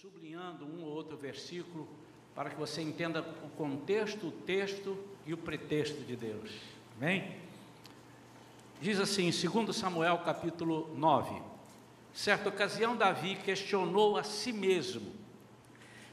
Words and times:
sublinhando 0.00 0.64
um 0.64 0.84
ou 0.84 0.90
outro 0.90 1.16
versículo 1.16 1.88
para 2.32 2.50
que 2.50 2.56
você 2.56 2.80
entenda 2.80 3.20
o 3.20 3.48
contexto, 3.56 4.28
o 4.28 4.30
texto 4.30 4.96
e 5.26 5.34
o 5.34 5.36
pretexto 5.36 6.02
de 6.02 6.14
Deus. 6.14 6.52
Amém? 6.96 7.34
Diz 8.80 9.00
assim, 9.00 9.32
segundo 9.32 9.72
Samuel 9.72 10.18
capítulo 10.18 10.94
9. 10.96 11.42
Certa 12.14 12.48
ocasião 12.48 12.96
Davi 12.96 13.34
questionou 13.44 14.16
a 14.16 14.22
si 14.22 14.52
mesmo: 14.52 15.10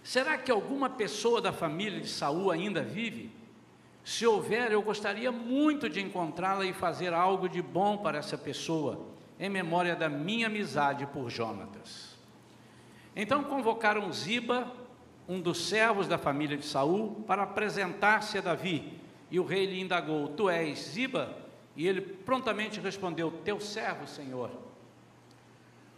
Será 0.03 0.35
que 0.35 0.49
alguma 0.49 0.89
pessoa 0.89 1.39
da 1.39 1.53
família 1.53 2.01
de 2.01 2.09
Saul 2.09 2.49
ainda 2.49 2.81
vive? 2.81 3.29
Se 4.03 4.25
houver, 4.25 4.71
eu 4.71 4.81
gostaria 4.81 5.31
muito 5.31 5.87
de 5.87 6.01
encontrá-la 6.01 6.65
e 6.65 6.73
fazer 6.73 7.13
algo 7.13 7.47
de 7.47 7.61
bom 7.61 7.97
para 7.99 8.17
essa 8.17 8.35
pessoa, 8.35 9.05
em 9.39 9.47
memória 9.47 9.95
da 9.95 10.09
minha 10.09 10.47
amizade 10.47 11.05
por 11.05 11.29
Jonatas. 11.29 12.14
Então 13.15 13.43
convocaram 13.43 14.11
Ziba, 14.11 14.71
um 15.27 15.39
dos 15.39 15.69
servos 15.69 16.07
da 16.07 16.17
família 16.17 16.57
de 16.57 16.65
Saul, 16.65 17.23
para 17.25 17.43
apresentar-se 17.43 18.37
a 18.37 18.41
Davi. 18.41 18.99
E 19.31 19.39
o 19.39 19.45
rei 19.45 19.65
lhe 19.65 19.79
indagou: 19.79 20.27
Tu 20.29 20.49
és 20.49 20.79
Ziba? 20.79 21.35
E 21.75 21.87
ele 21.87 22.01
prontamente 22.01 22.79
respondeu: 22.79 23.31
Teu 23.43 23.59
servo, 23.59 24.05
Senhor. 24.05 24.51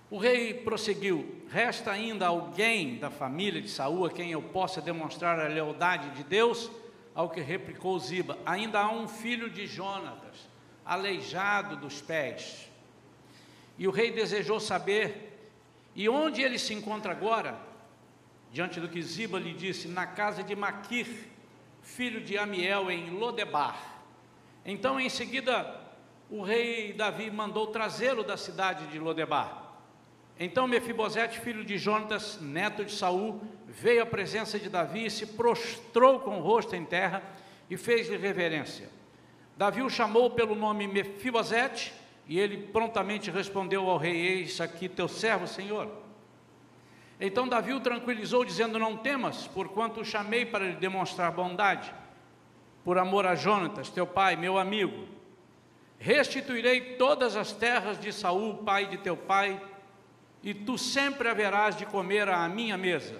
O 0.09 0.17
rei 0.17 0.53
prosseguiu: 0.53 1.43
Resta 1.49 1.91
ainda 1.91 2.27
alguém 2.27 2.97
da 2.97 3.09
família 3.09 3.61
de 3.61 3.69
Saul 3.69 4.05
a 4.05 4.09
quem 4.09 4.31
eu 4.31 4.41
possa 4.41 4.79
demonstrar 4.79 5.39
a 5.39 5.47
lealdade 5.47 6.11
de 6.11 6.23
Deus? 6.23 6.69
Ao 7.15 7.29
que 7.29 7.41
replicou 7.41 7.97
Ziba: 7.99 8.37
Ainda 8.45 8.79
há 8.79 8.91
um 8.91 9.07
filho 9.07 9.49
de 9.49 9.65
Jonatas, 9.65 10.47
aleijado 10.85 11.75
dos 11.77 11.99
pés. 11.99 12.71
E 13.77 13.87
o 13.87 13.91
rei 13.91 14.11
desejou 14.11 14.59
saber 14.59 15.36
e 15.97 16.07
onde 16.07 16.43
ele 16.43 16.59
se 16.59 16.75
encontra 16.75 17.11
agora? 17.11 17.59
Diante 18.51 18.79
do 18.79 18.87
que 18.87 19.01
Ziba 19.01 19.39
lhe 19.39 19.51
disse, 19.51 19.87
na 19.87 20.05
casa 20.05 20.43
de 20.43 20.55
Maquir, 20.55 21.07
filho 21.81 22.21
de 22.21 22.37
Amiel, 22.37 22.91
em 22.91 23.09
Lodebar. 23.09 23.77
Então, 24.63 24.99
em 24.99 25.09
seguida, 25.09 25.81
o 26.29 26.43
rei 26.43 26.93
Davi 26.93 27.31
mandou 27.31 27.67
trazê-lo 27.67 28.23
da 28.23 28.37
cidade 28.37 28.85
de 28.87 28.99
Lodebar. 28.99 29.63
Então 30.39 30.67
Mefibosete, 30.67 31.39
filho 31.39 31.65
de 31.65 31.79
Jonatas, 31.79 32.39
neto 32.39 32.85
de 32.85 32.91
Saul, 32.91 33.41
veio 33.65 34.03
à 34.03 34.05
presença 34.05 34.59
de 34.59 34.69
Davi 34.69 35.07
e 35.07 35.09
se 35.09 35.25
prostrou 35.25 36.19
com 36.19 36.37
o 36.37 36.41
rosto 36.41 36.75
em 36.75 36.85
terra 36.85 37.23
e 37.69 37.75
fez-lhe 37.75 38.17
reverência. 38.17 38.87
Davi 39.57 39.81
o 39.81 39.89
chamou 39.89 40.29
pelo 40.29 40.53
nome 40.53 40.85
Mefibosete, 40.87 41.91
e 42.27 42.39
ele 42.39 42.57
prontamente 42.57 43.31
respondeu 43.31 43.89
ao 43.89 43.97
rei: 43.97 44.15
Eis 44.15 44.59
aqui 44.59 44.89
teu 44.89 45.07
servo, 45.07 45.47
Senhor. 45.47 45.89
Então 47.19 47.47
Davi 47.47 47.73
o 47.73 47.79
tranquilizou, 47.79 48.43
dizendo: 48.43 48.77
Não 48.77 48.97
temas, 48.97 49.47
porquanto 49.47 50.01
o 50.01 50.05
chamei 50.05 50.45
para 50.45 50.65
lhe 50.65 50.75
demonstrar 50.75 51.31
bondade, 51.31 51.93
por 52.83 52.97
amor 52.97 53.25
a 53.25 53.35
Jonatas, 53.35 53.89
teu 53.89 54.05
pai, 54.05 54.35
meu 54.35 54.57
amigo. 54.57 55.07
Restituirei 55.99 56.95
todas 56.95 57.35
as 57.35 57.51
terras 57.51 57.99
de 57.99 58.13
Saul, 58.13 58.57
pai 58.57 58.85
de 58.85 58.97
teu 58.97 59.17
pai, 59.17 59.59
e 60.43 60.53
tu 60.53 60.77
sempre 60.77 61.27
haverás 61.27 61.75
de 61.75 61.85
comer 61.85 62.29
à 62.29 62.47
minha 62.47 62.77
mesa. 62.77 63.19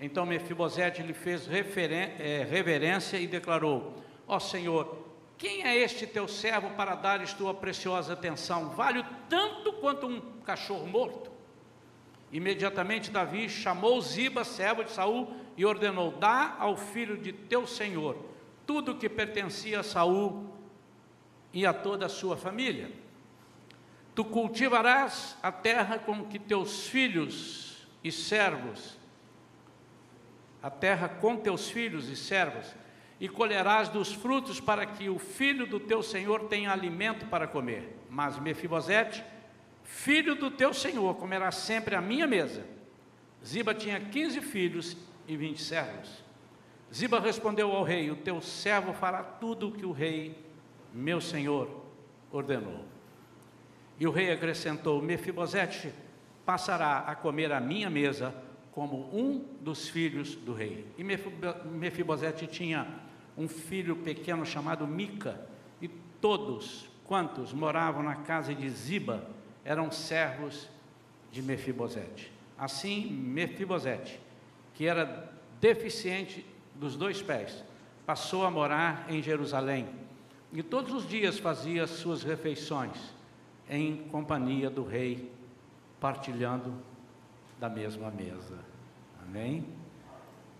Então 0.00 0.26
Mefibosete 0.26 1.02
lhe 1.02 1.14
fez 1.14 1.48
é, 1.48 2.46
reverência 2.48 3.18
e 3.18 3.26
declarou: 3.26 4.02
Ó 4.26 4.38
Senhor, 4.38 5.05
quem 5.38 5.64
é 5.64 5.76
este 5.76 6.06
teu 6.06 6.26
servo 6.26 6.70
para 6.70 6.94
dares 6.94 7.32
tua 7.34 7.52
preciosa 7.52 8.14
atenção? 8.14 8.70
Vale 8.70 9.04
tanto 9.28 9.72
quanto 9.74 10.06
um 10.06 10.20
cachorro 10.42 10.86
morto? 10.86 11.30
Imediatamente 12.32 13.10
Davi 13.10 13.48
chamou 13.48 14.00
Ziba, 14.00 14.44
servo 14.44 14.82
de 14.82 14.90
Saul, 14.90 15.34
e 15.56 15.64
ordenou: 15.64 16.12
Dá 16.12 16.56
ao 16.58 16.76
filho 16.76 17.16
de 17.16 17.32
teu 17.32 17.66
senhor 17.66 18.16
tudo 18.66 18.92
o 18.92 18.98
que 18.98 19.08
pertencia 19.08 19.80
a 19.80 19.82
Saul 19.82 20.50
e 21.52 21.64
a 21.64 21.72
toda 21.72 22.06
a 22.06 22.08
sua 22.08 22.36
família. 22.36 22.90
Tu 24.14 24.24
cultivarás 24.24 25.36
a 25.42 25.52
terra 25.52 25.98
com 25.98 26.24
que 26.24 26.38
teus 26.38 26.88
filhos 26.88 27.86
e 28.02 28.10
servos, 28.10 28.98
a 30.62 30.70
terra 30.70 31.08
com 31.08 31.36
teus 31.36 31.70
filhos 31.70 32.08
e 32.08 32.16
servos, 32.16 32.74
e 33.18 33.28
colherás 33.28 33.88
dos 33.88 34.12
frutos 34.12 34.60
para 34.60 34.84
que 34.84 35.08
o 35.08 35.18
filho 35.18 35.66
do 35.66 35.80
teu 35.80 36.02
senhor 36.02 36.48
tenha 36.48 36.70
alimento 36.70 37.26
para 37.26 37.46
comer. 37.46 37.96
Mas 38.10 38.38
Mefibosete, 38.38 39.24
filho 39.82 40.34
do 40.34 40.50
teu 40.50 40.74
senhor, 40.74 41.14
comerá 41.16 41.50
sempre 41.50 41.94
à 41.94 42.00
minha 42.00 42.26
mesa. 42.26 42.64
Ziba 43.44 43.74
tinha 43.74 44.00
quinze 44.00 44.40
filhos 44.40 44.96
e 45.26 45.36
vinte 45.36 45.62
servos. 45.62 46.24
Ziba 46.92 47.18
respondeu 47.18 47.72
ao 47.72 47.82
rei: 47.82 48.10
O 48.10 48.16
teu 48.16 48.40
servo 48.40 48.92
fará 48.92 49.22
tudo 49.22 49.68
o 49.68 49.72
que 49.72 49.86
o 49.86 49.92
rei, 49.92 50.36
meu 50.92 51.20
senhor, 51.20 51.84
ordenou. 52.30 52.84
E 53.98 54.06
o 54.06 54.10
rei 54.10 54.30
acrescentou: 54.30 55.00
Mefibosete 55.00 55.92
passará 56.44 56.98
a 56.98 57.14
comer 57.14 57.50
à 57.50 57.60
minha 57.60 57.88
mesa 57.88 58.34
como 58.72 59.08
um 59.10 59.42
dos 59.60 59.88
filhos 59.88 60.34
do 60.34 60.52
rei. 60.52 60.86
E 60.98 61.04
Mefibosete 61.04 62.46
tinha 62.46 63.05
um 63.36 63.48
filho 63.48 63.96
pequeno 63.96 64.46
chamado 64.46 64.86
Mica, 64.86 65.46
e 65.80 65.88
todos 65.88 66.88
quantos 67.04 67.52
moravam 67.52 68.02
na 68.02 68.16
casa 68.16 68.54
de 68.54 68.68
Ziba 68.68 69.28
eram 69.64 69.90
servos 69.90 70.68
de 71.30 71.42
Mefibosete. 71.42 72.32
Assim, 72.58 73.06
Mefibosete, 73.10 74.18
que 74.74 74.86
era 74.86 75.32
deficiente 75.60 76.46
dos 76.74 76.96
dois 76.96 77.20
pés, 77.20 77.62
passou 78.06 78.44
a 78.44 78.50
morar 78.50 79.06
em 79.08 79.22
Jerusalém 79.22 79.88
e 80.52 80.62
todos 80.62 80.92
os 80.92 81.08
dias 81.08 81.38
fazia 81.38 81.86
suas 81.86 82.22
refeições 82.22 82.96
em 83.68 83.96
companhia 84.08 84.70
do 84.70 84.84
rei, 84.84 85.30
partilhando 86.00 86.74
da 87.58 87.68
mesma 87.68 88.10
mesa. 88.10 88.58
Amém? 89.22 89.66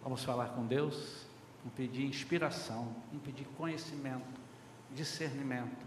Vamos 0.03 0.25
falar 0.25 0.49
com 0.49 0.67
Deus, 0.67 1.26
vamos 1.67 1.75
pedir 1.75 2.07
inspiração, 2.07 2.95
vamos 3.09 3.25
pedir 3.25 3.45
conhecimento, 3.57 4.41
discernimento, 4.95 5.85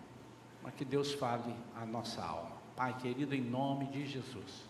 para 0.62 0.72
que 0.72 0.84
Deus 0.84 1.14
fale 1.14 1.56
a 1.74 1.86
nossa 1.86 2.22
alma. 2.22 2.58
Pai 2.76 2.98
querido, 2.98 3.34
em 3.34 3.42
nome 3.42 3.86
de 3.88 4.06
Jesus, 4.06 4.66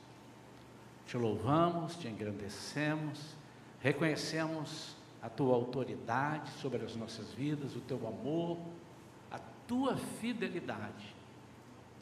te 1.08 1.18
louvamos, 1.18 1.96
te 1.96 2.08
engrandecemos, 2.08 3.36
reconhecemos 3.82 4.96
a 5.20 5.30
tua 5.30 5.56
autoridade 5.56 6.52
sobre 6.62 6.86
as 6.86 6.96
nossas 6.96 7.34
vidas, 7.34 7.76
o 7.76 7.82
teu 7.82 8.08
amor, 8.08 8.60
a 9.32 9.40
tua 9.68 9.98
fidelidade, 9.98 11.16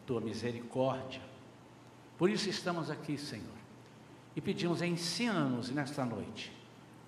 tua 0.06 0.20
misericórdia. 0.20 1.22
Por 2.18 2.30
isso 2.30 2.50
estamos 2.50 2.90
aqui, 2.90 3.18
Senhor 3.18 3.58
e 4.38 4.42
pedimos, 4.42 4.84
ensina-nos 4.84 5.72
nesta 5.72 6.06
noite, 6.06 6.54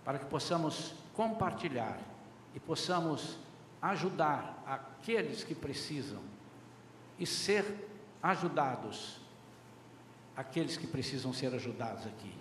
para 0.03 0.17
que 0.17 0.25
possamos 0.25 0.95
compartilhar 1.19 1.99
e 2.55 2.61
possamos 2.61 3.37
ajudar 3.81 4.63
aqueles 4.65 5.43
que 5.43 5.53
precisam 5.53 6.21
e 7.19 7.25
ser 7.25 7.65
ajudados, 8.23 9.19
aqueles 10.33 10.77
que 10.77 10.87
precisam 10.87 11.33
ser 11.33 11.53
ajudados 11.53 12.07
aqui, 12.07 12.33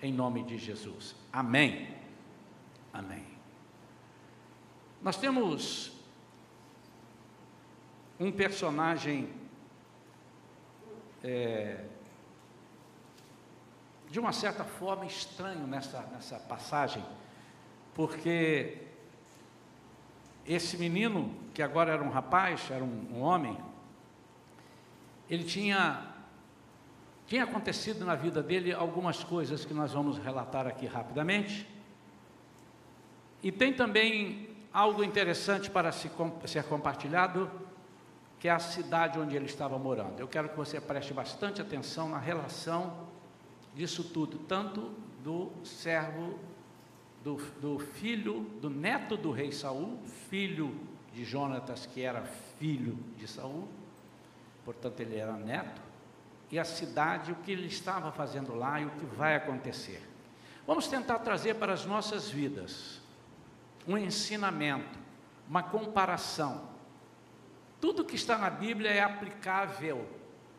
em 0.00 0.10
nome 0.14 0.42
de 0.44 0.56
Jesus. 0.56 1.14
Amém. 1.30 1.94
Amém. 2.90 3.26
Nós 5.02 5.18
temos 5.18 5.92
um 8.18 8.32
personagem 8.32 9.30
é, 11.22 11.84
de 14.10 14.18
uma 14.18 14.32
certa 14.32 14.64
forma 14.64 15.04
estranho 15.04 15.66
nessa, 15.66 16.00
nessa 16.04 16.38
passagem, 16.38 17.04
porque 17.94 18.78
esse 20.46 20.76
menino, 20.76 21.34
que 21.54 21.62
agora 21.62 21.92
era 21.92 22.02
um 22.02 22.10
rapaz, 22.10 22.70
era 22.70 22.82
um, 22.82 23.06
um 23.12 23.20
homem, 23.20 23.56
ele 25.28 25.44
tinha, 25.44 26.06
tinha 27.26 27.44
acontecido 27.44 28.04
na 28.04 28.14
vida 28.14 28.42
dele 28.42 28.72
algumas 28.72 29.22
coisas 29.22 29.64
que 29.64 29.72
nós 29.72 29.92
vamos 29.92 30.18
relatar 30.18 30.66
aqui 30.66 30.86
rapidamente, 30.86 31.68
e 33.42 33.50
tem 33.50 33.72
também 33.72 34.48
algo 34.72 35.02
interessante 35.02 35.70
para 35.70 35.92
se, 35.92 36.10
ser 36.46 36.64
compartilhado, 36.64 37.50
que 38.38 38.48
é 38.48 38.50
a 38.50 38.58
cidade 38.58 39.18
onde 39.18 39.36
ele 39.36 39.46
estava 39.46 39.78
morando. 39.78 40.18
Eu 40.18 40.26
quero 40.26 40.48
que 40.48 40.56
você 40.56 40.80
preste 40.80 41.12
bastante 41.12 41.60
atenção 41.60 42.08
na 42.08 42.18
relação 42.18 43.08
disso 43.74 44.02
tudo, 44.04 44.38
tanto 44.38 44.92
do 45.22 45.52
servo, 45.64 46.38
do, 47.22 47.36
do 47.60 47.78
filho, 47.78 48.40
do 48.60 48.68
neto 48.68 49.16
do 49.16 49.30
rei 49.30 49.52
Saul, 49.52 50.00
filho 50.28 50.74
de 51.12 51.24
Jonatas, 51.24 51.86
que 51.86 52.02
era 52.02 52.22
filho 52.58 52.98
de 53.16 53.28
Saul, 53.28 53.68
portanto 54.64 55.00
ele 55.00 55.16
era 55.16 55.32
neto, 55.32 55.80
e 56.50 56.58
a 56.58 56.64
cidade, 56.64 57.32
o 57.32 57.36
que 57.36 57.52
ele 57.52 57.66
estava 57.66 58.12
fazendo 58.12 58.54
lá 58.54 58.80
e 58.80 58.86
o 58.86 58.90
que 58.90 59.06
vai 59.06 59.36
acontecer. 59.36 60.02
Vamos 60.66 60.86
tentar 60.86 61.20
trazer 61.20 61.54
para 61.54 61.72
as 61.72 61.86
nossas 61.86 62.28
vidas 62.28 63.00
um 63.86 63.96
ensinamento, 63.96 64.98
uma 65.48 65.62
comparação. 65.62 66.68
Tudo 67.80 68.04
que 68.04 68.14
está 68.14 68.38
na 68.38 68.50
Bíblia 68.50 68.90
é 68.90 69.00
aplicável 69.00 70.06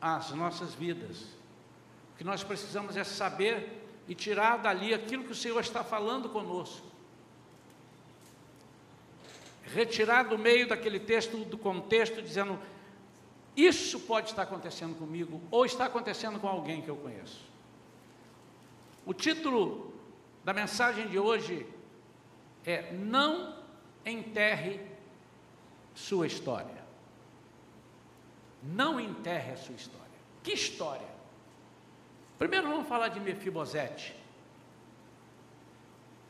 às 0.02 0.32
nossas 0.32 0.74
vidas. 0.74 1.22
O 2.14 2.18
que 2.18 2.24
nós 2.24 2.44
precisamos 2.44 2.98
é 2.98 3.04
saber 3.04 3.83
e 4.08 4.16
tirar 4.16 4.58
dali 4.58 4.94
aquilo 4.94 5.24
que 5.24 5.32
o 5.32 5.36
Senhor 5.36 5.60
está 5.60 5.84
falando 5.84 6.30
conosco. 6.30 6.86
Retirar 9.64 10.24
do 10.24 10.38
meio 10.38 10.68
daquele 10.68 11.00
texto, 11.00 11.38
do 11.46 11.58
contexto, 11.58 12.22
dizendo: 12.22 12.60
Isso 13.56 14.00
pode 14.02 14.30
estar 14.30 14.44
acontecendo 14.44 14.96
comigo, 14.98 15.42
ou 15.50 15.66
está 15.66 15.86
acontecendo 15.86 16.40
com 16.40 16.48
alguém 16.48 16.82
que 16.82 16.90
eu 16.90 16.98
conheço. 16.98 17.42
O 19.06 19.14
título 19.14 19.94
da 20.44 20.54
mensagem 20.54 21.08
de 21.08 21.18
hoje 21.18 21.66
é: 22.66 22.92
Não 22.92 23.58
enterre 24.06 24.82
sua 25.96 26.28
história. 26.28 26.84
Não 28.62 29.00
enterre 29.00 29.52
a 29.52 29.58
sua 29.58 29.76
história. 29.76 30.04
Que 30.42 30.54
história? 30.54 31.13
Primeiro 32.38 32.68
vamos 32.68 32.88
falar 32.88 33.10
de 33.10 33.20
Mefibosete. 33.20 34.16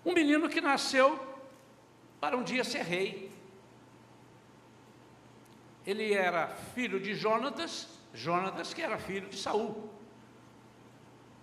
Um 0.06 0.14
menino 0.14 0.50
que 0.50 0.60
nasceu 0.60 1.20
para 2.20 2.36
um 2.38 2.44
dia 2.44 2.64
ser 2.64 2.84
rei. 2.84 3.32
Ele 5.86 6.14
era 6.14 6.48
filho 6.48 7.00
de 7.00 7.14
Jonatas, 7.14 7.88
Jonatas 8.14 8.74
que 8.74 8.82
era 8.82 8.98
filho 8.98 9.28
de 9.28 9.38
Saul. 9.38 9.90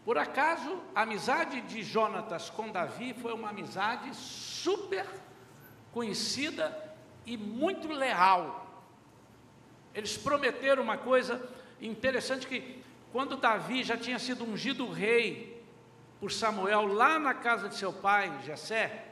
Por 0.04 0.16
acaso, 0.16 0.80
a 0.94 1.02
amizade 1.02 1.60
de 1.62 1.82
Jonatas 1.82 2.48
com 2.48 2.70
Davi 2.70 3.14
foi 3.14 3.32
uma 3.32 3.50
amizade 3.50 4.14
super 4.14 5.06
conhecida 5.92 6.96
e 7.26 7.36
muito 7.36 7.88
leal. 7.88 8.66
Eles 9.94 10.16
prometeram 10.16 10.82
uma 10.82 10.96
coisa 10.96 11.46
interessante 11.80 12.46
que 12.46 12.79
quando 13.12 13.36
Davi 13.36 13.82
já 13.82 13.96
tinha 13.96 14.18
sido 14.18 14.44
ungido 14.44 14.88
rei 14.90 15.62
por 16.20 16.30
Samuel 16.30 16.86
lá 16.86 17.18
na 17.18 17.34
casa 17.34 17.68
de 17.68 17.74
seu 17.74 17.92
pai, 17.92 18.40
Jessé, 18.44 19.06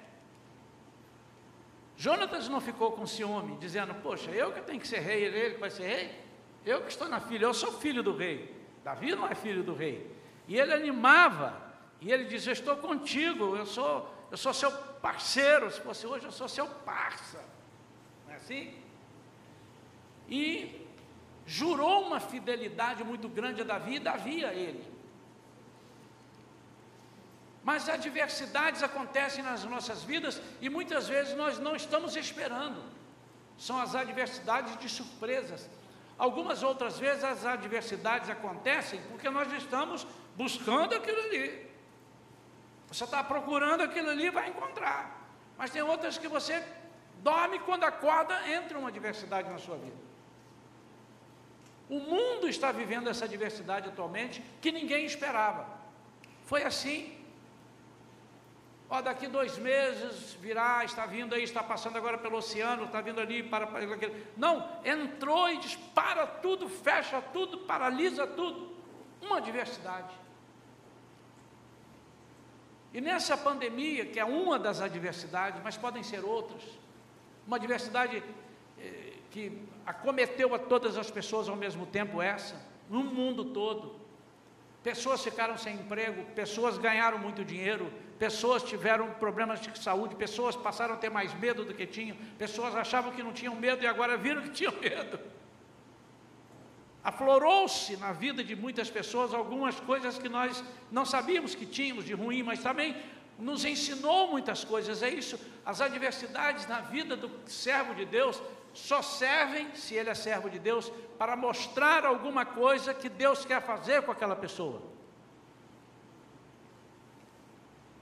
Jonatas 1.97 2.49
não 2.49 2.61
ficou 2.61 2.93
com 2.93 3.07
ciúme, 3.07 3.57
dizendo, 3.57 3.93
poxa, 3.97 4.31
eu 4.31 4.53
que 4.53 4.61
tenho 4.61 4.79
que 4.79 4.87
ser 4.87 5.01
rei, 5.01 5.25
ele 5.25 5.55
que 5.55 5.61
vai 5.61 5.71
ser 5.71 5.83
rei? 5.85 6.25
Eu 6.65 6.83
que 6.83 6.91
estou 6.91 7.09
na 7.09 7.19
filha, 7.19 7.47
eu 7.47 7.55
sou 7.55 7.73
filho 7.73 8.05
do 8.05 8.17
rei. 8.17 8.55
Davi 8.85 9.17
não 9.17 9.27
é 9.27 9.35
filho 9.35 9.65
do 9.65 9.75
rei. 9.75 10.09
E 10.47 10.57
ele 10.57 10.73
animava, 10.73 11.61
e 12.01 12.13
ele 12.13 12.25
dizia, 12.25 12.53
estou 12.53 12.77
contigo, 12.77 13.57
eu 13.57 13.67
sou, 13.67 14.15
eu 14.31 14.37
sou 14.37 14.55
seu 14.55 14.71
parceiro, 14.71 15.69
se 15.73 15.81
fosse 15.81 16.07
hoje 16.07 16.25
eu 16.25 16.31
sou 16.31 16.49
seu 16.49 16.67
parça. 16.67 17.45
Não 18.27 18.33
é 18.33 18.37
assim? 18.37 18.75
E 20.29 20.87
jurou 21.49 22.07
uma 22.07 22.21
fidelidade 22.21 23.03
muito 23.03 23.27
grande 23.27 23.63
a 23.63 23.65
Davi 23.65 23.99
Davi 23.99 24.45
a 24.45 24.53
ele. 24.53 24.85
Mas 27.65 27.89
adversidades 27.89 28.83
acontecem 28.83 29.43
nas 29.43 29.65
nossas 29.65 30.05
vidas 30.05 30.43
e 30.61 30.69
muitas 30.69 31.09
vezes 31.09 31.35
nós 31.35 31.59
não 31.59 31.75
estamos 31.75 32.17
esperando. 32.17 32.83
São 33.57 33.81
as 33.81 33.95
adversidades 33.95 34.77
de 34.79 34.91
surpresas. 34.91 35.69
Algumas 36.19 36.63
outras 36.63 36.99
vezes 36.99 37.25
as 37.25 37.47
adversidades 37.47 38.29
acontecem 38.29 39.01
porque 39.09 39.31
nós 39.31 39.51
estamos 39.51 40.07
buscando 40.37 40.95
aquilo 40.95 41.21
ali. 41.21 41.67
Você 42.89 43.05
está 43.05 43.25
procurando 43.25 43.83
aquilo 43.83 44.11
ali, 44.11 44.29
vai 44.29 44.51
encontrar. 44.51 45.27
Mas 45.57 45.71
tem 45.71 45.81
outras 45.81 46.19
que 46.19 46.29
você 46.29 46.63
dorme 47.23 47.59
quando 47.61 47.85
acorda, 47.85 48.35
entra 48.51 48.79
uma 48.79 48.89
adversidade 48.91 49.49
na 49.49 49.59
sua 49.59 49.79
vida. 49.79 50.08
O 51.89 51.99
mundo 51.99 52.49
está 52.49 52.71
vivendo 52.71 53.09
essa 53.09 53.27
diversidade 53.27 53.89
atualmente 53.89 54.43
que 54.61 54.71
ninguém 54.71 55.07
esperava. 55.07 55.67
Foi 56.45 56.63
assim. 56.63 57.17
Ó, 58.91 59.03
daqui 59.03 59.27
dois 59.27 59.59
meses 59.59 60.33
virá, 60.41 60.83
está 60.85 61.05
vindo 61.05 61.35
aí, 61.35 61.43
está 61.43 61.63
passando 61.63 61.97
agora 61.97 62.17
pelo 62.17 62.39
oceano, 62.39 62.85
está 62.85 63.01
vindo 63.01 63.21
ali 63.21 63.43
para, 63.43 63.67
para. 63.67 63.85
Não, 64.37 64.67
entrou 64.85 65.51
e 65.51 65.59
dispara 65.59 66.27
tudo, 66.27 66.69
fecha 66.69 67.21
tudo, 67.21 67.59
paralisa 67.59 68.27
tudo. 68.27 68.77
Uma 69.21 69.41
diversidade. 69.41 70.15
E 72.93 73.01
nessa 73.01 73.37
pandemia, 73.37 74.07
que 74.07 74.19
é 74.19 74.25
uma 74.25 74.59
das 74.59 74.81
adversidades, 74.81 75.61
mas 75.63 75.77
podem 75.77 76.03
ser 76.03 76.25
outras, 76.25 76.63
uma 77.47 77.61
diversidade 77.61 78.23
eh, 78.79 79.13
que 79.31 79.68
acometeu 79.89 80.55
a 80.55 80.59
todas 80.59 80.99
as 80.99 81.11
pessoas 81.11 81.49
ao 81.49 81.57
mesmo 81.57 81.87
tempo 81.87 82.21
essa, 82.21 82.55
no 82.91 83.03
mundo 83.03 83.47
todo. 83.47 83.99
Pessoas 84.83 85.25
ficaram 85.25 85.57
sem 85.57 85.77
emprego, 85.77 86.27
pessoas 86.35 86.77
ganharam 86.77 87.19
muito 87.19 87.43
dinheiro, 87.43 87.91
pessoas 88.19 88.63
tiveram 88.63 89.09
problemas 89.15 89.63
de 89.63 89.79
saúde, 89.79 90.15
pessoas 90.15 90.55
passaram 90.55 90.93
a 90.93 90.99
ter 90.99 91.09
mais 91.09 91.33
medo 91.33 91.65
do 91.65 91.73
que 91.73 91.87
tinham, 91.87 92.19
pessoas 92.37 92.77
achavam 92.77 93.13
que 93.13 93.23
não 93.23 93.33
tinham 93.33 93.55
medo 93.55 93.83
e 93.83 93.87
agora 93.87 94.19
viram 94.19 94.43
que 94.43 94.51
tinham 94.51 94.75
medo. 94.79 95.19
Aflorou-se 97.03 97.97
na 97.97 98.13
vida 98.13 98.45
de 98.45 98.55
muitas 98.55 98.91
pessoas 98.91 99.33
algumas 99.33 99.81
coisas 99.81 100.19
que 100.19 100.29
nós 100.29 100.63
não 100.93 101.07
sabíamos 101.07 101.55
que 101.55 101.65
tínhamos 101.65 102.05
de 102.05 102.13
ruim, 102.13 102.43
mas 102.43 102.63
também 102.63 102.95
nos 103.39 103.65
ensinou 103.65 104.31
muitas 104.31 104.65
coisas. 104.65 105.03
É 105.03 105.09
isso, 105.09 105.41
as 105.65 105.81
adversidades 105.81 106.67
na 106.67 106.81
vida 106.81 107.17
do 107.17 107.31
servo 107.47 107.95
de 107.95 108.05
Deus 108.05 108.43
só 108.73 109.03
servem, 109.03 109.75
se 109.75 109.95
ele 109.95 110.11
é 110.11 110.15
servo 110.15 110.49
de 110.49 110.59
Deus, 110.59 110.93
para 111.19 111.37
mostrar 111.37 112.05
alguma 112.05 112.45
coisa 112.45 112.95
que 112.95 113.09
Deus 113.09 113.45
quer 113.45 113.61
fazer 113.63 114.03
com 114.03 114.13
aquela 114.13 114.37
pessoa. 114.37 114.83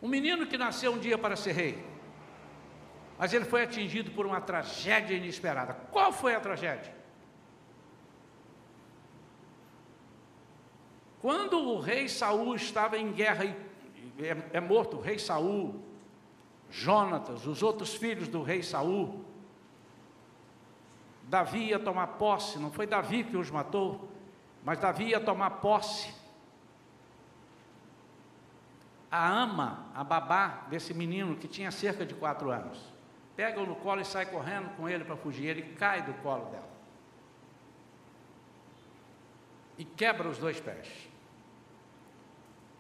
Um 0.02 0.08
menino 0.08 0.46
que 0.46 0.58
nasceu 0.58 0.92
um 0.92 0.98
dia 0.98 1.16
para 1.16 1.36
ser 1.36 1.52
rei, 1.52 1.84
mas 3.18 3.32
ele 3.32 3.44
foi 3.44 3.62
atingido 3.62 4.10
por 4.10 4.26
uma 4.26 4.40
tragédia 4.40 5.16
inesperada. 5.16 5.74
Qual 5.90 6.12
foi 6.12 6.34
a 6.34 6.40
tragédia? 6.40 6.94
Quando 11.20 11.58
o 11.58 11.80
rei 11.80 12.08
Saul 12.08 12.54
estava 12.54 12.98
em 12.98 13.10
guerra 13.12 13.44
e 13.44 13.56
é, 14.18 14.58
é 14.58 14.60
morto, 14.60 14.96
o 14.98 15.00
rei 15.00 15.18
Saul, 15.18 15.82
Jonatas, 16.70 17.46
os 17.46 17.62
outros 17.62 17.94
filhos 17.94 18.28
do 18.28 18.42
rei 18.42 18.62
Saul, 18.62 19.24
Davi 21.26 21.68
ia 21.68 21.78
tomar 21.78 22.06
posse, 22.06 22.58
não 22.58 22.70
foi 22.70 22.86
Davi 22.86 23.24
que 23.24 23.36
os 23.36 23.50
matou, 23.50 24.08
mas 24.64 24.78
Davi 24.78 25.06
ia 25.06 25.20
tomar 25.20 25.50
posse. 25.50 26.14
A 29.10 29.28
ama, 29.28 29.86
a 29.94 30.04
babá 30.04 30.66
desse 30.68 30.94
menino 30.94 31.36
que 31.36 31.48
tinha 31.48 31.70
cerca 31.70 32.04
de 32.06 32.14
quatro 32.14 32.50
anos, 32.50 32.78
pega-o 33.34 33.66
no 33.66 33.76
colo 33.76 34.00
e 34.00 34.04
sai 34.04 34.26
correndo 34.26 34.70
com 34.76 34.88
ele 34.88 35.04
para 35.04 35.16
fugir. 35.16 35.46
Ele 35.46 35.62
cai 35.74 36.02
do 36.02 36.14
colo 36.14 36.46
dela 36.46 36.76
e 39.78 39.84
quebra 39.84 40.28
os 40.28 40.38
dois 40.38 40.60
pés. 40.60 40.88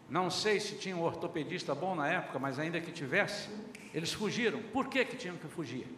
Não 0.08 0.30
sei 0.30 0.60
se 0.60 0.78
tinha 0.78 0.96
um 0.96 1.02
ortopedista 1.02 1.74
bom 1.74 1.94
na 1.94 2.08
época, 2.08 2.38
mas 2.38 2.58
ainda 2.58 2.80
que 2.80 2.92
tivesse, 2.92 3.50
eles 3.92 4.12
fugiram. 4.12 4.62
Por 4.62 4.88
que, 4.88 5.04
que 5.04 5.16
tinham 5.16 5.36
que 5.36 5.48
fugir? 5.48 5.88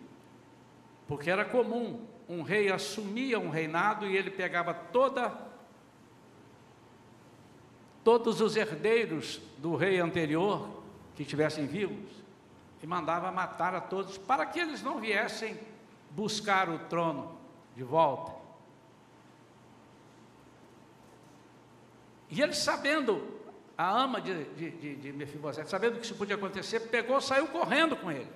Porque 1.07 1.31
era 1.31 1.45
comum 1.45 2.07
um 2.28 2.42
rei 2.42 2.70
assumia 2.70 3.38
um 3.38 3.49
reinado 3.49 4.06
e 4.06 4.16
ele 4.16 4.30
pegava 4.30 4.75
toda 4.75 5.47
todos 8.04 8.40
os 8.40 8.56
herdeiros 8.56 9.40
do 9.58 9.76
rei 9.76 10.00
anterior 10.00 10.82
que 11.14 11.23
estivessem 11.23 11.66
vivos 11.66 12.11
e 12.82 12.87
mandava 12.87 13.30
matar 13.32 13.75
a 13.75 13.80
todos 13.80 14.16
para 14.16 14.47
que 14.47 14.61
eles 14.61 14.82
não 14.82 15.00
viessem 15.00 15.58
buscar 16.11 16.68
o 16.68 16.78
trono 16.78 17.37
de 17.76 17.82
volta. 17.82 18.32
E 22.30 22.40
ele 22.40 22.52
sabendo, 22.52 23.40
a 23.76 23.90
ama 23.90 24.20
de, 24.20 24.44
de, 24.54 24.97
de, 24.97 25.12
Mefibosete, 25.12 25.68
sabendo 25.68 25.99
que 25.99 26.04
isso 26.04 26.14
podia 26.14 26.37
acontecer, 26.37 26.80
pegou, 26.80 27.20
saiu 27.20 27.49
correndo 27.49 27.97
com 27.97 28.11
ele, 28.11 28.30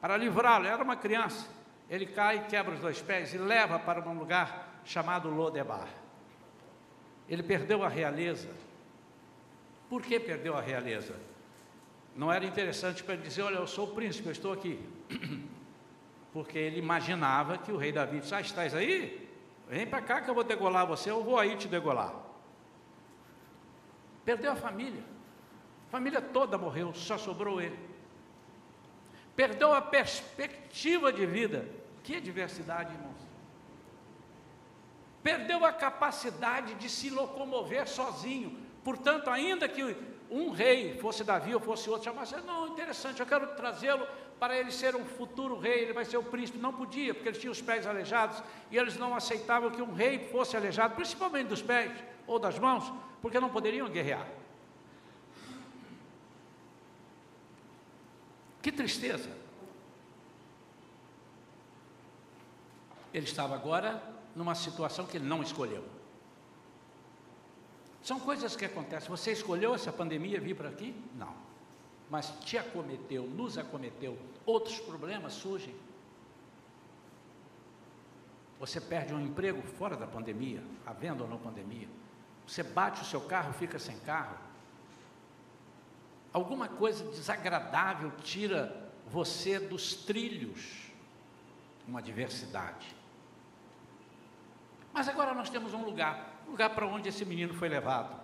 para 0.00 0.16
livrá-lo, 0.16 0.66
era 0.66 0.82
uma 0.82 0.96
criança. 0.96 1.55
Ele 1.88 2.06
cai, 2.06 2.46
quebra 2.46 2.74
os 2.74 2.80
dois 2.80 3.00
pés 3.00 3.32
e 3.32 3.38
leva 3.38 3.78
para 3.78 4.00
um 4.08 4.18
lugar 4.18 4.80
chamado 4.84 5.28
Lodebar. 5.28 5.88
Ele 7.28 7.42
perdeu 7.42 7.82
a 7.84 7.88
realeza. 7.88 8.48
Por 9.88 10.02
que 10.02 10.18
perdeu 10.18 10.56
a 10.56 10.60
realeza? 10.60 11.14
Não 12.14 12.32
era 12.32 12.44
interessante 12.44 13.04
para 13.04 13.14
ele 13.14 13.22
dizer: 13.22 13.42
Olha, 13.42 13.56
eu 13.56 13.66
sou 13.66 13.88
o 13.88 13.94
príncipe, 13.94 14.26
eu 14.26 14.32
estou 14.32 14.52
aqui. 14.52 14.80
Porque 16.32 16.58
ele 16.58 16.78
imaginava 16.78 17.58
que 17.58 17.70
o 17.70 17.76
rei 17.76 17.92
Davi 17.92 18.20
disse: 18.20 18.34
Ah, 18.34 18.40
estás 18.40 18.74
aí? 18.74 19.28
Vem 19.68 19.86
para 19.86 20.00
cá 20.00 20.20
que 20.20 20.30
eu 20.30 20.34
vou 20.34 20.44
degolar 20.44 20.86
você, 20.86 21.10
eu 21.10 21.22
vou 21.22 21.38
aí 21.38 21.56
te 21.56 21.68
degolar. 21.68 22.14
Perdeu 24.24 24.52
a 24.52 24.56
família. 24.56 25.02
A 25.88 25.90
família 25.90 26.20
toda 26.20 26.58
morreu, 26.58 26.92
só 26.94 27.16
sobrou 27.16 27.60
ele. 27.60 27.78
Perdeu 29.36 29.74
a 29.74 29.82
perspectiva 29.82 31.12
de 31.12 31.26
vida. 31.26 31.68
Que 32.02 32.20
diversidade, 32.20 32.92
irmãos. 32.94 33.20
Perdeu 35.22 35.64
a 35.64 35.72
capacidade 35.72 36.74
de 36.74 36.88
se 36.88 37.10
locomover 37.10 37.86
sozinho. 37.86 38.58
Portanto, 38.82 39.28
ainda 39.28 39.68
que 39.68 39.96
um 40.30 40.50
rei, 40.50 40.96
fosse 40.98 41.22
Davi 41.22 41.54
ou 41.54 41.60
fosse 41.60 41.90
outro, 41.90 42.04
chamasse, 42.04 42.36
não, 42.46 42.68
interessante, 42.68 43.20
eu 43.20 43.26
quero 43.26 43.48
trazê-lo 43.48 44.06
para 44.38 44.56
ele 44.56 44.70
ser 44.70 44.94
um 44.94 45.04
futuro 45.04 45.58
rei, 45.58 45.80
ele 45.82 45.92
vai 45.92 46.04
ser 46.04 46.16
o 46.16 46.22
príncipe. 46.22 46.58
Não 46.58 46.72
podia, 46.72 47.12
porque 47.12 47.28
ele 47.28 47.38
tinha 47.38 47.50
os 47.50 47.60
pés 47.60 47.86
aleijados 47.86 48.42
e 48.70 48.76
eles 48.76 48.96
não 48.96 49.14
aceitavam 49.14 49.70
que 49.70 49.82
um 49.82 49.92
rei 49.92 50.28
fosse 50.30 50.56
aleijado, 50.56 50.94
principalmente 50.94 51.48
dos 51.48 51.62
pés 51.62 51.92
ou 52.26 52.38
das 52.38 52.58
mãos, 52.58 52.92
porque 53.20 53.40
não 53.40 53.48
poderiam 53.48 53.88
guerrear. 53.88 54.26
Que 58.66 58.72
tristeza. 58.72 59.30
Ele 63.14 63.24
estava 63.24 63.54
agora 63.54 64.02
numa 64.34 64.56
situação 64.56 65.06
que 65.06 65.18
ele 65.18 65.24
não 65.24 65.40
escolheu. 65.40 65.84
São 68.02 68.18
coisas 68.18 68.56
que 68.56 68.64
acontecem. 68.64 69.08
Você 69.08 69.30
escolheu 69.30 69.72
essa 69.72 69.92
pandemia 69.92 70.40
vir 70.40 70.56
para 70.56 70.68
aqui? 70.68 71.00
Não. 71.14 71.32
Mas 72.10 72.30
te 72.40 72.58
acometeu, 72.58 73.22
nos 73.22 73.56
acometeu. 73.56 74.18
Outros 74.44 74.80
problemas 74.80 75.34
surgem. 75.34 75.76
Você 78.58 78.80
perde 78.80 79.14
um 79.14 79.20
emprego 79.20 79.62
fora 79.62 79.96
da 79.96 80.08
pandemia, 80.08 80.60
havendo 80.84 81.22
ou 81.22 81.30
não 81.30 81.38
pandemia. 81.38 81.88
Você 82.44 82.64
bate 82.64 83.00
o 83.00 83.04
seu 83.04 83.20
carro, 83.20 83.52
fica 83.52 83.78
sem 83.78 83.96
carro. 84.00 84.36
Alguma 86.36 86.68
coisa 86.68 87.02
desagradável 87.12 88.12
tira 88.22 88.90
você 89.06 89.58
dos 89.58 89.94
trilhos. 89.94 90.90
Uma 91.88 92.02
diversidade. 92.02 92.94
Mas 94.92 95.08
agora 95.08 95.32
nós 95.32 95.48
temos 95.48 95.72
um 95.72 95.82
lugar 95.82 96.42
lugar 96.46 96.74
para 96.74 96.86
onde 96.86 97.08
esse 97.08 97.24
menino 97.24 97.54
foi 97.54 97.70
levado. 97.70 98.14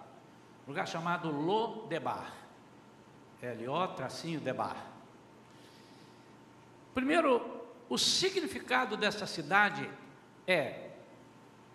lugar 0.69 0.87
chamado 0.87 1.31
Lodebar. 1.31 2.31
L-O, 3.41 3.89
tracinho, 3.89 4.39
Debar. 4.41 4.77
Primeiro, 6.93 7.65
o 7.89 7.97
significado 7.97 8.95
dessa 8.95 9.27
cidade 9.27 9.91
é 10.47 10.91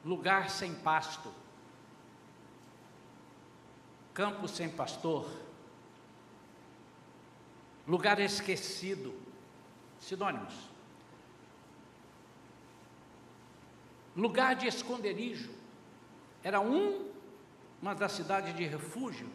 lugar 0.05 0.51
sem 0.51 0.75
pasto, 0.75 1.33
campo 4.13 4.47
sem 4.47 4.69
pastor, 4.69 5.46
lugar 7.87 8.19
esquecido, 8.19 9.15
sinônimos. 9.99 10.53
Lugar 14.15 14.55
de 14.55 14.67
esconderijo, 14.67 15.51
era 16.43 16.59
um, 16.59 17.09
uma 17.81 17.95
das 17.95 18.11
cidades 18.11 18.55
de 18.55 18.65
refúgio. 18.65 19.29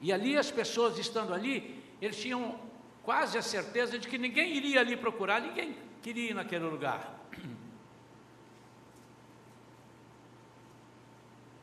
E 0.00 0.12
ali 0.12 0.36
as 0.36 0.50
pessoas 0.50 0.98
estando 0.98 1.34
ali, 1.34 1.82
eles 2.00 2.20
tinham 2.20 2.60
quase 3.02 3.38
a 3.38 3.42
certeza 3.42 3.98
de 3.98 4.06
que 4.08 4.18
ninguém 4.18 4.54
iria 4.54 4.80
ali 4.80 4.96
procurar, 4.96 5.40
ninguém 5.40 5.76
queria 6.02 6.30
ir 6.30 6.34
naquele 6.34 6.66
lugar. 6.66 7.18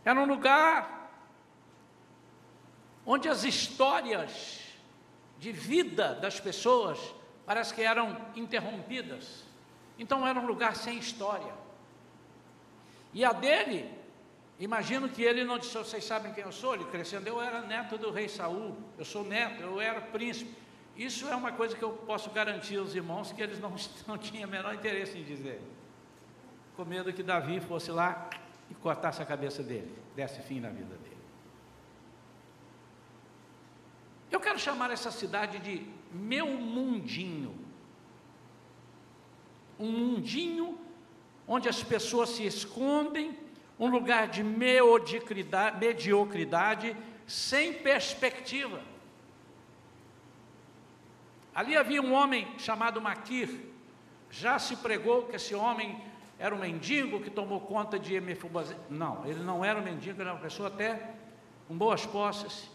Era 0.03 0.19
um 0.19 0.25
lugar 0.25 1.11
onde 3.05 3.29
as 3.29 3.43
histórias 3.43 4.62
de 5.43 5.51
vida 5.51 6.15
das 6.15 6.39
pessoas 6.39 6.97
parece 7.45 7.73
que 7.73 7.81
eram 7.81 8.17
interrompidas. 8.33 9.43
Então 9.99 10.25
era 10.25 10.39
um 10.39 10.45
lugar 10.45 10.75
sem 10.75 10.97
história. 10.97 11.53
E 13.13 13.25
a 13.25 13.33
dele 13.33 14.03
Imagino 14.59 15.09
que 15.09 15.23
ele 15.23 15.43
não 15.43 15.57
disse, 15.57 15.75
vocês 15.77 16.05
sabem 16.05 16.31
quem 16.31 16.43
eu 16.43 16.51
sou? 16.51 16.75
Ele 16.75 16.85
crescendo, 16.85 17.27
eu 17.27 17.41
era 17.41 17.61
neto 17.61 17.97
do 17.97 18.11
rei 18.11 18.29
Saul, 18.29 18.77
eu 18.97 19.03
sou 19.03 19.25
neto, 19.25 19.61
eu 19.61 19.81
era 19.81 19.99
príncipe. 19.99 20.55
Isso 20.95 21.27
é 21.27 21.35
uma 21.35 21.51
coisa 21.51 21.75
que 21.75 21.83
eu 21.83 21.89
posso 21.89 22.29
garantir 22.29 22.77
aos 22.77 22.93
irmãos 22.93 23.31
que 23.31 23.41
eles 23.41 23.59
não, 23.59 23.75
não 24.07 24.17
tinham 24.17 24.47
o 24.47 24.51
menor 24.51 24.73
interesse 24.73 25.17
em 25.17 25.23
dizer. 25.23 25.59
Com 26.77 26.85
medo 26.85 27.11
que 27.11 27.23
Davi 27.23 27.59
fosse 27.59 27.91
lá 27.91 28.29
e 28.69 28.75
cortasse 28.75 29.21
a 29.21 29.25
cabeça 29.25 29.63
dele, 29.63 29.91
desse 30.15 30.41
fim 30.43 30.59
na 30.59 30.69
vida 30.69 30.95
dele. 30.95 31.12
Eu 34.33 34.39
quero 34.39 34.57
chamar 34.57 34.89
essa 34.89 35.11
cidade 35.11 35.59
de 35.59 35.85
meu 36.11 36.47
mundinho. 36.47 37.55
Um 39.79 39.91
mundinho 39.91 40.79
onde 41.47 41.69
as 41.69 41.83
pessoas 41.83 42.29
se 42.29 42.43
escondem 42.43 43.37
um 43.77 43.87
lugar 43.87 44.27
de 44.27 44.43
mediocridade, 44.43 46.97
sem 47.27 47.73
perspectiva. 47.73 48.81
Ali 51.53 51.77
havia 51.77 52.01
um 52.01 52.13
homem 52.13 52.47
chamado 52.57 52.99
Maquir, 52.99 53.51
já 54.31 54.57
se 54.57 54.77
pregou 54.77 55.27
que 55.27 55.35
esse 55.35 55.53
homem 55.53 56.03
era 56.39 56.55
um 56.55 56.59
mendigo 56.59 57.21
que 57.21 57.29
tomou 57.29 57.61
conta 57.61 57.99
de 57.99 58.19
Mefibosete. 58.19 58.79
Não, 58.89 59.23
ele 59.27 59.43
não 59.43 59.63
era 59.63 59.79
um 59.79 59.83
mendigo, 59.83 60.19
era 60.19 60.33
uma 60.33 60.41
pessoa 60.41 60.69
até 60.69 61.13
com 61.67 61.77
boas 61.77 62.03
posses, 62.03 62.72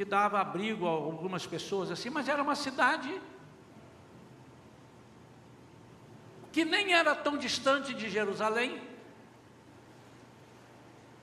que 0.00 0.04
dava 0.06 0.40
abrigo 0.40 0.86
a 0.86 0.90
algumas 0.92 1.46
pessoas 1.46 1.90
assim, 1.90 2.08
mas 2.08 2.26
era 2.26 2.42
uma 2.42 2.54
cidade 2.54 3.20
que 6.50 6.64
nem 6.64 6.94
era 6.94 7.14
tão 7.14 7.36
distante 7.36 7.92
de 7.92 8.08
Jerusalém, 8.08 8.80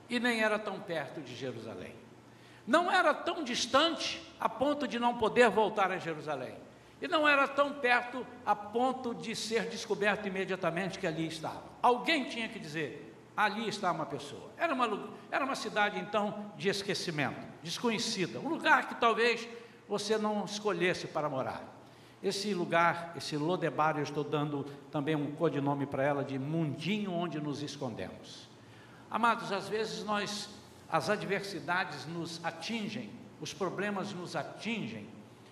e 0.08 0.20
nem 0.20 0.44
era 0.44 0.60
tão 0.60 0.78
perto 0.78 1.20
de 1.20 1.34
Jerusalém. 1.34 1.92
Não 2.64 2.88
era 2.88 3.12
tão 3.12 3.42
distante 3.42 4.22
a 4.38 4.48
ponto 4.48 4.86
de 4.86 5.00
não 5.00 5.18
poder 5.18 5.50
voltar 5.50 5.90
a 5.90 5.98
Jerusalém. 5.98 6.54
E 7.02 7.08
não 7.08 7.26
era 7.28 7.48
tão 7.48 7.72
perto 7.72 8.24
a 8.46 8.54
ponto 8.54 9.12
de 9.12 9.34
ser 9.34 9.68
descoberto 9.68 10.28
imediatamente 10.28 11.00
que 11.00 11.06
ali 11.08 11.26
estava. 11.26 11.64
Alguém 11.82 12.28
tinha 12.28 12.48
que 12.48 12.60
dizer: 12.60 13.07
ali 13.38 13.68
está 13.68 13.92
uma 13.92 14.04
pessoa. 14.04 14.50
Era 14.56 14.74
uma, 14.74 15.12
era 15.30 15.44
uma 15.44 15.54
cidade 15.54 15.96
então 15.96 16.50
de 16.56 16.68
esquecimento, 16.68 17.40
desconhecida, 17.62 18.40
um 18.40 18.48
lugar 18.48 18.88
que 18.88 18.96
talvez 18.96 19.48
você 19.88 20.18
não 20.18 20.44
escolhesse 20.44 21.06
para 21.06 21.28
morar. 21.28 21.62
Esse 22.20 22.52
lugar, 22.52 23.12
esse 23.16 23.36
Lodebar, 23.36 23.96
eu 23.96 24.02
estou 24.02 24.24
dando 24.24 24.64
também 24.90 25.14
um 25.14 25.30
codinome 25.36 25.86
para 25.86 26.02
ela 26.02 26.24
de 26.24 26.36
mundinho 26.36 27.12
onde 27.12 27.40
nos 27.40 27.62
escondemos. 27.62 28.48
Amados, 29.08 29.52
às 29.52 29.68
vezes 29.68 30.02
nós, 30.02 30.50
as 30.90 31.08
adversidades 31.08 32.06
nos 32.06 32.44
atingem, 32.44 33.08
os 33.40 33.54
problemas 33.54 34.12
nos 34.12 34.34
atingem 34.34 35.06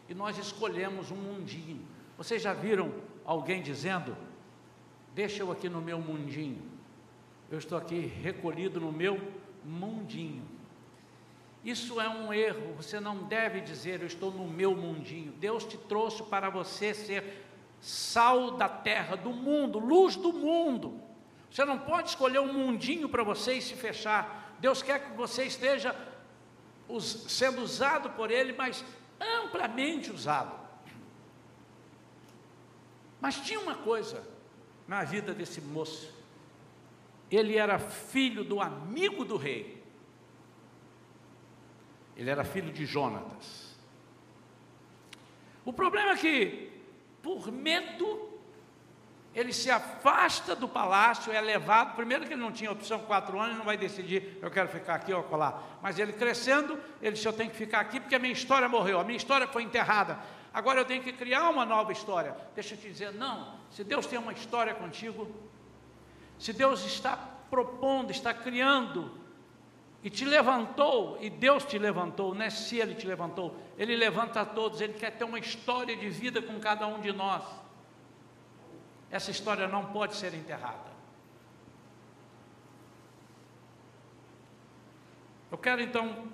e 0.09 0.15
nós 0.15 0.37
escolhemos 0.39 1.13
um 1.13 1.17
mundinho. 1.17 1.87
Vocês 2.19 2.43
já 2.43 2.53
viram 2.53 2.93
alguém 3.25 3.63
dizendo: 3.63 4.17
Deixa 5.15 5.45
eu 5.45 5.53
aqui 5.53 5.69
no 5.69 5.81
meu 5.81 6.01
mundinho, 6.01 6.76
eu 7.51 7.59
estou 7.59 7.79
aqui 7.79 8.01
recolhido 8.01 8.81
no 8.81 8.91
meu 8.93 9.21
mundinho. 9.65 10.43
Isso 11.65 12.01
é 12.01 12.09
um 12.09 12.33
erro, 12.33 12.75
você 12.75 13.01
não 13.01 13.25
deve 13.25 13.61
dizer 13.61 14.01
eu 14.01 14.07
estou 14.07 14.31
no 14.31 14.47
meu 14.47 14.75
mundinho. 14.77 15.33
Deus 15.33 15.65
te 15.65 15.77
trouxe 15.77 16.23
para 16.23 16.49
você 16.49 16.95
ser 16.95 17.45
sal 17.81 18.53
da 18.53 18.69
terra, 18.69 19.17
do 19.17 19.31
mundo, 19.31 19.79
luz 19.79 20.17
do 20.17 20.33
mundo. 20.33 21.01
Você 21.51 21.65
não 21.65 21.79
pode 21.79 22.11
escolher 22.11 22.39
um 22.39 22.53
mundinho 22.53 23.09
para 23.09 23.23
você 23.23 23.55
e 23.55 23.63
se 23.63 23.75
fechar. 23.75 24.57
Deus 24.61 24.83
quer 24.83 25.01
que 25.01 25.17
você 25.17 25.45
esteja 25.45 25.95
sendo 27.29 27.63
usado 27.63 28.11
por 28.11 28.31
Ele, 28.31 28.53
mas 28.53 28.85
amplamente 29.21 30.11
usado. 30.11 30.55
Mas 33.21 33.37
tinha 33.41 33.59
uma 33.59 33.75
coisa 33.75 34.23
na 34.87 35.03
vida 35.03 35.35
desse 35.35 35.61
moço. 35.61 36.15
Ele 37.31 37.57
era 37.57 37.79
filho 37.79 38.45
do 38.45 38.61
amigo 38.61 39.25
do 39.25 39.37
rei. 39.37 39.83
Ele 42.17 42.31
era 42.31 42.45
filho 42.45 42.73
de 42.73 42.87
Jonatas. 42.87 43.77
O 45.65 45.73
problema 45.73 46.13
é 46.13 46.17
que, 46.17 46.73
por 47.23 47.51
medo 47.51 48.37
ele 49.37 49.53
se 49.53 49.71
afasta 49.71 50.57
do 50.57 50.67
palácio, 50.67 51.31
é 51.31 51.39
levado. 51.43 51.95
Primeiro, 51.95 52.25
que 52.25 52.33
ele 52.33 52.41
não 52.41 52.51
tinha 52.51 52.73
opção, 52.73 53.01
quatro 53.01 53.39
anos, 53.39 53.59
não 53.59 53.67
vai 53.67 53.77
decidir, 53.77 54.39
eu 54.41 54.51
quero 54.51 54.67
ficar 54.67 54.95
aqui 54.95 55.13
ou 55.13 55.23
colar. 55.25 55.79
Mas 55.83 55.99
ele 55.99 56.15
crescendo, 56.15 56.81
ele 57.03 57.13
disse: 57.13 57.29
Eu 57.29 57.35
tenho 57.35 57.51
que 57.51 57.57
ficar 57.57 57.81
aqui 57.81 58.01
porque 58.01 58.15
a 58.15 58.19
minha 58.19 58.33
história 58.33 58.67
morreu, 58.67 58.99
a 58.99 59.05
minha 59.05 59.19
história 59.19 59.47
foi 59.47 59.63
enterrada. 59.63 60.19
Agora 60.55 60.81
eu 60.81 60.87
tenho 60.87 61.03
que 61.03 61.13
criar 61.13 61.51
uma 61.51 61.67
nova 61.67 61.93
história. 61.93 62.35
Deixa 62.55 62.73
eu 62.73 62.79
te 62.79 62.89
dizer: 62.89 63.13
não, 63.13 63.59
se 63.71 63.85
Deus 63.85 64.07
tem 64.07 64.19
uma 64.19 64.33
história 64.33 64.73
contigo, 64.73 65.31
se 66.39 66.53
Deus 66.53 66.85
está 66.85 67.17
propondo, 67.51 68.11
está 68.11 68.35
criando 68.35 69.11
e 70.03 70.11
te 70.11 70.25
levantou, 70.25 71.19
e 71.21 71.29
Deus 71.29 71.65
te 71.65 71.79
levantou, 71.79 72.35
não 72.35 72.43
é 72.43 72.51
se 72.51 72.79
Ele 72.79 72.95
te 72.95 73.07
levantou, 73.07 73.57
Ele 73.77 73.97
levanta 73.97 74.41
a 74.41 74.45
todos, 74.45 74.81
Ele 74.81 74.93
quer 74.93 75.11
ter 75.13 75.25
uma 75.25 75.39
história 75.39 75.97
de 75.97 76.09
vida 76.09 76.41
com 76.41 76.61
cada 76.61 76.87
um 76.87 77.01
de 77.01 77.13
nós. 77.13 77.43
Essa 79.11 79.31
história 79.31 79.67
não 79.67 79.87
pode 79.87 80.15
ser 80.15 80.35
enterrada. 80.35 80.95
Eu 85.51 85.59
quero 85.59 85.81
então, 85.81 86.29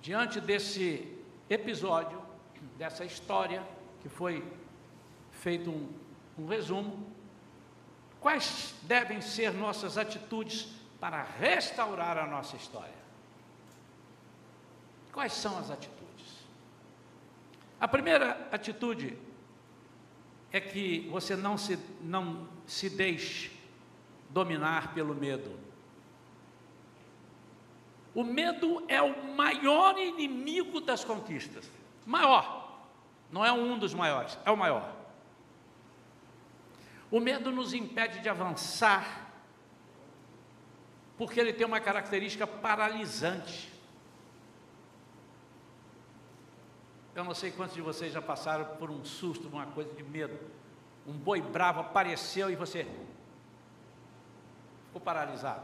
diante 0.00 0.40
desse 0.40 1.18
episódio, 1.48 2.22
dessa 2.78 3.04
história, 3.04 3.62
que 4.00 4.08
foi 4.08 4.44
feito 5.30 5.70
um, 5.70 5.88
um 6.38 6.46
resumo, 6.46 7.06
quais 8.20 8.74
devem 8.82 9.20
ser 9.20 9.52
nossas 9.52 9.96
atitudes 9.96 10.68
para 11.00 11.22
restaurar 11.22 12.18
a 12.18 12.26
nossa 12.26 12.56
história. 12.56 13.00
Quais 15.12 15.32
são 15.32 15.58
as 15.58 15.70
atitudes? 15.70 16.00
A 17.80 17.88
primeira 17.88 18.48
atitude 18.52 19.16
é 20.52 20.60
que 20.60 21.08
você 21.10 21.34
não 21.34 21.56
se, 21.56 21.78
não 22.02 22.46
se 22.66 22.90
deixe 22.90 23.50
dominar 24.28 24.92
pelo 24.92 25.14
medo. 25.14 25.58
O 28.14 28.22
medo 28.22 28.84
é 28.88 29.00
o 29.00 29.34
maior 29.34 29.96
inimigo 29.98 30.80
das 30.80 31.04
conquistas. 31.04 31.70
Maior. 32.04 32.60
Não 33.30 33.44
é 33.44 33.52
um 33.52 33.78
dos 33.78 33.94
maiores, 33.94 34.36
é 34.44 34.50
o 34.50 34.56
maior. 34.56 34.99
O 37.10 37.18
medo 37.18 37.50
nos 37.50 37.74
impede 37.74 38.20
de 38.20 38.28
avançar 38.28 39.30
porque 41.20 41.38
ele 41.38 41.52
tem 41.52 41.66
uma 41.66 41.80
característica 41.80 42.46
paralisante. 42.46 43.70
Eu 47.14 47.24
não 47.24 47.34
sei 47.34 47.50
quantos 47.50 47.74
de 47.74 47.82
vocês 47.82 48.10
já 48.10 48.22
passaram 48.22 48.64
por 48.76 48.90
um 48.90 49.04
susto, 49.04 49.46
uma 49.48 49.66
coisa 49.66 49.92
de 49.92 50.02
medo. 50.02 50.38
Um 51.06 51.12
boi 51.12 51.42
bravo 51.42 51.80
apareceu 51.80 52.48
e 52.50 52.56
você 52.56 52.86
ficou 54.86 55.02
paralisado. 55.02 55.62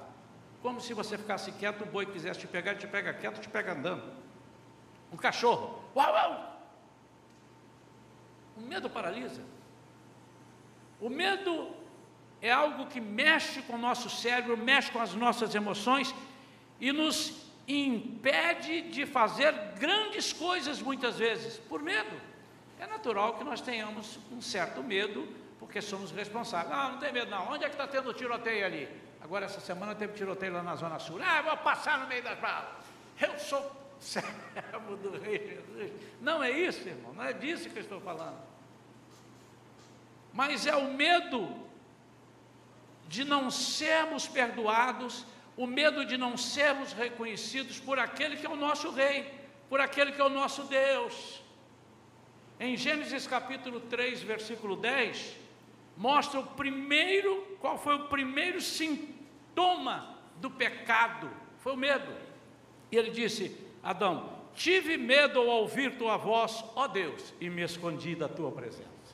Como 0.60 0.78
se 0.78 0.92
você 0.92 1.16
ficasse 1.16 1.50
quieto, 1.52 1.84
o 1.84 1.86
boi 1.86 2.04
quisesse 2.04 2.40
te 2.40 2.46
pegar, 2.46 2.72
ele 2.72 2.80
te 2.80 2.86
pega 2.86 3.14
quieto, 3.14 3.40
te 3.40 3.48
pega 3.48 3.72
andando. 3.72 4.12
Um 5.10 5.16
cachorro, 5.16 5.82
uau, 5.96 6.12
uau! 6.12 6.60
O 8.58 8.60
medo 8.60 8.90
paralisa. 8.90 9.42
O 11.00 11.08
medo 11.08 11.70
é 12.40 12.50
algo 12.50 12.86
que 12.86 13.00
mexe 13.00 13.62
com 13.62 13.74
o 13.74 13.78
nosso 13.78 14.08
cérebro, 14.08 14.56
mexe 14.56 14.90
com 14.90 15.00
as 15.00 15.14
nossas 15.14 15.54
emoções 15.54 16.14
e 16.80 16.92
nos 16.92 17.46
impede 17.68 18.82
de 18.82 19.06
fazer 19.06 19.52
grandes 19.78 20.32
coisas 20.32 20.80
muitas 20.80 21.18
vezes, 21.18 21.58
por 21.58 21.82
medo. 21.82 22.20
É 22.78 22.86
natural 22.86 23.34
que 23.34 23.44
nós 23.44 23.60
tenhamos 23.60 24.18
um 24.30 24.40
certo 24.40 24.82
medo, 24.82 25.26
porque 25.58 25.80
somos 25.80 26.10
responsáveis. 26.10 26.70
Não, 26.76 26.92
não 26.92 26.98
tem 26.98 27.12
medo 27.12 27.30
não. 27.30 27.50
Onde 27.50 27.64
é 27.64 27.68
que 27.68 27.74
está 27.74 27.86
tendo 27.86 28.12
tiroteio 28.12 28.64
ali? 28.64 28.88
Agora 29.20 29.46
essa 29.46 29.60
semana 29.60 29.94
teve 29.94 30.12
tiroteio 30.12 30.52
lá 30.52 30.62
na 30.62 30.76
Zona 30.76 30.98
Sul. 30.98 31.18
Ah, 31.22 31.42
vou 31.42 31.56
passar 31.56 31.98
no 31.98 32.06
meio 32.06 32.22
das 32.22 32.38
balas. 32.38 32.84
Eu 33.20 33.38
sou 33.38 33.72
servo 33.98 34.96
do 35.02 35.18
rei 35.18 35.38
Jesus. 35.38 35.92
Não 36.20 36.42
é 36.42 36.50
isso, 36.50 36.86
irmão, 36.86 37.12
não 37.14 37.24
é 37.24 37.32
disso 37.32 37.68
que 37.70 37.78
eu 37.78 37.82
estou 37.82 38.00
falando. 38.00 38.38
Mas 40.36 40.66
é 40.66 40.76
o 40.76 40.92
medo 40.92 41.48
de 43.08 43.24
não 43.24 43.50
sermos 43.50 44.28
perdoados, 44.28 45.24
o 45.56 45.66
medo 45.66 46.04
de 46.04 46.18
não 46.18 46.36
sermos 46.36 46.92
reconhecidos 46.92 47.80
por 47.80 47.98
aquele 47.98 48.36
que 48.36 48.44
é 48.44 48.50
o 48.50 48.54
nosso 48.54 48.90
Rei, 48.90 49.32
por 49.70 49.80
aquele 49.80 50.12
que 50.12 50.20
é 50.20 50.24
o 50.24 50.28
nosso 50.28 50.64
Deus. 50.64 51.42
Em 52.60 52.76
Gênesis 52.76 53.26
capítulo 53.26 53.80
3, 53.80 54.22
versículo 54.22 54.76
10, 54.76 55.36
mostra 55.96 56.38
o 56.38 56.46
primeiro, 56.48 57.56
qual 57.58 57.78
foi 57.78 57.94
o 57.94 58.08
primeiro 58.08 58.60
sintoma 58.60 60.18
do 60.36 60.50
pecado? 60.50 61.30
Foi 61.60 61.72
o 61.72 61.78
medo. 61.78 62.14
E 62.92 62.96
ele 62.98 63.10
disse: 63.10 63.58
Adão, 63.82 64.38
tive 64.54 64.98
medo 64.98 65.40
ao 65.40 65.46
ouvir 65.46 65.96
tua 65.96 66.18
voz, 66.18 66.62
ó 66.74 66.86
Deus, 66.86 67.32
e 67.40 67.48
me 67.48 67.62
escondi 67.62 68.14
da 68.14 68.28
tua 68.28 68.52
presença. 68.52 69.05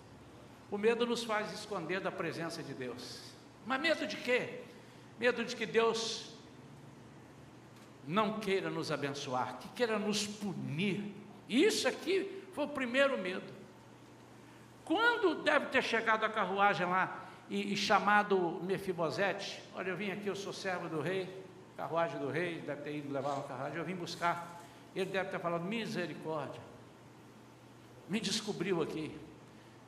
O 0.72 0.78
medo 0.78 1.04
nos 1.04 1.22
faz 1.22 1.52
esconder 1.52 2.00
da 2.00 2.10
presença 2.10 2.62
de 2.62 2.72
Deus. 2.72 3.20
Mas 3.66 3.78
medo 3.78 4.06
de 4.06 4.16
quê? 4.16 4.62
Medo 5.20 5.44
de 5.44 5.54
que 5.54 5.66
Deus 5.66 6.32
não 8.08 8.40
queira 8.40 8.70
nos 8.70 8.90
abençoar, 8.90 9.58
que 9.58 9.68
queira 9.68 9.98
nos 9.98 10.26
punir. 10.26 11.14
Isso 11.46 11.86
aqui 11.86 12.42
foi 12.54 12.64
o 12.64 12.68
primeiro 12.68 13.18
medo. 13.18 13.52
Quando 14.82 15.42
deve 15.42 15.66
ter 15.66 15.82
chegado 15.82 16.24
a 16.24 16.28
carruagem 16.30 16.86
lá 16.86 17.22
e, 17.50 17.74
e 17.74 17.76
chamado 17.76 18.58
Mefibosete, 18.62 19.62
olha, 19.74 19.90
eu 19.90 19.96
vim 19.96 20.10
aqui, 20.10 20.26
eu 20.26 20.34
sou 20.34 20.54
servo 20.54 20.88
do 20.88 21.02
rei, 21.02 21.28
carruagem 21.76 22.18
do 22.18 22.30
rei, 22.30 22.62
deve 22.62 22.80
ter 22.80 22.96
ido 22.96 23.12
levar 23.12 23.34
uma 23.34 23.44
carruagem, 23.44 23.76
eu 23.76 23.84
vim 23.84 23.94
buscar. 23.94 24.64
Ele 24.96 25.10
deve 25.10 25.28
ter 25.28 25.38
falado, 25.38 25.64
misericórdia, 25.64 26.62
me 28.08 28.18
descobriu 28.18 28.80
aqui. 28.80 29.14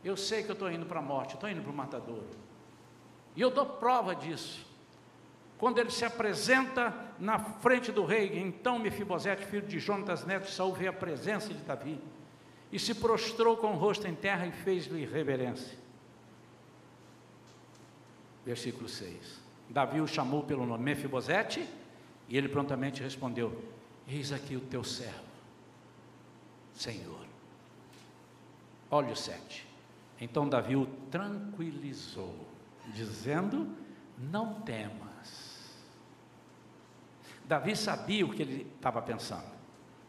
Eu 0.04 0.16
sei 0.16 0.42
que 0.42 0.50
eu 0.50 0.54
estou 0.54 0.70
indo 0.70 0.84
para 0.84 0.98
a 0.98 1.02
morte, 1.02 1.34
estou 1.34 1.48
indo 1.48 1.62
para 1.62 1.72
o 1.72 1.74
matadouro. 1.74 2.28
E 3.34 3.40
eu 3.40 3.50
dou 3.50 3.64
prova 3.64 4.14
disso. 4.14 4.64
Quando 5.56 5.78
ele 5.78 5.90
se 5.90 6.04
apresenta 6.04 6.94
na 7.18 7.38
frente 7.38 7.90
do 7.90 8.04
rei, 8.04 8.38
então 8.38 8.78
Mefibosete, 8.78 9.46
filho 9.46 9.66
de 9.66 9.78
Jonatas, 9.78 10.24
neto 10.24 10.50
Saul, 10.50 10.74
vê 10.74 10.88
a 10.88 10.92
presença 10.92 11.54
de 11.54 11.62
Davi 11.62 11.98
e 12.70 12.78
se 12.78 12.94
prostrou 12.94 13.56
com 13.56 13.68
o 13.68 13.76
rosto 13.76 14.06
em 14.06 14.14
terra 14.14 14.46
e 14.46 14.52
fez-lhe 14.52 15.06
reverência. 15.06 15.78
Versículo 18.44 18.88
6. 18.88 19.40
Davi 19.70 20.00
o 20.00 20.06
chamou 20.06 20.42
pelo 20.42 20.66
nome 20.66 20.84
Mefibosete 20.84 21.66
e 22.28 22.36
ele 22.36 22.48
prontamente 22.48 23.02
respondeu: 23.02 23.64
Eis 24.06 24.32
aqui 24.32 24.56
o 24.56 24.60
teu 24.60 24.84
servo, 24.84 25.24
Senhor. 26.74 27.24
Olha 28.90 29.12
o 29.12 29.16
7. 29.16 29.73
Então 30.24 30.48
Davi 30.48 30.74
o 30.74 30.86
tranquilizou 31.10 32.34
dizendo: 32.94 33.76
Não 34.16 34.62
temas. 34.62 35.84
Davi 37.44 37.76
sabia 37.76 38.24
o 38.24 38.32
que 38.32 38.40
ele 38.40 38.72
estava 38.74 39.02
pensando, 39.02 39.52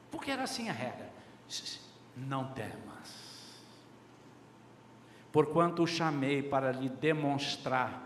porque 0.09 0.31
era 0.31 0.43
assim 0.43 0.69
a 0.69 0.71
regra: 0.71 1.11
Não 2.15 2.53
temas. 2.53 3.59
Porquanto 5.33 5.83
o 5.83 5.87
chamei 5.87 6.41
para 6.41 6.71
lhe 6.71 6.87
demonstrar 6.87 8.01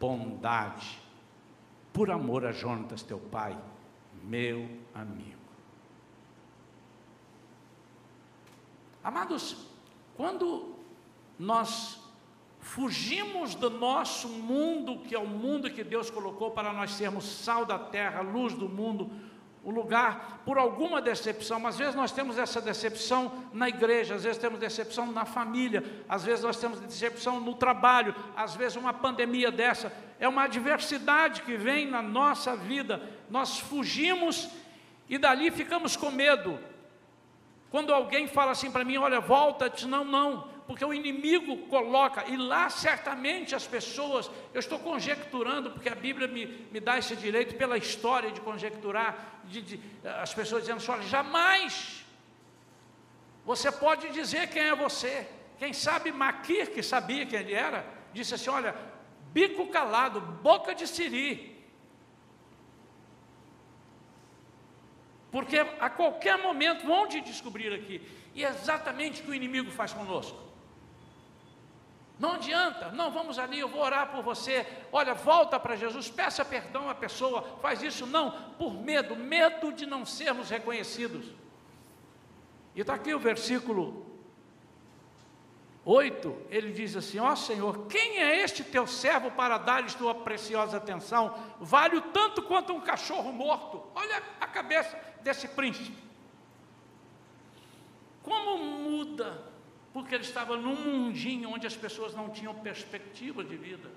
bondade, 0.00 0.98
por 1.92 2.10
amor 2.10 2.46
a 2.46 2.52
Jonatas, 2.52 3.02
teu 3.02 3.18
pai, 3.18 3.54
meu 4.24 4.66
amigo. 4.94 5.36
Amados, 9.04 9.66
quando 10.16 10.79
nós 11.40 12.00
Fugimos 12.60 13.54
do 13.54 13.70
nosso 13.70 14.28
mundo, 14.28 14.98
que 14.98 15.14
é 15.14 15.18
o 15.18 15.26
mundo 15.26 15.70
que 15.70 15.82
Deus 15.82 16.10
colocou 16.10 16.50
para 16.50 16.72
nós 16.72 16.92
sermos 16.92 17.24
sal 17.24 17.64
da 17.64 17.78
terra, 17.78 18.20
luz 18.20 18.52
do 18.52 18.68
mundo, 18.68 19.10
o 19.64 19.70
lugar 19.70 20.42
por 20.44 20.58
alguma 20.58 21.00
decepção. 21.00 21.66
Às 21.66 21.78
vezes 21.78 21.94
nós 21.94 22.12
temos 22.12 22.38
essa 22.38 22.60
decepção 22.60 23.32
na 23.52 23.68
igreja, 23.68 24.14
às 24.14 24.24
vezes 24.24 24.38
temos 24.38 24.60
decepção 24.60 25.10
na 25.10 25.24
família, 25.24 25.82
às 26.06 26.22
vezes 26.22 26.44
nós 26.44 26.58
temos 26.58 26.80
decepção 26.80 27.40
no 27.40 27.54
trabalho, 27.54 28.14
às 28.36 28.54
vezes 28.54 28.76
uma 28.76 28.92
pandemia 28.92 29.50
dessa 29.50 29.90
é 30.18 30.28
uma 30.28 30.44
adversidade 30.44 31.42
que 31.42 31.56
vem 31.56 31.90
na 31.90 32.02
nossa 32.02 32.54
vida. 32.54 33.02
Nós 33.30 33.58
fugimos 33.58 34.50
e 35.08 35.16
dali 35.16 35.50
ficamos 35.50 35.96
com 35.96 36.10
medo. 36.10 36.58
Quando 37.70 37.94
alguém 37.94 38.26
fala 38.26 38.50
assim 38.50 38.70
para 38.70 38.84
mim, 38.84 38.98
olha, 38.98 39.18
volta, 39.18 39.70
diz, 39.70 39.86
não, 39.86 40.04
não, 40.04 40.46
porque 40.70 40.84
o 40.84 40.94
inimigo 40.94 41.66
coloca, 41.66 42.24
e 42.28 42.36
lá 42.36 42.70
certamente 42.70 43.56
as 43.56 43.66
pessoas, 43.66 44.30
eu 44.54 44.60
estou 44.60 44.78
conjecturando, 44.78 45.72
porque 45.72 45.88
a 45.88 45.96
Bíblia 45.96 46.28
me, 46.28 46.46
me 46.70 46.78
dá 46.78 46.96
esse 46.96 47.16
direito 47.16 47.56
pela 47.56 47.76
história 47.76 48.30
de 48.30 48.40
conjecturar, 48.40 49.40
de, 49.46 49.62
de, 49.62 49.80
as 50.22 50.32
pessoas 50.32 50.62
dizendo 50.62 50.76
assim: 50.76 50.92
olha, 50.92 51.02
jamais 51.02 52.04
você 53.44 53.72
pode 53.72 54.10
dizer 54.10 54.48
quem 54.48 54.62
é 54.62 54.76
você. 54.76 55.26
Quem 55.58 55.72
sabe 55.72 56.12
Maquir, 56.12 56.70
que 56.70 56.84
sabia 56.84 57.26
quem 57.26 57.40
ele 57.40 57.52
era, 57.52 57.84
disse 58.12 58.34
assim: 58.36 58.50
olha, 58.50 58.72
bico 59.32 59.66
calado, 59.70 60.20
boca 60.20 60.72
de 60.72 60.86
siri. 60.86 61.60
Porque 65.32 65.58
a 65.58 65.90
qualquer 65.90 66.38
momento 66.38 66.86
vão 66.86 67.08
te 67.08 67.20
descobrir 67.20 67.74
aqui. 67.74 68.00
E 68.36 68.44
é 68.44 68.48
exatamente 68.50 69.20
o 69.20 69.24
que 69.24 69.30
o 69.32 69.34
inimigo 69.34 69.72
faz 69.72 69.92
conosco. 69.92 70.49
Não 72.20 72.34
adianta, 72.34 72.92
não, 72.92 73.10
vamos 73.10 73.38
ali, 73.38 73.58
eu 73.58 73.68
vou 73.68 73.80
orar 73.80 74.12
por 74.12 74.22
você. 74.22 74.66
Olha, 74.92 75.14
volta 75.14 75.58
para 75.58 75.74
Jesus, 75.74 76.10
peça 76.10 76.44
perdão 76.44 76.86
à 76.86 76.94
pessoa, 76.94 77.42
faz 77.62 77.82
isso, 77.82 78.06
não, 78.06 78.30
por 78.58 78.74
medo, 78.74 79.16
medo 79.16 79.72
de 79.72 79.86
não 79.86 80.04
sermos 80.04 80.50
reconhecidos. 80.50 81.24
E 82.74 82.82
está 82.82 82.92
aqui 82.92 83.14
o 83.14 83.18
versículo 83.18 84.04
8, 85.82 86.42
ele 86.50 86.72
diz 86.72 86.94
assim: 86.94 87.18
Ó 87.18 87.32
oh, 87.32 87.36
Senhor, 87.36 87.86
quem 87.86 88.18
é 88.18 88.42
este 88.42 88.62
teu 88.62 88.86
servo 88.86 89.30
para 89.30 89.56
dar-lhes 89.56 89.94
tua 89.94 90.14
preciosa 90.14 90.76
atenção? 90.76 91.34
Vale 91.58 92.02
tanto 92.12 92.42
quanto 92.42 92.74
um 92.74 92.82
cachorro 92.82 93.32
morto. 93.32 93.82
Olha 93.94 94.22
a 94.38 94.46
cabeça 94.46 94.94
desse 95.22 95.48
príncipe. 95.48 95.96
Como 98.22 98.58
muda 98.58 99.49
porque 99.92 100.14
ele 100.14 100.24
estava 100.24 100.56
num 100.56 100.76
mundinho 100.76 101.50
onde 101.50 101.66
as 101.66 101.76
pessoas 101.76 102.14
não 102.14 102.30
tinham 102.30 102.54
perspectiva 102.54 103.42
de 103.42 103.56
vida, 103.56 103.90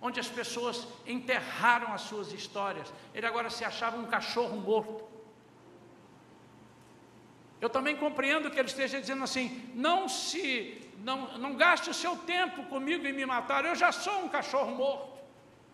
onde 0.00 0.18
as 0.18 0.28
pessoas 0.28 0.86
enterraram 1.06 1.92
as 1.92 2.02
suas 2.02 2.32
histórias. 2.32 2.92
Ele 3.14 3.26
agora 3.26 3.48
se 3.48 3.64
achava 3.64 3.96
um 3.96 4.06
cachorro 4.06 4.56
morto. 4.56 5.04
Eu 7.60 7.70
também 7.70 7.96
compreendo 7.96 8.50
que 8.50 8.58
ele 8.58 8.68
esteja 8.68 9.00
dizendo 9.00 9.24
assim: 9.24 9.70
não 9.74 10.08
se, 10.08 10.90
não, 10.98 11.38
não 11.38 11.54
gaste 11.54 11.88
o 11.88 11.94
seu 11.94 12.16
tempo 12.16 12.64
comigo 12.64 13.06
em 13.06 13.12
me 13.12 13.24
matar. 13.24 13.64
Eu 13.64 13.74
já 13.74 13.92
sou 13.92 14.24
um 14.24 14.28
cachorro 14.28 14.74
morto. 14.74 15.16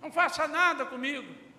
Não 0.00 0.12
faça 0.12 0.46
nada 0.46 0.84
comigo. 0.84 1.51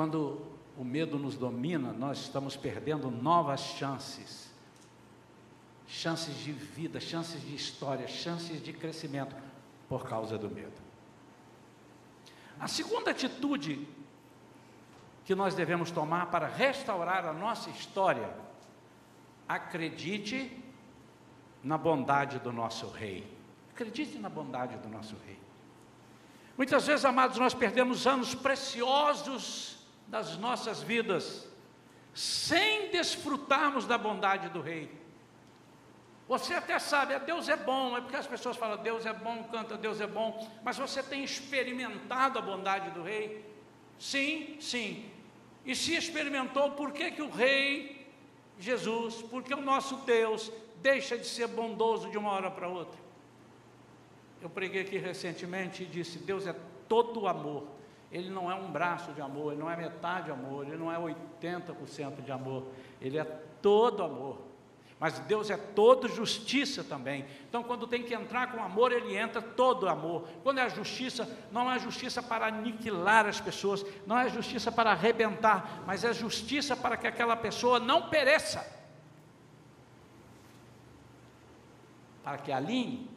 Quando 0.00 0.40
o 0.78 0.82
medo 0.82 1.18
nos 1.18 1.36
domina, 1.36 1.92
nós 1.92 2.20
estamos 2.20 2.56
perdendo 2.56 3.10
novas 3.10 3.60
chances. 3.60 4.50
Chances 5.86 6.36
de 6.36 6.52
vida, 6.52 6.98
chances 6.98 7.42
de 7.42 7.54
história, 7.54 8.08
chances 8.08 8.62
de 8.62 8.72
crescimento 8.72 9.36
por 9.90 10.08
causa 10.08 10.38
do 10.38 10.48
medo. 10.48 10.80
A 12.58 12.66
segunda 12.66 13.10
atitude 13.10 13.86
que 15.26 15.34
nós 15.34 15.54
devemos 15.54 15.90
tomar 15.90 16.30
para 16.30 16.46
restaurar 16.46 17.26
a 17.26 17.34
nossa 17.34 17.68
história, 17.68 18.34
acredite 19.46 20.64
na 21.62 21.76
bondade 21.76 22.38
do 22.38 22.50
nosso 22.50 22.88
rei. 22.88 23.30
Acredite 23.74 24.18
na 24.18 24.30
bondade 24.30 24.78
do 24.78 24.88
nosso 24.88 25.14
rei. 25.26 25.38
Muitas 26.56 26.86
vezes, 26.86 27.04
amados, 27.04 27.36
nós 27.36 27.52
perdemos 27.52 28.06
anos 28.06 28.34
preciosos 28.34 29.78
das 30.10 30.36
nossas 30.36 30.82
vidas, 30.82 31.48
sem 32.12 32.90
desfrutarmos 32.90 33.86
da 33.86 33.96
bondade 33.96 34.48
do 34.48 34.60
Rei. 34.60 34.90
Você 36.28 36.54
até 36.54 36.78
sabe, 36.78 37.18
Deus 37.20 37.48
é 37.48 37.56
bom, 37.56 37.96
é 37.96 38.00
porque 38.00 38.16
as 38.16 38.26
pessoas 38.26 38.56
falam, 38.56 38.82
Deus 38.82 39.06
é 39.06 39.12
bom, 39.12 39.44
canta, 39.44 39.76
Deus 39.76 40.00
é 40.00 40.06
bom, 40.06 40.48
mas 40.62 40.76
você 40.76 41.02
tem 41.02 41.24
experimentado 41.24 42.38
a 42.38 42.42
bondade 42.42 42.90
do 42.90 43.02
Rei? 43.02 43.44
Sim, 43.98 44.56
sim. 44.60 45.10
E 45.64 45.74
se 45.74 45.94
experimentou, 45.94 46.72
por 46.72 46.92
que, 46.92 47.12
que 47.12 47.22
o 47.22 47.30
Rei 47.30 48.06
Jesus, 48.58 49.22
porque 49.22 49.54
o 49.54 49.60
nosso 49.60 49.96
Deus 49.98 50.52
deixa 50.76 51.16
de 51.16 51.26
ser 51.26 51.46
bondoso 51.46 52.10
de 52.10 52.18
uma 52.18 52.30
hora 52.30 52.50
para 52.50 52.68
outra? 52.68 52.98
Eu 54.42 54.50
preguei 54.50 54.82
aqui 54.82 54.98
recentemente 54.98 55.82
e 55.82 55.86
disse: 55.86 56.18
Deus 56.18 56.46
é 56.46 56.54
todo 56.88 57.26
amor. 57.28 57.79
Ele 58.10 58.28
não 58.28 58.50
é 58.50 58.54
um 58.54 58.70
braço 58.70 59.12
de 59.12 59.20
amor, 59.20 59.52
ele 59.52 59.60
não 59.60 59.70
é 59.70 59.76
metade 59.76 60.26
de 60.26 60.30
amor, 60.32 60.66
ele 60.66 60.76
não 60.76 60.90
é 60.90 60.98
80% 60.98 62.22
de 62.22 62.32
amor, 62.32 62.66
ele 63.00 63.18
é 63.18 63.24
todo 63.24 64.02
amor. 64.02 64.50
Mas 64.98 65.18
Deus 65.20 65.48
é 65.48 65.56
todo 65.56 66.08
justiça 66.08 66.84
também. 66.84 67.24
Então, 67.48 67.62
quando 67.62 67.86
tem 67.86 68.02
que 68.02 68.12
entrar 68.12 68.52
com 68.52 68.62
amor, 68.62 68.92
ele 68.92 69.16
entra 69.16 69.40
todo 69.40 69.88
amor. 69.88 70.28
Quando 70.42 70.58
é 70.58 70.68
justiça, 70.68 71.26
não 71.50 71.72
é 71.72 71.78
justiça 71.78 72.22
para 72.22 72.48
aniquilar 72.48 73.24
as 73.24 73.40
pessoas, 73.40 73.82
não 74.06 74.18
é 74.18 74.28
justiça 74.28 74.70
para 74.70 74.90
arrebentar, 74.90 75.82
mas 75.86 76.04
é 76.04 76.12
justiça 76.12 76.76
para 76.76 76.98
que 76.98 77.06
aquela 77.06 77.34
pessoa 77.34 77.80
não 77.80 78.10
pereça. 78.10 78.78
Para 82.22 82.36
que 82.36 82.52
alinhe, 82.52 83.08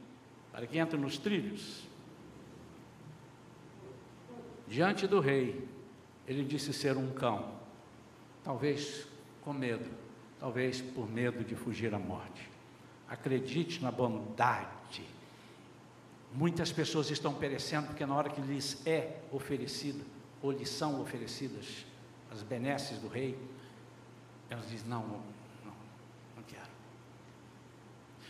para 0.53 0.65
que 0.65 0.77
entre 0.77 0.97
nos 0.97 1.17
trilhos 1.17 1.83
diante 4.73 5.05
do 5.05 5.19
rei, 5.19 5.67
ele 6.27 6.43
disse 6.43 6.73
ser 6.73 6.97
um 6.97 7.11
cão, 7.11 7.51
talvez 8.43 9.05
com 9.43 9.53
medo, 9.53 9.87
talvez 10.39 10.81
por 10.81 11.07
medo 11.07 11.43
de 11.43 11.55
fugir 11.55 11.93
à 11.93 11.99
morte. 11.99 12.49
Acredite 13.07 13.83
na 13.83 13.91
bondade. 13.91 15.05
Muitas 16.33 16.71
pessoas 16.71 17.11
estão 17.11 17.35
perecendo 17.35 17.85
porque 17.85 18.03
na 18.03 18.15
hora 18.15 18.31
que 18.31 18.41
lhes 18.41 18.81
é 18.87 19.21
oferecida, 19.31 20.03
ou 20.41 20.51
lhes 20.51 20.69
são 20.69 20.99
oferecidas 20.99 21.85
as 22.31 22.41
benesses 22.41 22.97
do 22.97 23.07
rei, 23.07 23.37
elas 24.49 24.67
dizem: 24.67 24.89
não, 24.89 25.03
não, 25.03 25.21
não 26.35 26.43
quero. 26.47 26.71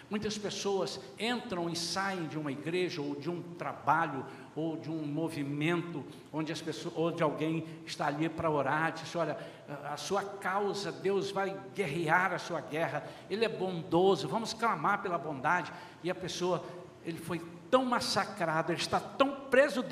Muitas 0.10 0.38
pessoas 0.38 1.00
entram 1.18 1.70
e 1.70 1.76
saem 1.78 2.28
de 2.28 2.38
uma 2.38 2.52
igreja 2.52 3.02
ou 3.02 3.16
de 3.16 3.30
um 3.30 3.42
trabalho 3.54 4.26
ou 4.56 4.78
de 4.78 4.90
um 4.90 5.06
movimento 5.06 6.06
onde 6.32 6.52
as 6.52 6.62
pessoas, 6.62 6.94
onde 6.96 7.24
alguém 7.24 7.66
está 7.86 8.08
ali 8.08 8.30
para 8.30 8.50
orar, 8.50 8.92
diz, 8.92 9.16
olha, 9.16 9.38
a 9.86 9.98
sua 9.98 10.24
causa, 10.24 10.92
Deus 10.92 11.32
vai 11.32 11.58
guerrear 11.74 12.34
a 12.34 12.40
sua 12.40 12.62
guerra, 12.62 13.08
Ele 13.30 13.46
é 13.46 13.50
bondoso, 13.50 14.28
vamos 14.28 14.54
clamar 14.54 15.02
pela 15.02 15.18
bondade, 15.18 15.72
e 16.04 16.12
a 16.12 16.16
pessoa, 16.16 16.64
ele 17.04 17.18
foi 17.18 17.42
tão 17.72 17.84
massacrado, 17.84 18.72
ele 18.72 18.80
está 18.80 19.00
tão 19.00 19.50
preso 19.50 19.84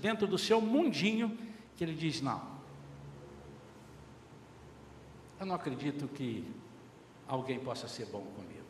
dentro 0.00 0.26
do 0.26 0.36
seu 0.36 0.60
mundinho, 0.60 1.38
que 1.76 1.84
ele 1.84 1.94
diz, 1.94 2.20
não, 2.20 2.42
eu 5.38 5.46
não 5.46 5.54
acredito 5.54 6.08
que 6.08 6.44
alguém 7.28 7.60
possa 7.60 7.86
ser 7.86 8.06
bom 8.06 8.22
comigo, 8.36 8.64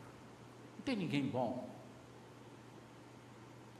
não 0.77 0.83
tem 0.83 0.95
ninguém 0.95 1.23
bom, 1.23 1.74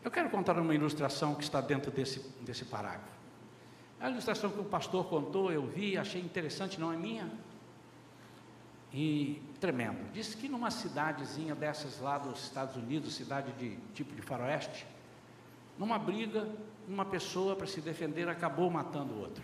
eu 0.05 0.11
quero 0.11 0.29
contar 0.29 0.59
uma 0.59 0.75
ilustração 0.75 1.33
que 1.33 1.43
está 1.43 1.59
dentro 1.59 1.89
desse, 1.89 2.19
desse 2.41 2.63
parágrafo. 2.63 3.15
É 3.99 4.05
a 4.05 4.11
ilustração 4.11 4.51
que 4.51 4.59
o 4.59 4.63
pastor 4.63 5.05
contou, 5.05 5.51
eu 5.51 5.65
vi, 5.65 5.97
achei 5.97 6.21
interessante, 6.21 6.79
não 6.79 6.93
é 6.93 6.95
minha? 6.95 7.27
E 8.93 9.41
tremendo. 9.59 10.11
Disse 10.13 10.37
que 10.37 10.47
numa 10.47 10.69
cidadezinha 10.69 11.55
dessas 11.55 11.99
lá 11.99 12.19
dos 12.19 12.43
Estados 12.43 12.75
Unidos, 12.75 13.15
cidade 13.15 13.51
de 13.53 13.77
tipo 13.95 14.13
de 14.15 14.21
faroeste, 14.21 14.85
numa 15.75 15.97
briga, 15.97 16.47
uma 16.87 17.03
pessoa 17.03 17.55
para 17.55 17.65
se 17.65 17.81
defender 17.81 18.29
acabou 18.29 18.69
matando 18.69 19.11
o 19.11 19.19
outro. 19.21 19.43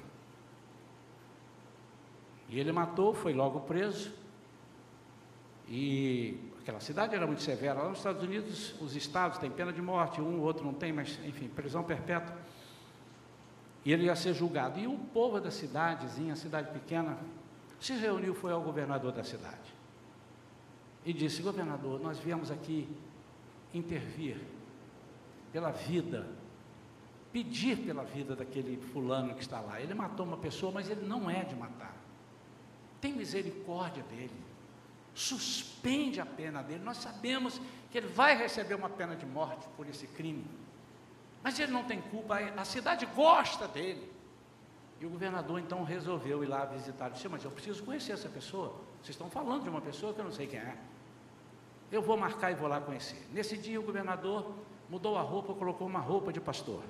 E 2.47 2.59
ele 2.59 2.71
matou, 2.71 3.15
foi 3.15 3.33
logo 3.33 3.61
preso. 3.61 4.13
E 5.67 6.50
aquela 6.61 6.79
cidade 6.79 7.15
era 7.15 7.25
muito 7.25 7.41
severa. 7.41 7.81
Lá 7.81 7.89
nos 7.89 7.97
Estados 7.97 8.23
Unidos, 8.23 8.75
os 8.79 8.95
estados 8.95 9.37
têm 9.37 9.49
pena 9.49 9.73
de 9.73 9.81
morte, 9.81 10.21
um 10.21 10.39
ou 10.39 10.45
outro 10.45 10.63
não 10.63 10.73
tem, 10.73 10.93
mas 10.93 11.19
enfim, 11.25 11.47
prisão 11.49 11.83
perpétua. 11.83 12.35
E 13.83 13.91
ele 13.91 14.05
ia 14.05 14.15
ser 14.15 14.33
julgado. 14.33 14.79
E 14.79 14.87
o 14.87 14.97
povo 14.97 15.39
da 15.39 15.49
cidadezinha, 15.49 16.35
cidade 16.35 16.71
pequena, 16.71 17.17
se 17.79 17.93
reuniu, 17.93 18.35
foi 18.35 18.51
ao 18.51 18.61
governador 18.61 19.11
da 19.11 19.23
cidade. 19.23 19.73
E 21.03 21.11
disse: 21.11 21.41
Governador, 21.41 21.99
nós 21.99 22.19
viemos 22.19 22.51
aqui 22.51 22.87
intervir 23.73 24.37
pela 25.51 25.71
vida, 25.71 26.27
pedir 27.33 27.77
pela 27.77 28.03
vida 28.03 28.35
daquele 28.35 28.77
fulano 28.77 29.33
que 29.33 29.41
está 29.41 29.59
lá. 29.59 29.81
Ele 29.81 29.95
matou 29.95 30.25
uma 30.27 30.37
pessoa, 30.37 30.71
mas 30.71 30.89
ele 30.89 31.07
não 31.07 31.27
é 31.27 31.43
de 31.43 31.55
matar. 31.55 31.95
Tem 32.99 33.13
misericórdia 33.13 34.03
dele 34.03 34.50
suspende 35.13 36.19
a 36.19 36.25
pena 36.25 36.61
dele. 36.61 36.83
Nós 36.83 36.97
sabemos 36.97 37.61
que 37.91 37.97
ele 37.97 38.07
vai 38.07 38.37
receber 38.37 38.75
uma 38.75 38.89
pena 38.89 39.15
de 39.15 39.25
morte 39.25 39.67
por 39.75 39.87
esse 39.87 40.07
crime, 40.07 40.45
mas 41.43 41.59
ele 41.59 41.71
não 41.71 41.83
tem 41.83 42.01
culpa, 42.01 42.37
a 42.37 42.65
cidade 42.65 43.05
gosta 43.07 43.67
dele. 43.67 44.11
E 44.99 45.05
o 45.05 45.09
governador 45.09 45.59
então 45.59 45.83
resolveu 45.83 46.43
ir 46.43 46.47
lá 46.47 46.63
visitar. 46.65 47.09
Disse: 47.09 47.27
Mas 47.27 47.43
eu 47.43 47.49
preciso 47.49 47.83
conhecer 47.83 48.11
essa 48.11 48.29
pessoa. 48.29 48.75
Vocês 49.01 49.09
estão 49.15 49.31
falando 49.31 49.63
de 49.63 49.69
uma 49.69 49.81
pessoa 49.81 50.13
que 50.13 50.19
eu 50.19 50.25
não 50.25 50.31
sei 50.31 50.45
quem 50.45 50.59
é. 50.59 50.77
Eu 51.91 52.03
vou 52.03 52.15
marcar 52.15 52.51
e 52.51 52.55
vou 52.55 52.67
lá 52.67 52.79
conhecer. 52.79 53.27
Nesse 53.33 53.57
dia, 53.57 53.79
o 53.79 53.83
governador 53.83 54.53
mudou 54.87 55.17
a 55.17 55.21
roupa, 55.21 55.55
colocou 55.55 55.87
uma 55.87 55.99
roupa 55.99 56.31
de 56.31 56.39
pastor 56.39 56.83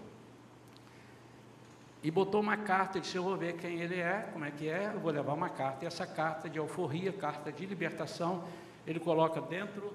e 2.04 2.10
botou 2.10 2.42
uma 2.42 2.58
carta 2.58 3.00
disse: 3.00 3.16
Eu 3.16 3.24
vou 3.24 3.38
ver 3.38 3.58
quem 3.58 3.80
ele 3.80 4.00
é, 4.00 4.30
como 4.34 4.44
é 4.44 4.52
que 4.52 4.68
é, 4.68 4.92
eu 4.94 5.00
vou 5.00 5.12
levar 5.12 5.34
uma 5.34 5.50
carta. 5.50 5.86
E 5.86 5.88
essa 5.88 6.06
carta 6.06 6.50
de 6.50 6.58
alforria, 6.58 7.14
carta 7.14 7.52
de 7.52 7.66
libertação, 7.66 8.44
ele 8.88 9.00
coloca 9.00 9.40
dentro 9.40 9.94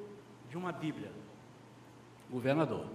de 0.49 0.57
uma 0.57 0.71
Bíblia. 0.71 1.11
Governador. 2.31 2.87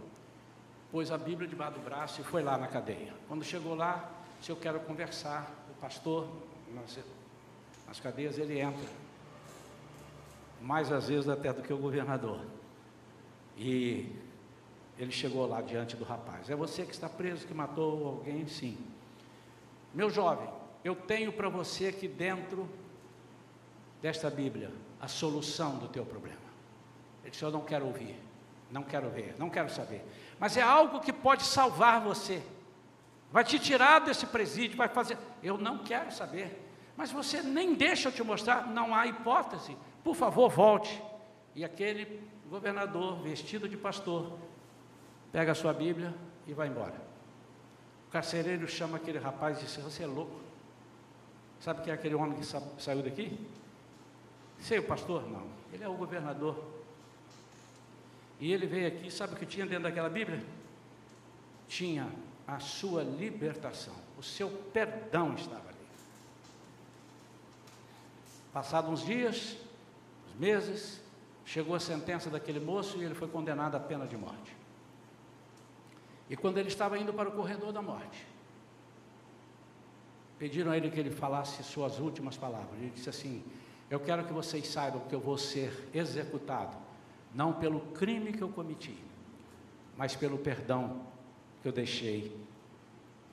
Pôs 0.91 1.12
a 1.12 1.17
Bíblia 1.17 1.47
debaixo 1.47 1.80
do 1.80 1.84
braço 1.84 2.21
e 2.21 2.24
foi 2.24 2.43
lá 2.43 2.58
na 2.58 2.67
cadeia. 2.67 3.13
Quando 3.28 3.43
chegou 3.43 3.76
lá, 3.76 4.10
se 4.41 4.52
eu 4.52 4.56
quero 4.56 4.80
conversar, 4.82 5.50
o 5.69 5.74
pastor, 5.82 6.28
Nas 7.88 8.00
cadeias 8.00 8.38
ele 8.38 8.60
entra, 8.60 8.88
mais 10.62 10.91
às 10.91 11.08
vezes 11.10 11.28
até 11.28 11.52
do 11.52 11.62
que 11.62 11.74
o 11.74 11.78
governador. 11.78 12.39
E 13.58 14.15
ele 14.97 15.12
chegou 15.12 15.45
lá 15.47 15.62
diante 15.62 15.97
do 15.97 16.06
rapaz: 16.06 16.50
É 16.50 16.56
você 16.56 16.86
que 16.86 16.93
está 16.93 17.10
preso, 17.10 17.45
que 17.45 17.54
matou 17.54 18.08
alguém? 18.08 18.47
Sim. 18.47 18.90
Meu 19.93 20.10
jovem, 20.10 20.49
eu 20.84 20.95
tenho 20.95 21.32
para 21.34 21.49
você 21.49 21.88
aqui 21.88 22.08
dentro 22.08 22.69
desta 24.01 24.30
Bíblia 24.30 24.71
a 24.99 25.08
solução 25.08 25.77
do 25.77 25.88
teu 25.88 26.06
problema. 26.06 26.39
Ele 27.21 27.32
disse: 27.32 27.43
Eu 27.43 27.51
não 27.51 27.62
quero 27.62 27.86
ouvir, 27.86 28.17
não 28.71 28.84
quero 28.84 29.10
ver, 29.10 29.36
não 29.38 29.49
quero 29.49 29.69
saber. 29.69 30.06
Mas 30.39 30.58
é 30.58 30.62
algo 30.62 30.99
que 30.99 31.12
pode 31.12 31.43
salvar 31.43 32.01
você, 32.01 32.41
vai 33.32 33.43
te 33.43 33.60
tirar 33.60 33.99
desse 33.99 34.25
presídio, 34.25 34.77
vai 34.77 34.88
fazer. 34.88 35.17
Eu 35.43 35.58
não 35.58 35.80
quero 35.80 36.12
saber, 36.12 36.67
mas 36.95 37.12
você 37.12 37.41
nem 37.41 37.73
deixa 37.73 38.10
eu 38.10 38.13
te 38.13 38.23
mostrar, 38.23 38.67
não 38.67 38.95
há 38.95 39.06
hipótese. 39.08 39.77
Por 40.04 40.15
favor, 40.15 40.49
volte. 40.49 41.01
E 41.54 41.65
aquele 41.65 42.23
governador, 42.49 43.21
vestido 43.21 43.67
de 43.67 43.77
pastor, 43.77 44.38
pega 45.32 45.51
a 45.51 45.56
sua 45.56 45.73
Bíblia 45.73 46.13
e 46.47 46.54
vai 46.54 46.67
embora. 46.67 47.11
Carcereiro 48.12 48.67
chama 48.67 48.97
aquele 48.97 49.19
rapaz 49.19 49.60
e 49.60 49.65
diz: 49.65 49.76
Você 49.78 50.04
é 50.04 50.08
louco? 50.08 50.39
Sabe 51.62 51.82
quem 51.84 51.91
é 51.91 51.95
aquele 51.95 52.15
homem 52.15 52.38
que 52.38 52.45
sa 52.45 52.62
saiu 52.78 53.02
daqui? 53.02 53.39
Sei 54.60 54.80
o 54.80 54.84
pastor? 54.84 55.30
Não. 55.30 55.47
Ele 55.71 55.84
é 55.84 55.88
o 55.88 55.93
governador. 55.93 56.62
E 58.39 58.52
ele 58.52 58.65
veio 58.65 58.88
aqui, 58.88 59.12
sabe 59.12 59.34
o 59.34 59.38
que 59.38 59.45
tinha 59.45 59.65
dentro 59.65 59.84
daquela 59.84 60.10
Bíblia? 60.10 60.43
Tinha 61.67 62.12
a 62.47 62.60
sua 62.60 63.04
libertação, 63.04 63.93
o 64.17 64.24
seu 64.24 64.50
perdão 64.74 65.36
estava 65.36 65.69
ali. 65.69 65.78
Passados 68.52 68.89
uns 68.89 69.06
dias, 69.06 69.56
uns 70.28 70.39
meses, 70.39 71.00
chegou 71.45 71.76
a 71.76 71.80
sentença 71.80 72.30
daquele 72.30 72.60
moço 72.60 72.97
e 72.97 73.04
ele 73.04 73.13
foi 73.13 73.28
condenado 73.28 73.76
à 73.76 73.80
pena 73.80 74.08
de 74.08 74.17
morte. 74.17 74.61
E 76.31 76.37
quando 76.37 76.57
ele 76.57 76.69
estava 76.69 76.97
indo 76.97 77.13
para 77.13 77.27
o 77.27 77.33
corredor 77.33 77.73
da 77.73 77.81
morte, 77.81 78.25
pediram 80.39 80.71
a 80.71 80.77
ele 80.77 80.89
que 80.89 80.97
ele 80.97 81.11
falasse 81.11 81.61
suas 81.61 81.99
últimas 81.99 82.37
palavras. 82.37 82.79
Ele 82.79 82.89
disse 82.89 83.09
assim: 83.09 83.43
Eu 83.89 83.99
quero 83.99 84.23
que 84.23 84.31
vocês 84.31 84.65
saibam 84.65 85.01
que 85.09 85.13
eu 85.13 85.19
vou 85.19 85.37
ser 85.37 85.89
executado, 85.93 86.77
não 87.35 87.51
pelo 87.51 87.81
crime 87.91 88.31
que 88.31 88.41
eu 88.41 88.47
cometi, 88.47 88.97
mas 89.97 90.15
pelo 90.15 90.37
perdão 90.37 91.05
que 91.61 91.67
eu 91.67 91.73
deixei 91.73 92.33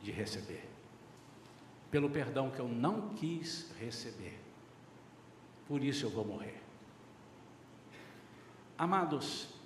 de 0.03 0.11
receber, 0.11 0.69
pelo 1.93 2.11
perdão 2.11 2.51
que 2.51 2.59
eu 2.59 2.67
não 2.67 3.11
quis 3.11 3.71
receber. 3.79 4.37
Por 5.69 5.85
isso 5.85 6.05
eu 6.05 6.11
vou 6.11 6.25
morrer. 6.25 6.61
Amados, 8.77 9.58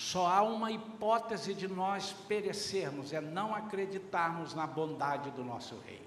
só 0.00 0.26
há 0.26 0.40
uma 0.40 0.72
hipótese 0.72 1.52
de 1.52 1.68
nós 1.68 2.14
perecermos, 2.26 3.12
é 3.12 3.20
não 3.20 3.54
acreditarmos 3.54 4.54
na 4.54 4.66
bondade 4.66 5.30
do 5.32 5.44
nosso 5.44 5.78
rei. 5.86 6.00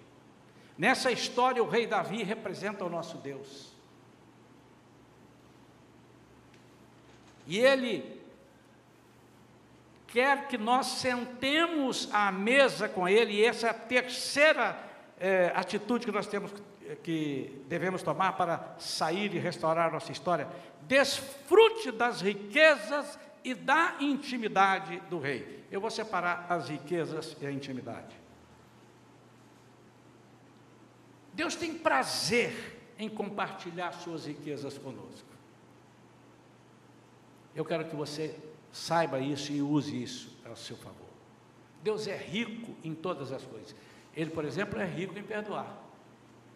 Nessa 0.76 1.12
história, 1.12 1.62
o 1.62 1.70
rei 1.70 1.86
Davi 1.86 2.24
representa 2.24 2.84
o 2.84 2.90
nosso 2.90 3.18
Deus. 3.18 3.72
E 7.46 7.60
ele 7.60 8.20
quer 10.08 10.48
que 10.48 10.58
nós 10.58 10.88
sentemos 10.88 12.10
à 12.12 12.32
mesa 12.32 12.90
com 12.90 13.08
ele, 13.08 13.34
e 13.34 13.46
essa 13.46 13.68
é 13.68 13.70
a 13.70 13.76
terceira 13.76 14.76
é, 15.20 15.54
atitude 15.56 16.08
que 16.08 16.12
nós 16.12 16.26
temos 16.26 16.52
que 17.04 17.64
devemos 17.68 18.02
tomar 18.02 18.34
para 18.34 18.76
sair 18.80 19.36
e 19.36 19.38
restaurar 19.38 19.92
nossa 19.92 20.12
história. 20.12 20.48
Desfrute 20.82 21.92
das 21.92 22.22
riquezas 22.22 23.20
e 23.44 23.54
da 23.54 23.98
intimidade 24.00 25.00
do 25.10 25.20
rei. 25.20 25.66
Eu 25.72 25.82
vou 25.82 25.90
separar 25.90 26.46
as 26.50 26.70
riquezas 26.70 27.36
e 27.42 27.46
a 27.46 27.52
intimidade. 27.52 28.16
Deus 31.34 31.56
tem 31.56 31.78
prazer 31.78 32.94
em 32.98 33.10
compartilhar 33.10 33.92
suas 33.92 34.26
riquezas 34.26 34.78
conosco. 34.78 35.28
Eu 37.56 37.66
quero 37.66 37.86
que 37.86 37.96
você 37.96 38.38
saiba 38.72 39.20
isso 39.20 39.52
e 39.52 39.62
use 39.62 40.02
isso 40.02 40.38
ao 40.46 40.56
seu 40.56 40.78
favor. 40.78 41.10
Deus 41.84 42.08
é 42.08 42.16
rico 42.16 42.76
em 42.84 42.94
todas 42.94 43.32
as 43.32 43.44
coisas. 43.44 43.76
Ele, 44.16 44.30
por 44.30 44.46
exemplo, 44.46 44.80
é 44.80 44.86
rico 44.86 45.18
em 45.18 45.24
perdoar. 45.24 45.82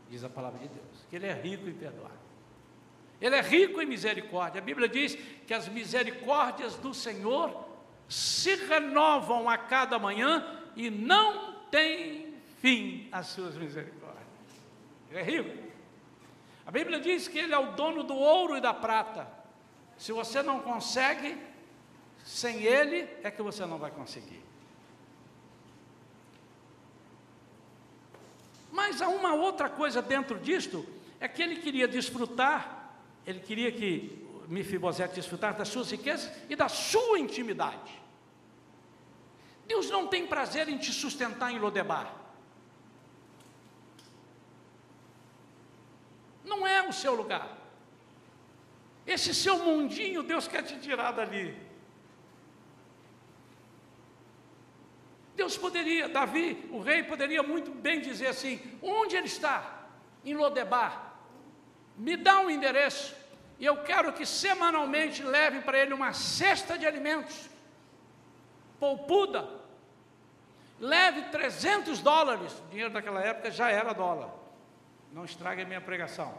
Diz 0.10 0.24
a 0.24 0.30
palavra 0.30 0.60
de 0.60 0.68
Deus, 0.68 1.06
que 1.10 1.16
ele 1.16 1.26
é 1.26 1.34
rico 1.34 1.68
em 1.68 1.74
perdoar. 1.74 2.16
Ele 3.20 3.36
é 3.36 3.42
rico 3.42 3.82
em 3.82 3.86
misericórdia. 3.86 4.62
A 4.62 4.64
Bíblia 4.64 4.88
diz 4.88 5.16
que 5.46 5.54
as 5.54 5.68
misericórdias 5.68 6.76
do 6.76 6.94
Senhor 6.94 7.68
se 8.08 8.56
renovam 8.56 9.50
a 9.50 9.58
cada 9.58 9.98
manhã 9.98 10.46
e 10.76 10.90
não 10.90 11.56
tem 11.72 12.36
fim 12.62 13.08
as 13.12 13.28
suas 13.28 13.56
misericórdias. 13.56 14.28
Ele 15.10 15.20
é 15.20 15.24
rico. 15.24 15.68
A 16.66 16.72
Bíblia 16.72 17.00
diz 17.00 17.28
que 17.28 17.40
ele 17.40 17.54
é 17.54 17.58
o 17.58 17.72
dono 17.72 18.04
do 18.04 18.14
ouro 18.14 18.56
e 18.56 18.62
da 18.62 18.74
prata. 18.74 19.28
Se 19.98 20.12
você 20.12 20.44
não 20.44 20.60
consegue, 20.60 21.38
sem 22.24 22.64
ele 22.64 23.08
é 23.24 23.32
que 23.32 23.42
você 23.42 23.66
não 23.66 23.78
vai 23.78 23.90
conseguir. 23.90 24.44
Mas 28.72 29.02
há 29.02 29.08
uma 29.08 29.34
outra 29.34 29.70
coisa 29.70 30.02
dentro 30.02 30.38
disto, 30.38 30.86
é 31.20 31.28
que 31.28 31.42
ele 31.42 31.56
queria 31.56 31.88
desfrutar 31.88 32.77
ele 33.28 33.42
queria 33.42 33.70
que 33.74 34.26
Mefibosete 34.48 35.16
desfrutasse 35.16 35.58
das 35.58 35.68
suas 35.68 35.92
riquezas 35.92 36.32
e 36.50 36.56
da 36.56 36.70
sua 36.70 37.20
intimidade. 37.20 38.02
Deus 39.68 39.90
não 39.90 40.08
tem 40.08 40.26
prazer 40.26 40.70
em 40.70 40.78
te 40.78 40.94
sustentar 40.94 41.52
em 41.52 41.60
Lodebar. 41.60 42.16
Não 46.46 46.66
é 46.66 46.88
o 46.88 46.94
seu 46.94 47.14
lugar. 47.14 47.58
Esse 49.06 49.36
seu 49.36 49.60
mundinho, 49.60 50.24
Deus 50.24 50.48
quer 50.48 50.64
te 50.64 50.80
tirar 50.80 51.12
dali. 51.12 51.54
Deus 55.36 55.58
poderia, 55.58 56.08
Davi, 56.08 56.70
o 56.72 56.80
rei, 56.80 57.04
poderia 57.04 57.44
muito 57.44 57.72
bem 57.72 58.00
dizer 58.00 58.28
assim: 58.28 58.62
onde 58.82 59.18
ele 59.18 59.28
está? 59.28 59.90
Em 60.24 60.34
Lodebar 60.34 61.08
me 61.98 62.16
dá 62.16 62.40
um 62.40 62.50
endereço. 62.50 63.16
E 63.60 63.66
eu 63.66 63.78
quero 63.84 64.14
que 64.14 64.26
semanalmente 64.26 65.24
leve 65.24 65.62
para 65.62 65.80
ele 65.80 65.94
uma 65.94 66.14
cesta 66.14 66.78
de 66.78 66.86
alimentos, 66.86 67.50
poupuda, 68.80 69.50
leve 70.80 71.24
300 71.24 72.00
dólares, 72.00 72.54
o 72.54 72.70
dinheiro 72.70 72.94
daquela 72.94 73.20
época 73.20 73.50
já 73.50 73.72
era 73.72 73.94
dólar, 73.94 74.30
não 75.12 75.26
estrague 75.26 75.64
a 75.64 75.66
minha 75.66 75.82
pregação, 75.82 76.38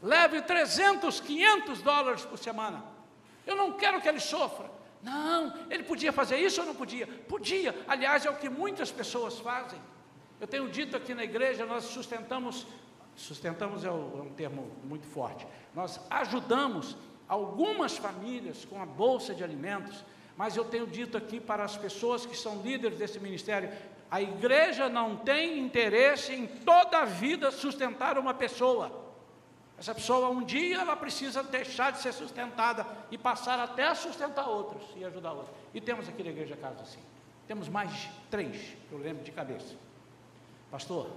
leve 0.00 0.42
300, 0.42 1.18
500 1.18 1.82
dólares 1.82 2.24
por 2.24 2.38
semana, 2.38 2.84
eu 3.44 3.56
não 3.56 3.72
quero 3.72 4.00
que 4.00 4.08
ele 4.08 4.20
sofra, 4.20 4.70
não, 5.02 5.52
ele 5.68 5.82
podia 5.82 6.12
fazer 6.12 6.36
isso 6.36 6.60
ou 6.60 6.66
não 6.68 6.74
podia? 6.76 7.08
Podia, 7.28 7.74
aliás, 7.88 8.24
é 8.24 8.30
o 8.30 8.36
que 8.36 8.48
muitas 8.48 8.92
pessoas 8.92 9.40
fazem. 9.40 9.80
Eu 10.40 10.46
tenho 10.46 10.68
dito 10.68 10.96
aqui 10.96 11.12
na 11.12 11.24
igreja, 11.24 11.66
nós 11.66 11.84
sustentamos 11.84 12.66
Sustentamos 13.14 13.84
é, 13.84 13.88
é 13.88 13.90
um 13.90 14.32
termo 14.36 14.70
muito 14.84 15.06
forte. 15.06 15.46
Nós 15.74 16.00
ajudamos 16.10 16.96
algumas 17.28 17.96
famílias 17.96 18.64
com 18.64 18.80
a 18.80 18.86
bolsa 18.86 19.34
de 19.34 19.44
alimentos, 19.44 20.04
mas 20.36 20.56
eu 20.56 20.64
tenho 20.64 20.86
dito 20.86 21.16
aqui 21.16 21.40
para 21.40 21.64
as 21.64 21.76
pessoas 21.76 22.26
que 22.26 22.36
são 22.36 22.62
líderes 22.62 22.98
desse 22.98 23.20
ministério: 23.20 23.70
a 24.10 24.20
igreja 24.20 24.88
não 24.88 25.16
tem 25.16 25.58
interesse 25.58 26.34
em 26.34 26.46
toda 26.46 26.98
a 26.98 27.04
vida 27.04 27.50
sustentar 27.50 28.18
uma 28.18 28.34
pessoa. 28.34 29.02
Essa 29.78 29.94
pessoa, 29.94 30.28
um 30.30 30.44
dia, 30.44 30.80
ela 30.80 30.94
precisa 30.94 31.42
deixar 31.42 31.90
de 31.90 32.00
ser 32.00 32.12
sustentada 32.12 32.86
e 33.10 33.18
passar 33.18 33.58
até 33.58 33.88
a 33.88 33.94
sustentar 33.94 34.48
outros 34.48 34.82
e 34.94 35.04
ajudar 35.04 35.32
outros. 35.32 35.56
E 35.74 35.80
temos 35.80 36.08
aqui 36.08 36.22
na 36.22 36.30
igreja 36.30 36.56
casos 36.56 36.82
assim. 36.82 37.00
Temos 37.48 37.68
mais 37.68 38.08
três, 38.30 38.76
eu 38.92 38.98
lembro 38.98 39.24
de 39.24 39.32
cabeça. 39.32 39.74
Pastor, 40.70 41.10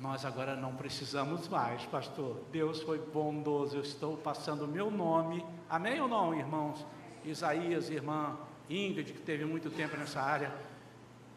nós 0.00 0.24
agora 0.24 0.54
não 0.54 0.76
precisamos 0.76 1.48
mais, 1.48 1.84
pastor. 1.86 2.40
Deus 2.52 2.80
foi 2.82 2.98
bondoso. 2.98 3.76
Eu 3.76 3.82
estou 3.82 4.16
passando 4.16 4.64
o 4.64 4.68
meu 4.68 4.90
nome. 4.90 5.44
Amém 5.68 6.00
ou 6.00 6.06
não, 6.06 6.32
irmãos? 6.32 6.86
Isaías, 7.24 7.90
irmã 7.90 8.38
Ingrid, 8.70 9.12
que 9.12 9.20
teve 9.20 9.44
muito 9.44 9.70
tempo 9.70 9.96
nessa 9.96 10.22
área. 10.22 10.54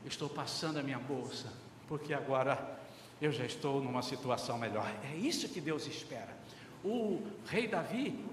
Estou 0.05 0.29
passando 0.29 0.77
a 0.77 0.83
minha 0.83 0.99
bolsa, 0.99 1.51
porque 1.87 2.13
agora 2.13 2.79
eu 3.19 3.31
já 3.31 3.45
estou 3.45 3.81
numa 3.81 4.03
situação 4.03 4.59
melhor. 4.59 4.91
É 5.11 5.15
isso 5.15 5.49
que 5.49 5.59
Deus 5.59 5.87
espera. 5.87 6.37
O 6.83 7.19
rei 7.47 7.67
Davi 7.67 8.23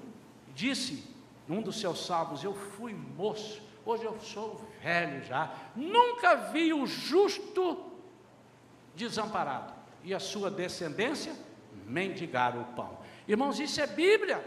disse 0.54 1.04
num 1.46 1.62
dos 1.62 1.80
seus 1.80 2.04
salmos: 2.04 2.44
Eu 2.44 2.54
fui 2.54 2.92
moço, 2.92 3.62
hoje 3.84 4.04
eu 4.04 4.20
sou 4.20 4.60
velho 4.82 5.24
já. 5.24 5.54
Nunca 5.74 6.34
vi 6.52 6.74
o 6.74 6.86
justo 6.86 7.82
desamparado 8.94 9.77
e 10.04 10.14
a 10.14 10.20
sua 10.20 10.50
descendência 10.50 11.34
mendigar 11.86 12.56
o 12.56 12.64
pão. 12.74 12.98
Irmãos, 13.26 13.58
isso 13.58 13.80
é 13.80 13.86
Bíblia. 13.86 14.44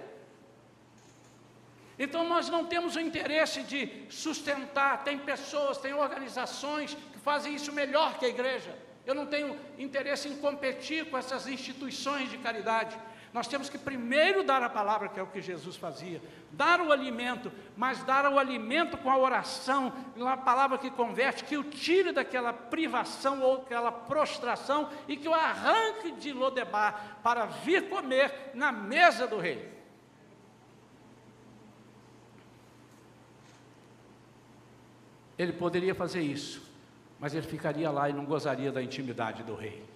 Então 1.98 2.28
nós 2.28 2.50
não 2.50 2.66
temos 2.66 2.96
o 2.96 3.00
interesse 3.00 3.62
de 3.62 4.06
sustentar, 4.10 5.04
tem 5.04 5.20
pessoas, 5.20 5.78
tem 5.78 5.94
organizações 5.94 6.96
que 7.12 7.20
fazem 7.20 7.54
isso 7.54 7.72
melhor 7.72 8.18
que 8.18 8.26
a 8.26 8.30
igreja. 8.30 8.76
Eu 9.06 9.14
não 9.14 9.26
tenho 9.26 9.58
interesse 9.78 10.28
em 10.28 10.38
competir 10.38 11.06
com 11.10 11.18
essas 11.18 11.48
instituições 11.48 12.30
de 12.30 12.38
caridade. 12.38 12.98
Nós 13.34 13.48
temos 13.48 13.70
que 13.70 13.78
primeiro 13.78 14.44
dar 14.44 14.62
a 14.62 14.70
palavra, 14.70 15.08
que 15.08 15.20
é 15.20 15.24
o 15.24 15.28
que 15.28 15.42
Jesus 15.42 15.78
fazia, 15.78 16.22
dar 16.52 16.82
o 16.82 16.92
alimento, 16.92 17.50
mas 17.78 18.04
dar 18.04 18.30
o 18.30 18.38
alimento 18.38 18.98
com 18.98 19.10
a 19.10 19.18
oração, 19.18 19.94
uma 20.18 20.36
palavra 20.36 20.78
que 20.78 20.90
converte, 20.90 21.46
que 21.46 21.56
o 21.56 21.64
tire 21.64 22.12
daquela 22.12 22.52
privação 22.52 23.42
ou 23.42 23.62
aquela 23.62 23.92
prostração 23.92 24.90
e 25.08 25.16
que 25.16 25.30
o 25.30 25.34
arranque 25.34 26.12
de 26.12 26.34
Lodebar 26.34 27.20
para 27.24 27.46
vir 27.46 27.88
comer 27.88 28.52
na 28.54 28.72
mesa 28.72 29.26
do 29.26 29.38
rei. 29.38 29.72
Ele 35.38 35.54
poderia 35.54 35.96
fazer 35.96 36.22
isso, 36.22 36.70
mas 37.18 37.34
ele 37.34 37.48
ficaria 37.48 37.90
lá 37.90 38.10
e 38.10 38.14
não 38.14 38.26
gozaria 38.26 38.72
da 38.74 38.84
intimidade 38.84 39.42
do 39.42 39.56
rei. 39.56 39.91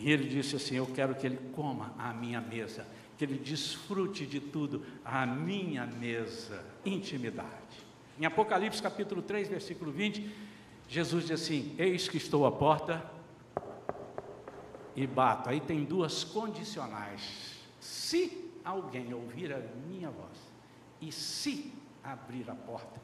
E 0.00 0.10
ele 0.10 0.26
disse 0.26 0.56
assim: 0.56 0.76
Eu 0.76 0.86
quero 0.86 1.14
que 1.14 1.26
ele 1.26 1.38
coma 1.52 1.94
à 1.98 2.12
minha 2.12 2.40
mesa, 2.40 2.86
que 3.18 3.24
ele 3.24 3.38
desfrute 3.38 4.26
de 4.26 4.40
tudo 4.40 4.82
à 5.04 5.26
minha 5.26 5.86
mesa, 5.86 6.64
intimidade. 6.84 7.50
Em 8.18 8.24
Apocalipse 8.24 8.82
capítulo 8.82 9.20
3, 9.20 9.48
versículo 9.48 9.92
20, 9.92 10.34
Jesus 10.88 11.26
diz 11.26 11.42
assim: 11.42 11.74
Eis 11.78 12.08
que 12.08 12.16
estou 12.16 12.46
à 12.46 12.50
porta 12.50 13.04
e 14.96 15.06
bato. 15.06 15.50
Aí 15.50 15.60
tem 15.60 15.84
duas 15.84 16.24
condicionais. 16.24 17.58
Se 17.78 18.50
alguém 18.64 19.12
ouvir 19.12 19.52
a 19.52 19.58
minha 19.86 20.10
voz 20.10 20.38
e 20.98 21.12
se 21.12 21.72
abrir 22.02 22.50
a 22.50 22.54
porta, 22.54 23.00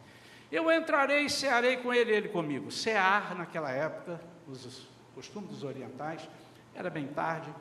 eu 0.50 0.70
entrarei 0.70 1.26
e 1.26 1.30
cearei 1.30 1.76
com 1.76 1.92
ele, 1.92 2.12
ele 2.12 2.28
comigo. 2.28 2.70
Cear, 2.70 3.35
naquela 3.35 3.70
época, 3.70 4.18
os 4.48 4.87
costumes 5.14 5.50
dos 5.50 5.64
orientais, 5.64 6.26
era 6.76 6.90
bem 6.90 7.06
tarde, 7.08 7.52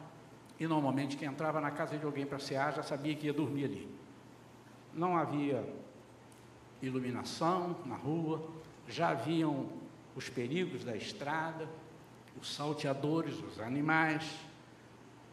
e 0.60 0.67
normalmente 0.67 1.15
quem 1.15 1.28
entrava 1.28 1.62
na 1.62 1.71
casa 1.71 1.97
de 1.97 2.06
alguém 2.06 2.25
para 2.25 2.38
cear 2.38 2.73
já 2.73 2.84
sabia 2.84 3.15
que 3.15 3.28
ia 3.28 3.34
dormir 3.34 3.65
ali. 3.65 3.89
Não 4.93 5.17
havia 5.17 5.67
iluminação 6.82 7.78
na 7.86 7.95
rua, 7.95 8.45
já 8.88 9.10
haviam 9.10 9.69
os 10.15 10.30
perigos 10.30 10.84
da 10.84 10.95
estrada, 10.95 11.67
os 12.39 12.54
salteadores, 12.54 13.41
os 13.41 13.60
animais. 13.60 14.30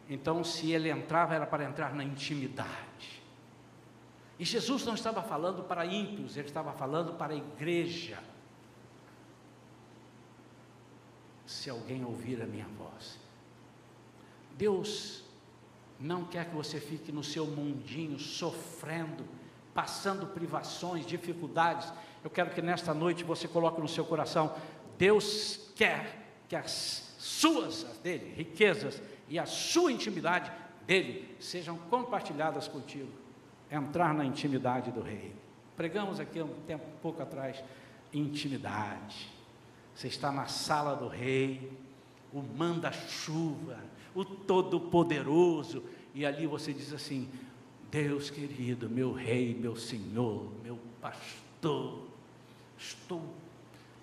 Então, 0.09 0.43
se 0.43 0.71
ele 0.71 0.89
entrava, 0.89 1.35
era 1.35 1.45
para 1.45 1.65
entrar 1.65 1.93
na 1.93 2.03
intimidade. 2.03 3.21
E 4.39 4.45
Jesus 4.45 4.85
não 4.85 4.93
estava 4.95 5.21
falando 5.21 5.63
para 5.63 5.85
ímpios, 5.85 6.35
ele 6.37 6.47
estava 6.47 6.71
falando 6.73 7.13
para 7.13 7.33
a 7.33 7.35
igreja. 7.35 8.19
Se 11.45 11.69
alguém 11.69 12.03
ouvir 12.03 12.41
a 12.41 12.45
minha 12.45 12.67
voz 12.77 13.22
Deus 14.57 15.23
não 15.99 16.25
quer 16.25 16.49
que 16.49 16.55
você 16.55 16.79
fique 16.79 17.11
no 17.11 17.23
seu 17.23 17.45
mundinho 17.45 18.19
sofrendo, 18.19 19.25
passando 19.73 20.27
privações, 20.27 21.05
dificuldades. 21.05 21.91
Eu 22.23 22.29
quero 22.29 22.49
que 22.51 22.61
nesta 22.61 22.93
noite 22.93 23.23
você 23.23 23.47
coloque 23.47 23.79
no 23.79 23.87
seu 23.87 24.05
coração: 24.05 24.55
Deus 24.97 25.71
quer 25.75 26.43
que 26.47 26.55
as 26.55 27.15
suas, 27.17 27.85
as 27.85 27.97
dele, 27.99 28.33
riquezas 28.35 29.01
e 29.29 29.39
a 29.39 29.45
sua 29.45 29.91
intimidade 29.91 30.51
dele 30.85 31.35
sejam 31.39 31.77
compartilhadas 31.89 32.67
contigo. 32.67 33.11
Entrar 33.71 34.13
na 34.13 34.25
intimidade 34.25 34.91
do 34.91 35.01
rei. 35.01 35.33
Pregamos 35.75 36.19
aqui 36.19 36.41
um 36.41 36.53
tempo 36.67 36.85
um 36.85 36.99
pouco 37.01 37.21
atrás 37.21 37.63
intimidade. 38.13 39.31
Você 39.95 40.07
está 40.07 40.31
na 40.31 40.45
sala 40.45 40.95
do 40.95 41.07
rei, 41.07 41.71
o 42.31 42.41
manda-chuva, 42.41 43.77
o 44.15 44.23
Todo-Poderoso, 44.23 45.83
e 46.13 46.25
ali 46.25 46.45
você 46.45 46.73
diz 46.73 46.93
assim: 46.93 47.29
Deus 47.89 48.29
querido, 48.29 48.89
meu 48.89 49.13
Rei, 49.13 49.53
meu 49.53 49.75
Senhor, 49.75 50.51
meu 50.63 50.79
pastor, 51.01 52.07
estou 52.77 53.21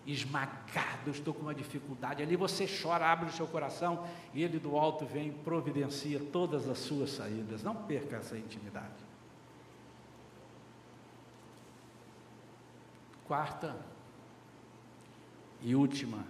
esmagado, 0.06 1.10
estou 1.10 1.34
com 1.34 1.42
uma 1.42 1.54
dificuldade. 1.54 2.22
Ali 2.22 2.36
você 2.36 2.66
chora, 2.66 3.06
abre 3.06 3.28
o 3.28 3.32
seu 3.32 3.46
coração 3.46 4.06
e 4.34 4.42
ele 4.42 4.58
do 4.58 4.76
alto 4.76 5.04
vem 5.04 5.28
e 5.28 5.32
providencia 5.32 6.20
todas 6.32 6.68
as 6.68 6.78
suas 6.78 7.10
saídas. 7.10 7.62
Não 7.62 7.74
perca 7.74 8.16
essa 8.16 8.36
intimidade. 8.36 9.10
Quarta 13.26 13.76
e 15.62 15.74
última 15.74 16.24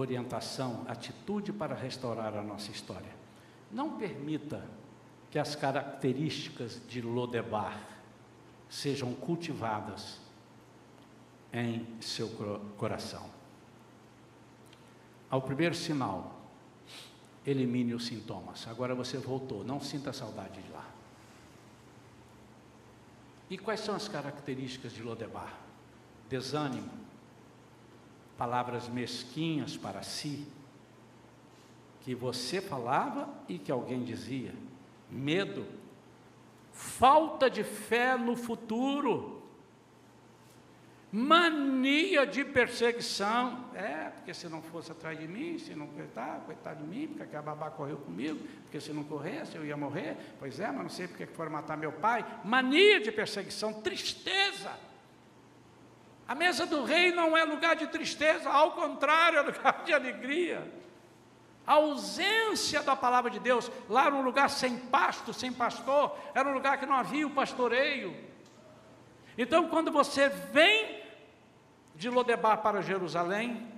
orientação, 0.00 0.84
atitude 0.86 1.52
para 1.52 1.74
restaurar 1.74 2.36
a 2.36 2.42
nossa 2.42 2.70
história. 2.70 3.10
Não 3.72 3.96
permita 3.96 4.62
que 5.30 5.38
as 5.38 5.56
características 5.56 6.80
de 6.86 7.00
Lodebar 7.00 7.80
sejam 8.68 9.14
cultivadas 9.14 10.20
em 11.52 11.86
seu 12.00 12.28
coração. 12.76 13.28
Ao 15.30 15.40
primeiro 15.40 15.74
sinal, 15.74 16.40
elimine 17.44 17.94
os 17.94 18.06
sintomas. 18.06 18.66
Agora 18.68 18.94
você 18.94 19.16
voltou, 19.16 19.64
não 19.64 19.80
sinta 19.80 20.12
saudade 20.12 20.60
de 20.60 20.70
lá. 20.70 20.86
E 23.48 23.56
quais 23.56 23.80
são 23.80 23.94
as 23.94 24.08
características 24.08 24.92
de 24.92 25.02
Lodebar? 25.02 25.54
Desânimo, 26.28 26.90
palavras 28.36 28.88
mesquinhas 28.88 29.76
para 29.76 30.02
si, 30.02 30.46
que 32.00 32.14
você 32.14 32.60
falava 32.60 33.28
e 33.48 33.58
que 33.58 33.72
alguém 33.72 34.04
dizia, 34.04 34.54
medo, 35.10 35.66
falta 36.72 37.50
de 37.50 37.64
fé 37.64 38.16
no 38.16 38.36
futuro, 38.36 39.42
mania 41.10 42.26
de 42.26 42.44
perseguição, 42.44 43.70
é, 43.74 44.10
porque 44.10 44.34
se 44.34 44.48
não 44.48 44.60
fosse 44.60 44.92
atrás 44.92 45.18
de 45.18 45.26
mim, 45.26 45.58
se 45.58 45.74
não 45.74 45.86
coitado, 45.86 46.44
coitado 46.44 46.84
de 46.84 46.88
mim, 46.88 47.08
porque 47.08 47.22
aquela 47.22 47.42
babá 47.42 47.70
correu 47.70 47.96
comigo, 47.96 48.38
porque 48.62 48.80
se 48.80 48.92
não 48.92 49.02
corresse 49.02 49.56
eu 49.56 49.64
ia 49.64 49.76
morrer, 49.76 50.16
pois 50.38 50.60
é, 50.60 50.66
mas 50.66 50.82
não 50.82 50.90
sei 50.90 51.08
porque 51.08 51.26
foram 51.26 51.50
matar 51.50 51.76
meu 51.76 51.92
pai, 51.92 52.24
mania 52.44 53.00
de 53.00 53.10
perseguição, 53.10 53.72
tristeza, 53.72 54.78
a 56.28 56.34
mesa 56.34 56.66
do 56.66 56.84
rei 56.84 57.12
não 57.12 57.36
é 57.36 57.44
lugar 57.44 57.76
de 57.76 57.86
tristeza, 57.86 58.50
ao 58.50 58.72
contrário, 58.72 59.38
é 59.38 59.42
lugar 59.42 59.84
de 59.84 59.92
alegria. 59.92 60.72
A 61.66 61.74
ausência 61.74 62.82
da 62.82 62.96
palavra 62.96 63.30
de 63.30 63.38
Deus, 63.38 63.70
lá 63.88 64.06
era 64.06 64.14
um 64.14 64.22
lugar 64.22 64.50
sem 64.50 64.76
pasto, 64.76 65.32
sem 65.32 65.52
pastor, 65.52 66.16
era 66.34 66.48
um 66.48 66.52
lugar 66.52 66.78
que 66.78 66.86
não 66.86 66.94
havia 66.94 67.26
o 67.26 67.30
pastoreio. 67.30 68.16
Então, 69.38 69.68
quando 69.68 69.90
você 69.90 70.28
vem 70.28 71.02
de 71.94 72.08
Lodebar 72.08 72.58
para 72.58 72.82
Jerusalém, 72.82 73.72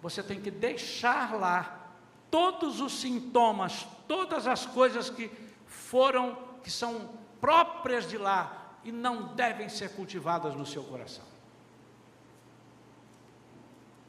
você 0.00 0.22
tem 0.22 0.40
que 0.40 0.50
deixar 0.50 1.34
lá 1.34 1.90
todos 2.30 2.80
os 2.80 3.00
sintomas, 3.00 3.86
todas 4.06 4.46
as 4.46 4.66
coisas 4.66 5.08
que 5.10 5.30
foram, 5.66 6.36
que 6.62 6.70
são 6.70 7.10
próprias 7.40 8.08
de 8.08 8.18
lá 8.18 8.76
e 8.84 8.92
não 8.92 9.34
devem 9.34 9.68
ser 9.68 9.94
cultivadas 9.94 10.54
no 10.54 10.66
seu 10.66 10.82
coração. 10.84 11.27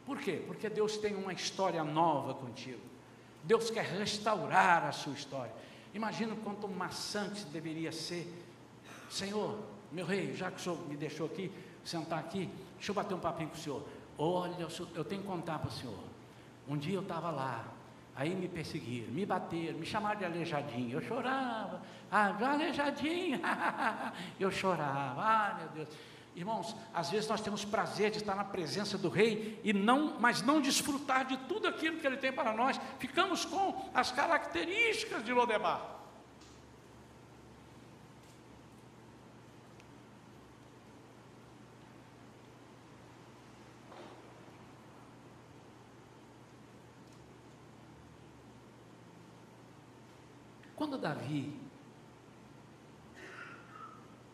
Por 0.09 0.17
quê? 0.17 0.41
Porque 0.47 0.67
Deus 0.67 0.97
tem 0.97 1.15
uma 1.15 1.31
história 1.31 1.83
nova 1.83 2.33
contigo. 2.33 2.81
Deus 3.43 3.69
quer 3.69 3.85
restaurar 3.85 4.83
a 4.83 4.91
sua 4.91 5.13
história. 5.13 5.53
Imagina 5.93 6.35
quanto 6.43 6.67
maçante 6.67 7.45
deveria 7.45 7.91
ser. 7.91 8.27
Senhor, 9.07 9.59
meu 9.91 10.07
rei, 10.07 10.33
já 10.33 10.49
que 10.49 10.57
o 10.57 10.59
senhor 10.59 10.79
me 10.87 10.97
deixou 10.97 11.27
aqui, 11.27 11.51
sentar 11.85 12.17
aqui, 12.17 12.49
deixa 12.75 12.89
eu 12.89 12.95
bater 12.95 13.13
um 13.13 13.19
papinho 13.19 13.49
com 13.49 13.55
o 13.55 13.59
senhor. 13.59 13.87
Olha, 14.17 14.67
eu 14.95 15.05
tenho 15.05 15.21
que 15.21 15.27
contar 15.27 15.59
para 15.59 15.69
o 15.69 15.71
senhor. 15.71 16.03
Um 16.67 16.75
dia 16.75 16.95
eu 16.95 17.03
estava 17.03 17.29
lá, 17.29 17.67
aí 18.15 18.33
me 18.33 18.47
perseguiram, 18.47 19.13
me 19.13 19.27
bateram, 19.27 19.77
me 19.77 19.85
chamaram 19.85 20.17
de 20.17 20.25
aleijadinho. 20.25 20.97
Eu 20.97 21.01
chorava, 21.01 21.83
ah, 22.09 22.51
aleijadinho, 22.51 23.39
eu 24.39 24.49
chorava, 24.49 25.21
ah, 25.21 25.57
meu 25.59 25.69
Deus. 25.69 25.87
Irmãos, 26.35 26.75
às 26.93 27.09
vezes 27.09 27.27
nós 27.27 27.41
temos 27.41 27.65
prazer 27.65 28.11
de 28.11 28.17
estar 28.17 28.35
na 28.35 28.45
presença 28.45 28.97
do 28.97 29.09
rei 29.09 29.59
e 29.63 29.73
não, 29.73 30.19
mas 30.19 30.41
não 30.41 30.61
desfrutar 30.61 31.25
de 31.25 31.35
tudo 31.37 31.67
aquilo 31.67 31.99
que 31.99 32.07
ele 32.07 32.17
tem 32.17 32.31
para 32.31 32.53
nós. 32.53 32.79
Ficamos 32.97 33.43
com 33.43 33.89
as 33.93 34.11
características 34.11 35.25
de 35.25 35.33
Lodebar. 35.33 35.97
Quando 50.79 50.97
Davi 50.97 51.53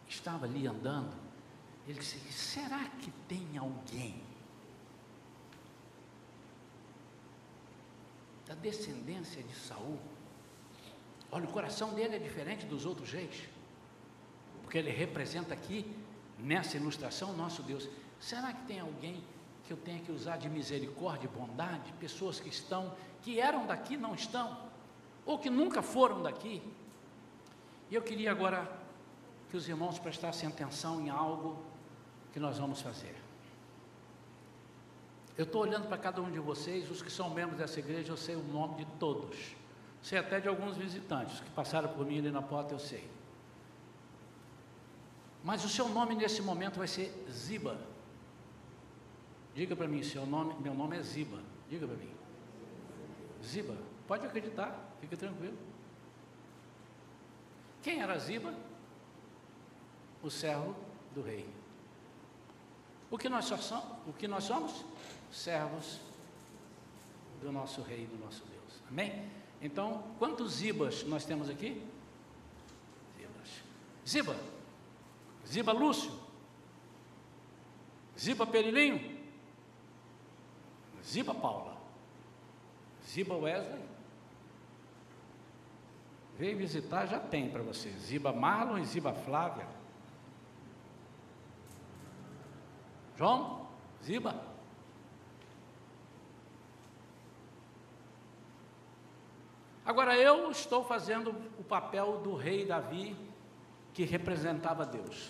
estava 0.07 0.45
ali 0.45 0.67
andando, 0.67 1.24
ele 1.87 1.99
disse: 1.99 2.19
será 2.31 2.83
que 2.99 3.11
tem 3.27 3.57
alguém 3.57 4.21
da 8.47 8.55
descendência 8.55 9.43
de 9.43 9.55
Saul? 9.55 9.99
Olha, 11.31 11.45
o 11.45 11.51
coração 11.51 11.93
dele 11.93 12.15
é 12.15 12.19
diferente 12.19 12.65
dos 12.65 12.85
outros 12.85 13.11
reis, 13.11 13.43
porque 14.63 14.77
ele 14.77 14.89
representa 14.89 15.53
aqui, 15.53 15.85
nessa 16.39 16.77
ilustração, 16.77 17.33
nosso 17.33 17.61
Deus. 17.61 17.87
Será 18.19 18.53
que 18.53 18.65
tem 18.65 18.79
alguém 18.79 19.23
que 19.65 19.73
eu 19.73 19.77
tenha 19.77 19.99
que 19.99 20.11
usar 20.11 20.37
de 20.37 20.49
misericórdia 20.49 21.27
e 21.27 21.37
bondade? 21.39 21.91
Pessoas 21.99 22.39
que 22.39 22.49
estão, 22.49 22.95
que 23.21 23.39
eram 23.39 23.65
daqui, 23.65 23.97
não 23.97 24.15
estão, 24.15 24.57
ou 25.25 25.37
que 25.37 25.49
nunca 25.49 25.81
foram 25.81 26.21
daqui. 26.21 26.61
E 27.91 27.95
eu 27.95 28.01
queria 28.01 28.31
agora 28.31 28.71
que 29.49 29.57
os 29.57 29.67
irmãos 29.67 29.99
prestassem 29.99 30.49
atenção 30.49 31.01
em 31.01 31.09
algo 31.09 31.63
que 32.35 32.39
nós 32.41 32.57
vamos 32.57 32.81
fazer. 32.81 33.15
Eu 35.37 35.45
estou 35.45 35.61
olhando 35.61 35.87
para 35.87 35.97
cada 35.97 36.21
um 36.21 36.29
de 36.29 36.37
vocês, 36.37 36.91
os 36.91 37.01
que 37.01 37.09
são 37.09 37.29
membros 37.29 37.57
dessa 37.57 37.79
igreja, 37.79 38.11
eu 38.11 38.17
sei 38.17 38.35
o 38.35 38.43
nome 38.43 38.83
de 38.83 38.85
todos. 38.99 39.55
Sei 40.03 40.17
até 40.17 40.41
de 40.41 40.49
alguns 40.49 40.75
visitantes 40.75 41.39
que 41.39 41.49
passaram 41.51 41.87
por 41.93 42.05
mim 42.05 42.19
ali 42.19 42.31
na 42.31 42.41
porta, 42.41 42.73
eu 42.73 42.79
sei. 42.79 43.09
Mas 45.45 45.63
o 45.63 45.69
seu 45.69 45.87
nome 45.87 46.13
nesse 46.13 46.41
momento 46.41 46.77
vai 46.77 46.89
ser 46.89 47.09
Ziba. 47.31 47.79
Diga 49.53 49.73
para 49.73 49.87
mim, 49.87 50.03
seu 50.03 50.25
nome, 50.25 50.55
meu 50.59 50.73
nome 50.73 50.97
é 50.97 51.01
Ziba. 51.01 51.39
Diga 51.69 51.87
para 51.87 51.95
mim. 51.95 52.11
Ziba, 53.41 53.77
pode 54.09 54.25
acreditar, 54.25 54.77
fica 54.99 55.15
tranquilo. 55.15 55.57
Quem 57.81 58.01
era 58.01 58.19
Ziba? 58.19 58.53
O 60.21 60.29
servo 60.29 60.75
do 61.13 61.21
rei. 61.21 61.47
O 63.09 63.17
que 63.17 63.29
nós 63.29 63.45
somos? 63.45 63.71
O 64.07 64.13
que 64.13 64.27
nós 64.27 64.43
somos? 64.43 64.83
Servos 65.31 65.99
do 67.41 67.51
nosso 67.51 67.81
rei, 67.81 68.05
do 68.07 68.17
nosso 68.23 68.43
Deus. 68.45 68.81
Amém? 68.89 69.29
Então, 69.61 70.03
quantos 70.19 70.53
Zibas 70.53 71.03
nós 71.03 71.25
temos 71.25 71.49
aqui? 71.49 71.81
Zibas. 73.17 73.63
Ziba. 74.07 74.35
Ziba 75.47 75.71
Lúcio. 75.71 76.11
Ziba 78.17 78.45
Perilinho. 78.45 79.19
Ziba 81.03 81.33
Paula. 81.33 81.77
Ziba 83.07 83.35
Wesley. 83.35 83.83
Veio 86.37 86.57
visitar, 86.57 87.05
já 87.05 87.19
tem 87.19 87.49
para 87.49 87.61
você. 87.61 87.89
Ziba 87.91 88.33
Marlon 88.33 88.79
e 88.79 88.85
Ziba 88.85 89.13
Flávia. 89.13 89.67
João? 93.17 93.67
Ziba? 94.03 94.55
Agora 99.85 100.17
eu 100.17 100.49
estou 100.49 100.83
fazendo 100.83 101.29
o 101.59 101.63
papel 101.63 102.19
do 102.21 102.35
rei 102.35 102.65
Davi, 102.65 103.15
que 103.93 104.03
representava 104.03 104.85
Deus, 104.85 105.29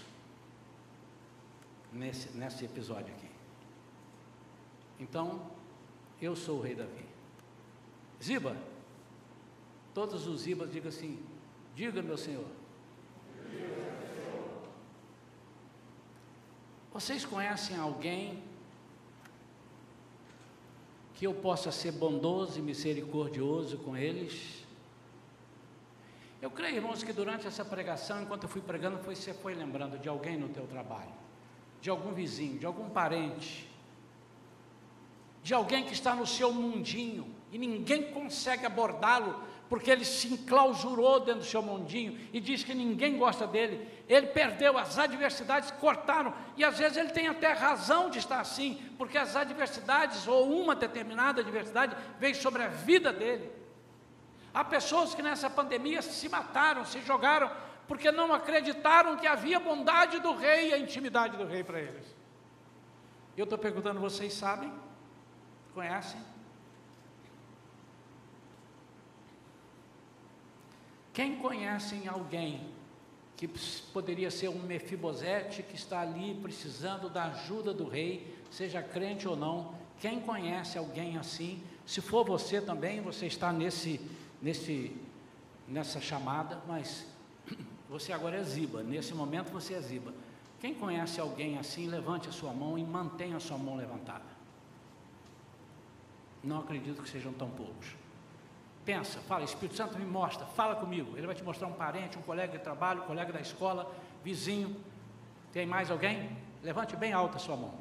nesse, 1.91 2.35
nesse 2.37 2.63
episódio 2.63 3.13
aqui. 3.13 3.29
Então, 4.99 5.51
eu 6.21 6.35
sou 6.35 6.59
o 6.59 6.61
rei 6.61 6.73
Davi. 6.73 7.05
Ziba, 8.23 8.55
todos 9.93 10.25
os 10.25 10.41
Zibas 10.41 10.71
digam 10.71 10.89
assim: 10.89 11.21
diga, 11.75 12.01
meu 12.01 12.17
senhor. 12.17 12.47
Vocês 16.95 17.25
conhecem 17.25 17.75
alguém 17.77 18.41
que 21.13 21.27
eu 21.27 21.33
possa 21.33 21.69
ser 21.69 21.91
bondoso 21.91 22.57
e 22.57 22.61
misericordioso 22.61 23.79
com 23.79 23.97
eles? 23.97 24.63
Eu 26.41 26.49
creio, 26.49 26.77
irmãos, 26.77 27.03
que 27.03 27.11
durante 27.11 27.45
essa 27.45 27.65
pregação, 27.65 28.21
enquanto 28.21 28.43
eu 28.43 28.49
fui 28.49 28.61
pregando, 28.61 28.97
você 28.99 29.33
foi 29.33 29.53
lembrando 29.53 29.99
de 29.99 30.07
alguém 30.07 30.37
no 30.37 30.47
teu 30.47 30.65
trabalho, 30.67 31.11
de 31.81 31.89
algum 31.89 32.13
vizinho, 32.13 32.57
de 32.57 32.65
algum 32.65 32.89
parente, 32.89 33.69
de 35.43 35.53
alguém 35.53 35.83
que 35.83 35.91
está 35.91 36.15
no 36.15 36.25
seu 36.25 36.53
mundinho 36.53 37.27
e 37.51 37.57
ninguém 37.57 38.13
consegue 38.13 38.65
abordá-lo 38.65 39.43
porque 39.69 39.89
ele 39.89 40.05
se 40.05 40.31
enclausurou 40.31 41.19
dentro 41.19 41.41
do 41.41 41.45
seu 41.45 41.61
mundinho 41.61 42.19
e 42.31 42.39
diz 42.39 42.63
que 42.63 42.73
ninguém 42.73 43.17
gosta 43.17 43.47
dele. 43.47 43.87
Ele 44.07 44.27
perdeu, 44.27 44.77
as 44.77 44.97
adversidades 44.97 45.71
cortaram, 45.71 46.33
e 46.55 46.63
às 46.63 46.77
vezes 46.77 46.97
ele 46.97 47.09
tem 47.09 47.27
até 47.27 47.51
razão 47.51 48.09
de 48.09 48.19
estar 48.19 48.39
assim, 48.39 48.81
porque 48.97 49.17
as 49.17 49.35
adversidades, 49.35 50.27
ou 50.27 50.61
uma 50.61 50.75
determinada 50.75 51.41
adversidade, 51.41 51.95
veio 52.19 52.35
sobre 52.35 52.61
a 52.61 52.67
vida 52.67 53.11
dele. 53.11 53.51
Há 54.53 54.63
pessoas 54.63 55.15
que 55.15 55.21
nessa 55.21 55.49
pandemia 55.49 56.01
se 56.01 56.29
mataram, 56.29 56.85
se 56.85 57.01
jogaram, 57.01 57.51
porque 57.87 58.11
não 58.11 58.33
acreditaram 58.33 59.17
que 59.17 59.27
havia 59.27 59.59
bondade 59.59 60.19
do 60.19 60.33
rei 60.33 60.69
e 60.69 60.73
a 60.73 60.77
intimidade 60.77 61.37
do 61.37 61.45
rei 61.45 61.63
para 61.63 61.79
eles. 61.79 62.15
Eu 63.35 63.43
estou 63.43 63.57
perguntando, 63.57 63.99
vocês 63.99 64.33
sabem? 64.33 64.71
Conhecem? 65.73 66.34
Quem 71.15 71.37
conhece 71.37 72.05
alguém 72.09 72.59
que 73.37 73.47
poderia 73.93 74.29
ser 74.29 74.49
um 74.49 74.61
Mefibosete 74.61 75.63
que 75.63 75.73
está 75.73 76.01
ali 76.01 76.37
precisando 76.41 77.09
da 77.09 77.23
ajuda 77.27 77.73
do 77.73 77.87
rei, 77.87 78.37
seja 78.51 78.83
crente 78.83 79.25
ou 79.25 79.33
não? 79.33 79.73
Quem 79.97 80.19
conhece 80.19 80.77
alguém 80.77 81.17
assim? 81.17 81.63
Se 81.85 82.01
for 82.01 82.25
você 82.25 82.59
também, 82.59 82.99
você 82.99 83.27
está 83.27 83.53
nesse, 83.53 84.01
nesse, 84.41 84.93
nessa 85.69 86.01
chamada, 86.01 86.61
mas 86.67 87.07
você 87.89 88.11
agora 88.11 88.35
é 88.35 88.43
Ziba, 88.43 88.83
nesse 88.83 89.13
momento 89.13 89.53
você 89.53 89.73
é 89.73 89.79
Ziba. 89.79 90.13
Quem 90.59 90.73
conhece 90.73 91.21
alguém 91.21 91.57
assim, 91.57 91.87
levante 91.87 92.27
a 92.27 92.33
sua 92.33 92.51
mão 92.51 92.77
e 92.77 92.83
mantenha 92.83 93.37
a 93.37 93.39
sua 93.39 93.57
mão 93.57 93.77
levantada. 93.77 94.35
Não 96.43 96.59
acredito 96.59 97.01
que 97.01 97.09
sejam 97.09 97.31
tão 97.31 97.49
poucos. 97.51 97.95
Pensa, 98.85 99.19
fala, 99.21 99.43
Espírito 99.43 99.75
Santo 99.75 99.97
me 99.97 100.05
mostra, 100.05 100.45
fala 100.45 100.75
comigo. 100.75 101.17
Ele 101.17 101.25
vai 101.25 101.35
te 101.35 101.43
mostrar 101.43 101.67
um 101.67 101.73
parente, 101.73 102.19
um 102.19 102.21
colega 102.21 102.55
de 102.55 102.63
trabalho, 102.63 103.01
um 103.01 103.05
colega 103.07 103.33
da 103.33 103.41
escola, 103.41 103.91
vizinho. 104.23 104.75
Tem 105.51 105.65
mais 105.65 105.89
alguém? 105.89 106.37
Levante 106.61 106.95
bem 106.95 107.11
alta 107.11 107.37
a 107.37 107.39
sua 107.39 107.55
mão. 107.55 107.73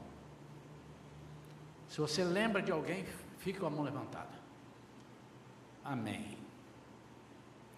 Se 1.89 2.01
você 2.01 2.25
lembra 2.25 2.63
de 2.63 2.73
alguém, 2.73 3.05
fique 3.39 3.61
com 3.61 3.67
a 3.67 3.71
mão 3.71 3.85
levantada. 3.85 4.33
Amém. 5.85 6.39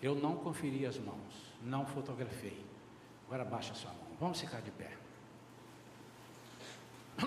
Eu 0.01 0.15
não 0.15 0.37
conferi 0.37 0.87
as 0.87 0.97
mãos, 0.97 1.53
não 1.63 1.85
fotografei. 1.85 2.65
Agora 3.27 3.45
baixa 3.45 3.73
a 3.73 3.75
sua 3.75 3.91
mão. 3.91 4.07
Vamos 4.21 4.41
ficar 4.41 4.61
de 4.61 4.71
pé. 4.71 4.93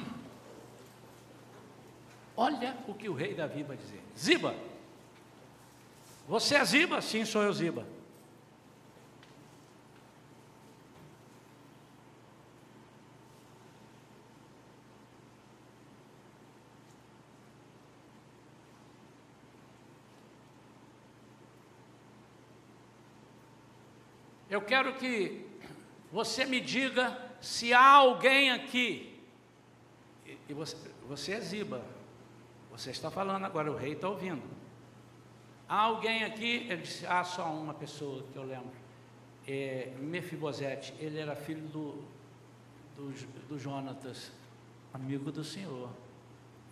Olha 2.38 2.78
o 2.88 2.94
que 2.94 3.10
o 3.10 3.14
rei 3.14 3.34
Davi 3.36 3.64
vai 3.64 3.76
dizer. 3.76 4.02
Ziba, 4.18 4.56
você 6.30 6.56
é 6.56 6.64
Ziba? 6.64 7.02
Sim, 7.02 7.26
sou 7.26 7.42
eu 7.42 7.52
Ziba. 7.52 7.88
Eu 24.48 24.62
quero 24.62 24.94
que 24.98 25.48
você 26.12 26.46
me 26.46 26.62
diga 26.62 27.18
se 27.42 27.74
há 27.74 27.88
alguém 27.88 28.52
aqui. 28.52 29.20
E 30.48 30.54
você, 30.54 30.78
você 31.08 31.32
é 31.32 31.40
Ziba. 31.40 31.84
Você 32.70 32.92
está 32.92 33.10
falando 33.10 33.46
agora, 33.46 33.72
o 33.72 33.76
rei 33.76 33.94
está 33.94 34.08
ouvindo. 34.08 34.69
Há 35.70 35.82
alguém 35.82 36.24
aqui? 36.24 36.66
Ele 36.68 36.82
disse, 36.82 37.06
há 37.06 37.20
ah, 37.20 37.24
só 37.24 37.46
uma 37.54 37.76
pessoa 37.76 38.24
que 38.34 38.36
eu 38.36 38.44
lembro. 38.44 38.72
É, 39.48 39.94
Mefibosete, 40.00 40.96
ele 40.98 41.20
era 41.20 41.36
filho 41.36 41.68
do, 41.68 42.04
do, 42.96 43.48
do 43.48 43.60
Jonatas, 43.60 44.32
amigo 44.92 45.32
do 45.32 45.44
Senhor. 45.44 45.92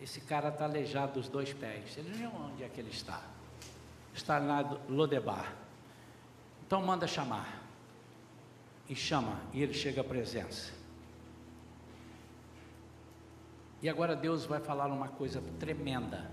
Esse 0.02 0.20
cara 0.22 0.50
está 0.50 0.66
aleijado 0.66 1.14
dos 1.14 1.30
dois 1.30 1.54
pés. 1.54 1.96
Ele 1.96 2.10
não 2.18 2.48
onde 2.48 2.64
é 2.64 2.70
que 2.70 2.82
ele 2.82 2.90
está. 2.90 3.22
Está 4.16 4.40
lá 4.40 4.62
Lodebar. 4.90 5.54
Então 6.66 6.82
manda 6.82 7.06
chamar. 7.06 7.64
E 8.90 8.96
chama, 8.96 9.40
e 9.54 9.62
ele 9.62 9.76
chega 9.76 10.02
à 10.02 10.04
presença. 10.04 10.74
E 13.80 13.88
agora 13.88 14.16
Deus 14.16 14.46
vai 14.46 14.60
falar 14.60 14.88
uma 14.88 15.10
coisa 15.10 15.40
tremenda 15.60 16.32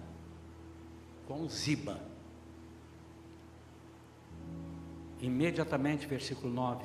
com 1.26 1.46
Ziba. 1.46 2.13
Imediatamente, 5.24 6.06
versículo 6.06 6.52
9. 6.52 6.84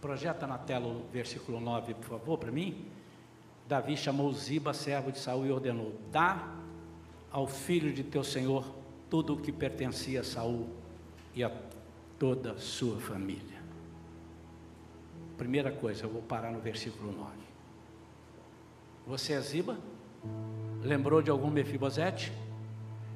Projeta 0.00 0.46
na 0.46 0.58
tela 0.58 0.86
o 0.86 1.06
versículo 1.12 1.60
9, 1.60 1.94
por 1.94 2.04
favor, 2.04 2.38
para 2.38 2.50
mim. 2.50 2.86
Davi 3.68 3.96
chamou 3.96 4.32
Ziba, 4.32 4.72
servo 4.72 5.10
de 5.10 5.18
Saul, 5.18 5.46
e 5.46 5.50
ordenou: 5.50 5.94
Dá 6.10 6.54
ao 7.30 7.46
filho 7.46 7.92
de 7.92 8.04
teu 8.04 8.22
senhor 8.22 8.64
tudo 9.10 9.34
o 9.34 9.36
que 9.36 9.52
pertencia 9.52 10.20
a 10.20 10.24
Saul 10.24 10.68
e 11.34 11.42
a 11.42 11.50
toda 12.18 12.58
sua 12.58 12.98
família. 13.00 13.56
Primeira 15.36 15.70
coisa, 15.70 16.04
eu 16.04 16.10
vou 16.10 16.22
parar 16.22 16.50
no 16.50 16.60
versículo 16.60 17.12
9. 17.12 17.30
Você 19.06 19.34
é 19.34 19.40
Ziba? 19.40 19.76
Lembrou 20.82 21.20
de 21.20 21.30
algum 21.30 21.50
Mefibosete? 21.50 22.32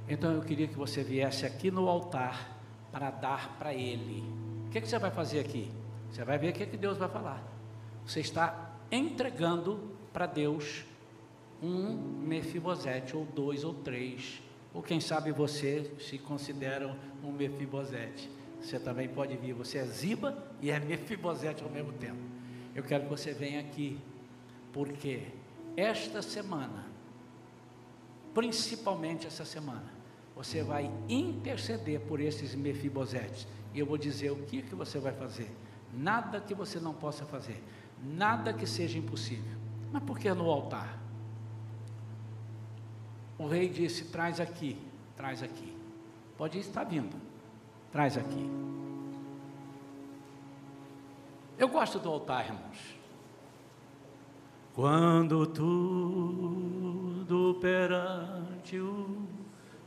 Então 0.08 0.32
eu 0.32 0.42
queria 0.42 0.68
que 0.68 0.76
você 0.76 1.02
viesse 1.02 1.46
aqui 1.46 1.70
no 1.70 1.88
altar 1.88 2.58
para 2.92 3.10
dar 3.10 3.56
para 3.58 3.72
ele. 3.72 4.39
O 4.70 4.72
que, 4.72 4.80
que, 4.80 4.88
você 4.88 5.00
vai 5.00 5.10
fazer 5.10 5.40
aqui? 5.40 5.68
Você 6.12 6.22
vai 6.24 6.38
ver 6.38 6.50
o 6.50 6.52
que, 6.52 6.64
que 6.64 6.76
Deus 6.76 6.96
vai 6.96 7.08
falar. 7.08 7.42
Você 8.06 8.20
está 8.20 8.70
entregando 8.88 9.90
para 10.12 10.26
Deus 10.26 10.84
um 11.60 11.96
Mefibosete, 11.96 13.16
ou 13.16 13.24
dois, 13.24 13.64
ou 13.64 13.74
três, 13.74 14.40
ou 14.72 14.80
quem 14.80 15.00
sabe 15.00 15.32
você 15.32 15.92
se 15.98 16.18
considera 16.18 16.96
um 17.24 17.32
Mefibosete. 17.32 18.30
Você 18.62 18.78
também 18.78 19.08
pode 19.08 19.36
vir, 19.36 19.54
você 19.54 19.78
é 19.78 19.84
Ziba 19.86 20.40
e 20.62 20.70
é 20.70 20.78
Mefibosete 20.78 21.64
ao 21.64 21.70
mesmo 21.70 21.92
tempo. 21.94 22.20
Eu 22.72 22.84
quero 22.84 23.02
que 23.02 23.10
você 23.10 23.32
venha 23.32 23.58
aqui, 23.58 23.98
porque 24.72 25.26
esta 25.76 26.22
semana, 26.22 26.86
principalmente 28.32 29.26
essa 29.26 29.44
semana, 29.44 29.99
você 30.40 30.62
vai 30.62 30.90
interceder 31.06 32.00
por 32.00 32.18
esses 32.18 32.54
Mefibosetes. 32.54 33.46
E 33.74 33.78
eu 33.78 33.84
vou 33.84 33.98
dizer 33.98 34.30
o 34.30 34.36
que, 34.36 34.62
que 34.62 34.74
você 34.74 34.98
vai 34.98 35.12
fazer. 35.12 35.54
Nada 35.92 36.40
que 36.40 36.54
você 36.54 36.80
não 36.80 36.94
possa 36.94 37.26
fazer, 37.26 37.62
nada 38.02 38.50
que 38.50 38.66
seja 38.66 38.96
impossível. 38.96 39.58
Mas 39.92 40.02
por 40.02 40.18
que 40.18 40.32
no 40.32 40.50
altar? 40.50 40.98
O 43.38 43.46
rei 43.46 43.68
disse: 43.68 44.04
traz 44.06 44.40
aqui, 44.40 44.78
traz 45.14 45.42
aqui. 45.42 45.76
Pode 46.38 46.58
estar 46.58 46.84
vindo, 46.84 47.20
traz 47.92 48.16
aqui. 48.16 48.50
Eu 51.58 51.68
gosto 51.68 51.98
do 51.98 52.08
altar, 52.08 52.46
irmãos. 52.46 52.96
Quando 54.72 55.46
tudo 55.46 56.78
perante 57.60 58.78
o 58.78 59.39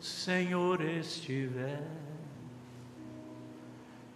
Senhor 0.04 0.82
estiver, 0.82 1.88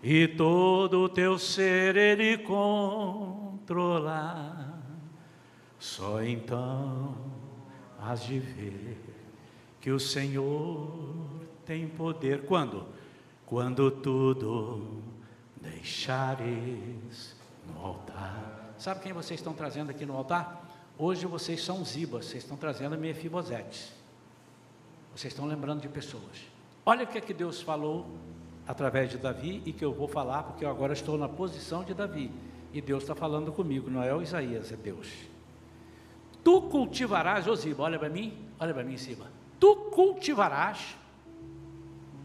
e 0.04 0.28
todo 0.28 1.04
o 1.04 1.08
teu 1.10 1.40
ser 1.40 1.96
Ele 1.96 2.38
controlar, 2.40 3.58
só 5.80 6.22
então 6.22 7.16
has 8.02 8.26
de 8.26 8.38
ver 8.38 8.98
que 9.80 9.90
o 9.90 9.98
Senhor 10.00 10.92
tem 11.66 11.88
poder. 11.88 12.44
Quando? 12.46 12.86
Quando 13.46 13.90
tudo 13.90 15.02
deixares 15.62 17.34
no 17.66 17.80
altar. 17.86 18.74
Sabe 18.78 19.00
quem 19.00 19.14
vocês 19.14 19.40
estão 19.40 19.54
trazendo 19.54 19.90
aqui 19.90 20.06
no 20.06 20.18
altar? 20.18 20.66
Hoje 20.98 21.26
vocês 21.26 21.64
são 21.64 21.86
zibas, 21.86 22.26
vocês 22.26 22.44
estão 22.44 22.58
trazendo 22.58 22.98
Mefibosetes. 22.98 23.97
Vocês 25.18 25.34
estão 25.34 25.48
lembrando 25.48 25.82
de 25.82 25.90
pessoas. 25.90 26.46
Olha 26.86 27.04
o 27.04 27.08
que 27.08 27.18
é 27.18 27.22
que 27.22 27.34
Deus 27.34 27.62
falou 27.62 28.06
através 28.68 29.10
de 29.10 29.18
Davi 29.18 29.64
e 29.66 29.74
que 29.74 29.84
eu 29.84 29.92
vou 29.92 30.08
falar, 30.08 30.44
porque 30.44 30.64
eu 30.64 30.70
agora 30.70 30.94
estou 30.94 31.18
na 31.18 31.28
posição 31.28 31.84
de 31.84 31.94
Davi. 31.94 32.32
E 32.72 32.80
Deus 32.82 33.02
está 33.04 33.16
falando 33.16 33.52
comigo, 33.52 33.90
não 33.90 34.04
é 34.04 34.14
o 34.14 34.22
Isaías, 34.22 34.72
é 34.72 34.76
Deus. 34.76 35.12
Tu 36.44 36.62
cultivarás, 36.64 37.48
Osiba, 37.48 37.84
olha 37.84 37.98
para 37.98 38.10
mim, 38.10 38.38
olha 38.60 38.74
para 38.74 38.84
mim, 38.84 38.96
Siba 38.96 39.26
tu 39.60 39.76
cultivarás. 39.92 40.96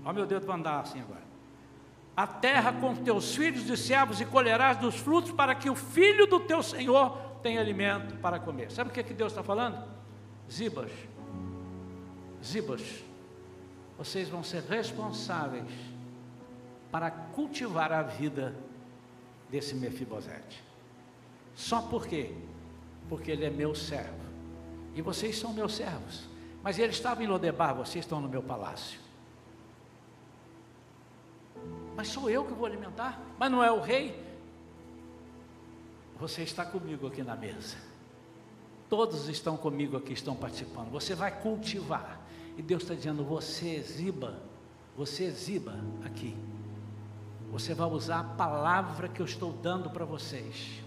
Ó 0.05 0.13
meu 0.13 0.27
Deus, 0.27 0.45
vou 0.45 0.55
andar 0.55 0.81
assim 0.81 1.01
agora. 1.01 1.23
A 2.15 2.27
terra 2.27 2.73
com 2.73 2.95
teus 2.95 3.35
filhos 3.35 3.69
e 3.71 3.77
servos 3.77 4.21
e 4.21 4.27
colherás 4.27 4.77
dos 4.77 4.97
frutos 4.97 5.33
para 5.33 5.55
que 5.55 5.71
o 5.71 5.75
filho 5.75 6.27
do 6.27 6.39
teu 6.39 6.63
Senhor 6.63 7.17
tenha 7.43 7.59
alimento 7.61 8.17
para 8.17 8.39
comer. 8.39 8.71
Sabe 8.71 8.91
o 8.91 8.93
que, 8.93 9.01
é 9.01 9.03
que 9.03 9.15
Deus 9.15 9.33
está 9.33 9.43
falando? 9.43 9.83
Zibas, 10.51 10.93
Zibas, 12.45 13.05
vocês 13.97 14.29
vão 14.29 14.43
ser 14.43 14.63
responsáveis 14.63 15.71
para 16.91 17.11
cultivar 17.11 17.93
a 17.93 18.03
vida 18.03 18.55
desse 19.49 19.75
Mefibosete. 19.75 20.63
Só 21.55 21.83
por 21.83 22.07
quê? 22.07 22.35
Porque 23.09 23.31
ele 23.31 23.45
é 23.45 23.51
meu 23.51 23.75
servo. 23.75 24.23
E 24.95 25.03
vocês 25.03 25.39
são 25.39 25.53
meus 25.53 25.75
servos. 25.75 26.25
Mas 26.63 26.79
ele 26.79 26.93
estava 26.93 27.23
em 27.23 27.27
Lodebar, 27.27 27.75
vocês 27.75 28.05
estão 28.05 28.21
no 28.21 28.29
meu 28.29 28.43
palácio. 28.43 29.01
Mas 31.95 32.09
sou 32.09 32.29
eu 32.31 32.45
que 32.45 32.53
vou 32.53 32.67
alimentar? 32.67 33.21
Mas 33.39 33.51
não 33.51 33.63
é 33.63 33.71
o 33.71 33.81
rei? 33.81 34.21
Você 36.19 36.43
está 36.43 36.65
comigo 36.65 37.07
aqui 37.07 37.23
na 37.23 37.37
mesa. 37.37 37.77
Todos 38.93 39.27
estão 39.27 39.57
comigo 39.57 39.97
aqui, 39.97 40.13
estão 40.13 40.37
participando. 40.37 40.91
Você 40.91 41.15
vai 41.15 41.31
cultivar. 41.41 42.21
E 42.59 42.61
Deus 42.61 42.83
está 42.83 42.95
dizendo: 42.95 43.25
você 43.25 43.81
ziba, 43.81 44.39
você 44.95 45.31
ziba 45.31 45.75
aqui. 46.05 46.37
Você 47.51 47.73
vai 47.73 47.89
usar 47.89 48.21
a 48.21 48.25
palavra 48.25 49.09
que 49.09 49.23
eu 49.23 49.25
estou 49.25 49.51
dando 49.51 49.89
para 49.89 50.05
vocês. 50.05 50.83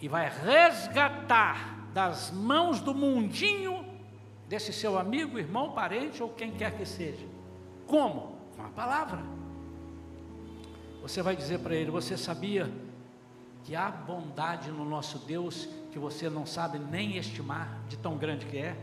E 0.00 0.08
vai 0.08 0.26
resgatar 0.26 1.86
das 1.92 2.30
mãos 2.30 2.80
do 2.80 2.94
mundinho 2.94 3.84
desse 4.48 4.72
seu 4.72 4.98
amigo, 4.98 5.38
irmão, 5.38 5.72
parente 5.72 6.22
ou 6.22 6.30
quem 6.30 6.52
quer 6.52 6.78
que 6.78 6.86
seja. 6.86 7.26
Como? 7.86 8.38
Com 8.56 8.62
a 8.62 8.70
palavra. 8.70 9.22
Você 11.02 11.20
vai 11.20 11.36
dizer 11.36 11.58
para 11.58 11.74
ele: 11.74 11.90
Você 11.90 12.16
sabia 12.16 12.72
que 13.64 13.76
há 13.76 13.90
bondade 13.90 14.70
no 14.70 14.86
nosso 14.86 15.18
Deus 15.18 15.68
que 15.94 15.98
você 16.00 16.28
não 16.28 16.44
sabe 16.44 16.76
nem 16.76 17.16
estimar 17.16 17.78
de 17.88 17.96
tão 17.96 18.18
grande 18.18 18.44
que 18.46 18.58
é? 18.58 18.76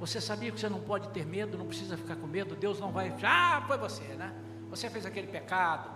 Você 0.00 0.20
sabia 0.20 0.50
que 0.50 0.58
você 0.58 0.68
não 0.68 0.80
pode 0.80 1.08
ter 1.10 1.24
medo, 1.24 1.56
não 1.56 1.68
precisa 1.68 1.96
ficar 1.96 2.16
com 2.16 2.26
medo, 2.26 2.56
Deus 2.56 2.80
não 2.80 2.90
vai. 2.90 3.14
Ah, 3.22 3.62
foi 3.68 3.78
você, 3.78 4.02
né? 4.02 4.34
Você 4.68 4.90
fez 4.90 5.06
aquele 5.06 5.28
pecado, 5.28 5.88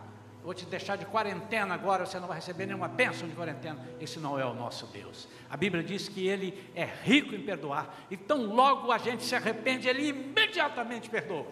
vou 0.45 0.55
te 0.55 0.64
deixar 0.64 0.95
de 0.95 1.05
quarentena 1.05 1.74
agora, 1.74 2.07
você 2.07 2.20
não 2.20 2.28
vai 2.28 2.36
receber 2.36 2.66
nenhuma 2.66 2.86
bênção 2.86 3.26
de 3.26 3.34
quarentena. 3.34 3.84
Esse 4.01 4.20
não 4.20 4.39
é 4.39 4.47
o 4.47 4.55
nosso 4.55 4.86
Deus. 4.86 5.26
A 5.51 5.57
Bíblia 5.57 5.82
diz 5.82 6.09
que 6.09 6.28
Ele 6.28 6.70
é 6.72 6.84
rico 6.84 7.34
em 7.34 7.43
perdoar. 7.43 7.93
Então, 8.09 8.41
logo 8.47 8.93
a 8.93 8.99
gente 8.99 9.24
se 9.24 9.34
arrepende, 9.34 9.89
Ele 9.89 10.07
imediatamente 10.07 11.11
perdoa. 11.11 11.49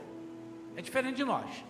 É 0.77 0.81
diferente 0.81 1.17
de 1.17 1.25
nós. 1.25 1.65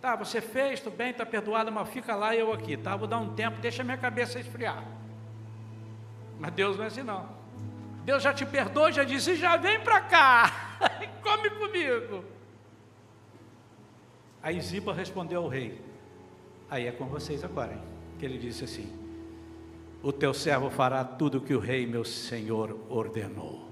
Tá, 0.00 0.16
você 0.16 0.40
fez, 0.40 0.80
tudo 0.80 0.96
bem, 0.96 1.10
está 1.10 1.26
perdoado, 1.26 1.70
mas 1.70 1.86
fica 1.90 2.16
lá 2.16 2.34
e 2.34 2.38
eu 2.38 2.50
aqui, 2.50 2.78
tá? 2.78 2.96
Vou 2.96 3.06
dar 3.06 3.18
um 3.18 3.34
tempo, 3.34 3.60
deixa 3.60 3.84
minha 3.84 3.98
cabeça 3.98 4.40
esfriar. 4.40 5.01
Mas 6.42 6.52
Deus 6.52 6.76
não 6.76 6.84
é 6.84 6.88
assim 6.88 7.04
não. 7.04 7.28
Deus 8.04 8.20
já 8.22 8.34
te 8.34 8.44
perdoou, 8.44 8.90
já 8.90 9.04
disse, 9.04 9.36
já 9.36 9.56
vem 9.56 9.78
para 9.80 10.00
cá, 10.00 10.76
come 11.22 11.48
comigo. 11.50 12.24
Aí 14.42 14.60
Ziba 14.60 14.92
respondeu 14.92 15.44
ao 15.44 15.48
rei, 15.48 15.80
Aí 16.68 16.86
é 16.86 16.90
com 16.90 17.06
vocês 17.06 17.44
agora, 17.44 17.74
hein? 17.74 17.82
que 18.18 18.24
ele 18.24 18.38
disse 18.38 18.64
assim: 18.64 18.90
O 20.02 20.10
teu 20.10 20.32
servo 20.32 20.70
fará 20.70 21.04
tudo 21.04 21.38
o 21.38 21.40
que 21.40 21.54
o 21.54 21.60
rei, 21.60 21.86
meu 21.86 22.04
senhor, 22.04 22.76
ordenou. 22.88 23.68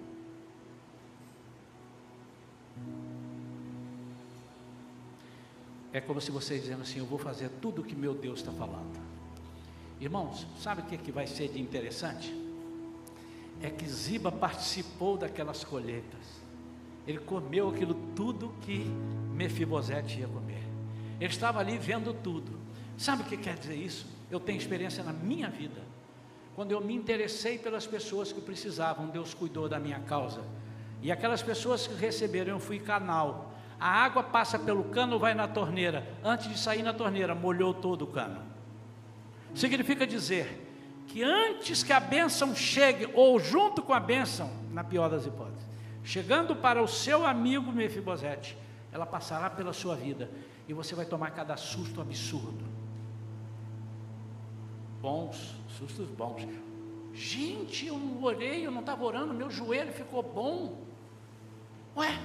É 5.92 6.00
como 6.00 6.20
se 6.20 6.30
vocês 6.30 6.60
dizendo 6.62 6.82
assim: 6.82 6.98
Eu 7.00 7.06
vou 7.06 7.18
fazer 7.18 7.48
tudo 7.60 7.80
o 7.80 7.84
que 7.84 7.96
meu 7.96 8.14
Deus 8.14 8.40
está 8.40 8.52
falando. 8.52 9.00
Irmãos, 9.98 10.46
sabe 10.58 10.82
o 10.82 10.84
que, 10.84 10.94
é 10.94 10.98
que 10.98 11.10
vai 11.10 11.26
ser 11.26 11.48
de 11.48 11.60
interessante? 11.60 12.39
É 13.62 13.70
que 13.70 13.86
Ziba 13.86 14.32
participou 14.32 15.16
daquelas 15.16 15.64
colheitas. 15.64 16.40
Ele 17.06 17.18
comeu 17.18 17.68
aquilo 17.68 17.94
tudo 18.14 18.54
que 18.62 18.84
Mefibosete 19.34 20.20
ia 20.20 20.28
comer. 20.28 20.62
Ele 21.20 21.30
estava 21.30 21.60
ali 21.60 21.76
vendo 21.76 22.14
tudo. 22.14 22.58
Sabe 22.96 23.22
o 23.22 23.26
que 23.26 23.36
quer 23.36 23.56
dizer 23.56 23.74
isso? 23.74 24.06
Eu 24.30 24.38
tenho 24.38 24.58
experiência 24.58 25.02
na 25.02 25.12
minha 25.12 25.48
vida. 25.48 25.82
Quando 26.54 26.72
eu 26.72 26.80
me 26.80 26.94
interessei 26.94 27.58
pelas 27.58 27.86
pessoas 27.86 28.32
que 28.32 28.40
precisavam, 28.40 29.08
Deus 29.08 29.34
cuidou 29.34 29.68
da 29.68 29.78
minha 29.78 30.00
causa. 30.00 30.42
E 31.02 31.10
aquelas 31.10 31.42
pessoas 31.42 31.86
que 31.86 31.94
receberam, 31.94 32.52
eu 32.52 32.60
fui 32.60 32.78
canal. 32.78 33.54
A 33.78 33.88
água 33.88 34.22
passa 34.22 34.58
pelo 34.58 34.84
cano, 34.84 35.18
vai 35.18 35.32
na 35.32 35.48
torneira. 35.48 36.06
Antes 36.22 36.48
de 36.48 36.58
sair 36.58 36.82
na 36.82 36.92
torneira, 36.92 37.34
molhou 37.34 37.72
todo 37.72 38.02
o 38.02 38.06
cano. 38.06 38.42
Significa 39.54 40.06
dizer 40.06 40.69
que 41.12 41.22
antes 41.22 41.82
que 41.82 41.92
a 41.92 42.00
bênção 42.00 42.54
chegue, 42.54 43.10
ou 43.14 43.38
junto 43.38 43.82
com 43.82 43.92
a 43.92 44.00
bênção, 44.00 44.50
na 44.72 44.84
pior 44.84 45.08
das 45.08 45.26
hipóteses, 45.26 45.66
chegando 46.04 46.54
para 46.54 46.82
o 46.82 46.88
seu 46.88 47.26
amigo 47.26 47.72
Mefibosete, 47.72 48.56
ela 48.92 49.06
passará 49.06 49.50
pela 49.50 49.72
sua 49.72 49.96
vida 49.96 50.30
e 50.68 50.72
você 50.72 50.94
vai 50.94 51.04
tomar 51.04 51.30
cada 51.30 51.56
susto 51.56 52.00
absurdo 52.00 52.70
bons, 55.00 55.54
sustos 55.78 56.08
bons. 56.10 56.46
Gente, 57.12 57.86
eu 57.86 57.98
não 57.98 58.22
orei, 58.22 58.66
eu 58.66 58.70
não 58.70 58.80
estava 58.80 59.04
orando, 59.04 59.34
meu 59.34 59.50
joelho 59.50 59.92
ficou 59.92 60.22
bom. 60.22 60.78
Ué, 61.96 62.18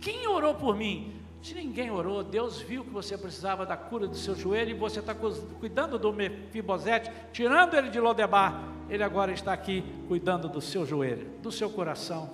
quem 0.00 0.26
orou 0.26 0.54
por 0.54 0.76
mim? 0.76 1.12
Se 1.42 1.54
ninguém 1.54 1.90
orou, 1.90 2.22
Deus 2.22 2.60
viu 2.60 2.84
que 2.84 2.90
você 2.90 3.18
precisava 3.18 3.66
da 3.66 3.76
cura 3.76 4.06
do 4.06 4.16
seu 4.16 4.32
joelho 4.36 4.70
e 4.70 4.74
você 4.74 5.00
está 5.00 5.12
cuidando 5.12 5.98
do 5.98 6.12
Mefibosete, 6.12 7.10
tirando 7.32 7.74
ele 7.74 7.90
de 7.90 7.98
Lodebar. 7.98 8.62
Ele 8.88 9.02
agora 9.02 9.32
está 9.32 9.52
aqui 9.52 9.84
cuidando 10.06 10.48
do 10.48 10.60
seu 10.60 10.86
joelho, 10.86 11.28
do 11.42 11.50
seu 11.50 11.68
coração, 11.68 12.30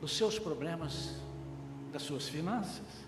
dos 0.00 0.16
seus 0.16 0.38
problemas, 0.38 1.20
das 1.92 2.00
suas 2.00 2.26
finanças. 2.26 3.04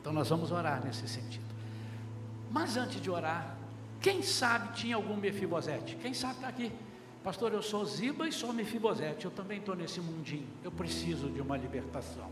Então 0.00 0.12
nós 0.12 0.28
vamos 0.28 0.50
orar 0.50 0.84
nesse 0.84 1.06
sentido. 1.06 1.46
Mas 2.50 2.76
antes 2.76 3.00
de 3.00 3.08
orar, 3.08 3.56
quem 4.00 4.22
sabe 4.22 4.74
tinha 4.74 4.96
algum 4.96 5.16
Mefibosete? 5.16 5.94
Quem 5.96 6.12
sabe 6.12 6.34
está 6.34 6.48
aqui? 6.48 6.72
Pastor, 7.28 7.52
eu 7.52 7.60
sou 7.60 7.84
Ziba 7.84 8.26
e 8.26 8.32
sou 8.32 8.54
Mefibosete, 8.54 9.26
eu 9.26 9.30
também 9.30 9.58
estou 9.58 9.76
nesse 9.76 10.00
mundinho. 10.00 10.48
Eu 10.64 10.72
preciso 10.72 11.28
de 11.28 11.42
uma 11.42 11.58
libertação. 11.58 12.30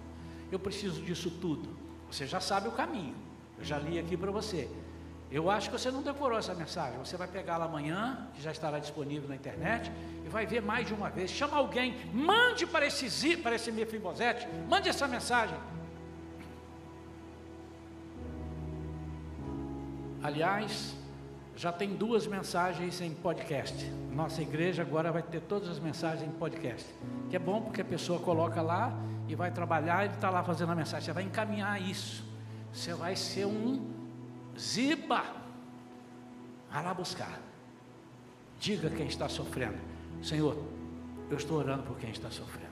Eu 0.50 0.58
preciso 0.58 1.02
disso 1.02 1.30
tudo. 1.30 1.68
Você 2.10 2.26
já 2.26 2.40
sabe 2.40 2.68
o 2.68 2.72
caminho. 2.72 3.14
Eu 3.58 3.64
já 3.66 3.78
li 3.78 3.98
aqui 3.98 4.16
para 4.16 4.30
você. 4.30 4.70
Eu 5.30 5.50
acho 5.50 5.68
que 5.68 5.78
você 5.78 5.90
não 5.90 6.00
decorou 6.00 6.38
essa 6.38 6.54
mensagem. 6.54 6.98
Você 6.98 7.14
vai 7.14 7.28
pegá-la 7.28 7.66
amanhã, 7.66 8.26
que 8.34 8.40
já 8.40 8.50
estará 8.50 8.78
disponível 8.78 9.28
na 9.28 9.36
internet, 9.36 9.92
e 10.24 10.30
vai 10.30 10.46
ver 10.46 10.62
mais 10.62 10.86
de 10.86 10.94
uma 10.94 11.10
vez. 11.10 11.30
Chama 11.30 11.58
alguém, 11.58 11.94
mande 12.14 12.66
para 12.66 12.86
esse 12.86 13.06
Ziba, 13.06 13.42
para 13.42 13.56
esse 13.56 13.70
Mefibosete, 13.70 14.48
mande 14.66 14.88
essa 14.88 15.06
mensagem. 15.06 15.58
Aliás, 20.22 20.95
já 21.56 21.72
tem 21.72 21.94
duas 21.94 22.26
mensagens 22.26 23.00
em 23.00 23.14
podcast. 23.14 23.90
Nossa 24.12 24.42
igreja 24.42 24.82
agora 24.82 25.10
vai 25.10 25.22
ter 25.22 25.40
todas 25.40 25.70
as 25.70 25.78
mensagens 25.78 26.28
em 26.28 26.32
podcast. 26.32 26.86
Que 27.30 27.36
é 27.36 27.38
bom 27.38 27.62
porque 27.62 27.80
a 27.80 27.84
pessoa 27.84 28.20
coloca 28.20 28.60
lá 28.60 28.92
e 29.26 29.34
vai 29.34 29.50
trabalhar, 29.50 30.04
ele 30.04 30.14
está 30.14 30.28
lá 30.28 30.44
fazendo 30.44 30.72
a 30.72 30.74
mensagem. 30.74 31.06
Você 31.06 31.12
vai 31.14 31.22
encaminhar 31.22 31.80
isso. 31.80 32.22
Você 32.72 32.92
vai 32.92 33.16
ser 33.16 33.46
um 33.46 33.90
ziba. 34.58 35.24
Vai 36.70 36.84
lá 36.84 36.92
buscar. 36.92 37.40
Diga 38.60 38.90
quem 38.90 39.06
está 39.06 39.26
sofrendo. 39.26 39.78
Senhor, 40.22 40.62
eu 41.30 41.38
estou 41.38 41.56
orando 41.56 41.84
por 41.84 41.96
quem 41.96 42.10
está 42.10 42.30
sofrendo. 42.30 42.66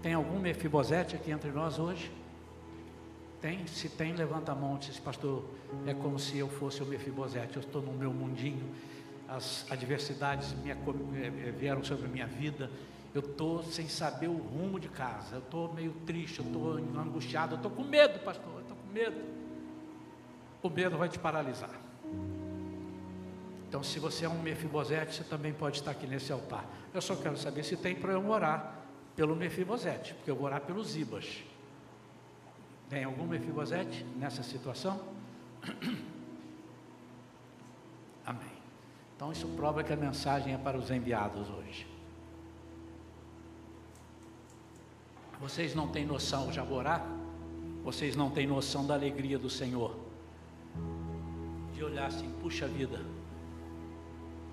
Tem 0.00 0.14
algum 0.14 0.38
Mefibosete 0.38 1.16
aqui 1.16 1.32
entre 1.32 1.50
nós 1.50 1.78
hoje? 1.78 2.10
Tem? 3.40 3.66
Se 3.66 3.88
tem, 3.88 4.14
levanta 4.14 4.52
a 4.52 4.54
mão 4.54 4.76
diz, 4.78 4.98
pastor, 4.98 5.44
é 5.86 5.94
como 5.94 6.18
se 6.18 6.38
eu 6.38 6.48
fosse 6.48 6.82
o 6.82 6.86
Mefibosete, 6.86 7.56
eu 7.56 7.62
estou 7.62 7.80
no 7.80 7.92
meu 7.92 8.12
mundinho, 8.12 8.74
as 9.28 9.64
adversidades 9.70 10.54
eh, 10.66 10.74
eh, 10.74 11.50
vieram 11.52 11.84
sobre 11.84 12.06
a 12.06 12.08
minha 12.08 12.26
vida, 12.26 12.70
eu 13.14 13.20
estou 13.20 13.62
sem 13.62 13.88
saber 13.88 14.28
o 14.28 14.36
rumo 14.36 14.80
de 14.80 14.88
casa, 14.88 15.36
eu 15.36 15.38
estou 15.40 15.72
meio 15.72 15.92
triste, 16.04 16.40
eu 16.40 16.46
estou 16.46 16.72
angustiado, 17.00 17.54
eu 17.54 17.56
estou 17.56 17.70
com 17.70 17.84
medo, 17.84 18.18
pastor, 18.20 18.52
eu 18.54 18.60
estou 18.60 18.76
com 18.76 18.92
medo. 18.92 19.16
O 20.62 20.68
medo 20.68 20.98
vai 20.98 21.08
te 21.08 21.18
paralisar. 21.18 21.70
Então, 23.68 23.82
se 23.82 23.98
você 23.98 24.24
é 24.24 24.28
um 24.28 24.40
Mefibosete, 24.40 25.14
você 25.14 25.24
também 25.24 25.52
pode 25.52 25.78
estar 25.78 25.90
aqui 25.90 26.06
nesse 26.06 26.32
altar. 26.32 26.64
Eu 26.92 27.00
só 27.00 27.14
quero 27.14 27.36
saber 27.36 27.64
se 27.64 27.76
tem 27.76 27.94
para 27.94 28.12
eu 28.12 28.28
orar 28.28 28.78
pelo 29.14 29.36
Mefibosete, 29.36 30.14
porque 30.14 30.30
eu 30.30 30.36
vou 30.36 30.46
orar 30.46 30.62
pelos 30.62 30.96
Ibas. 30.96 31.44
Tem 32.88 33.04
algum 33.04 33.26
Mefibosete 33.26 34.04
nessa 34.16 34.42
situação? 34.42 35.00
Amém. 38.24 38.58
Então 39.14 39.30
isso 39.30 39.46
prova 39.48 39.84
que 39.84 39.92
a 39.92 39.96
mensagem 39.96 40.54
é 40.54 40.58
para 40.58 40.78
os 40.78 40.90
enviados 40.90 41.48
hoje. 41.50 41.86
Vocês 45.40 45.74
não 45.74 45.88
têm 45.88 46.04
noção, 46.04 46.50
orar? 46.70 47.06
Vocês 47.84 48.16
não 48.16 48.30
têm 48.30 48.46
noção 48.46 48.86
da 48.86 48.94
alegria 48.94 49.38
do 49.38 49.48
Senhor. 49.48 49.96
De 51.74 51.84
olhar 51.84 52.06
assim, 52.06 52.30
puxa 52.40 52.66
vida. 52.66 53.00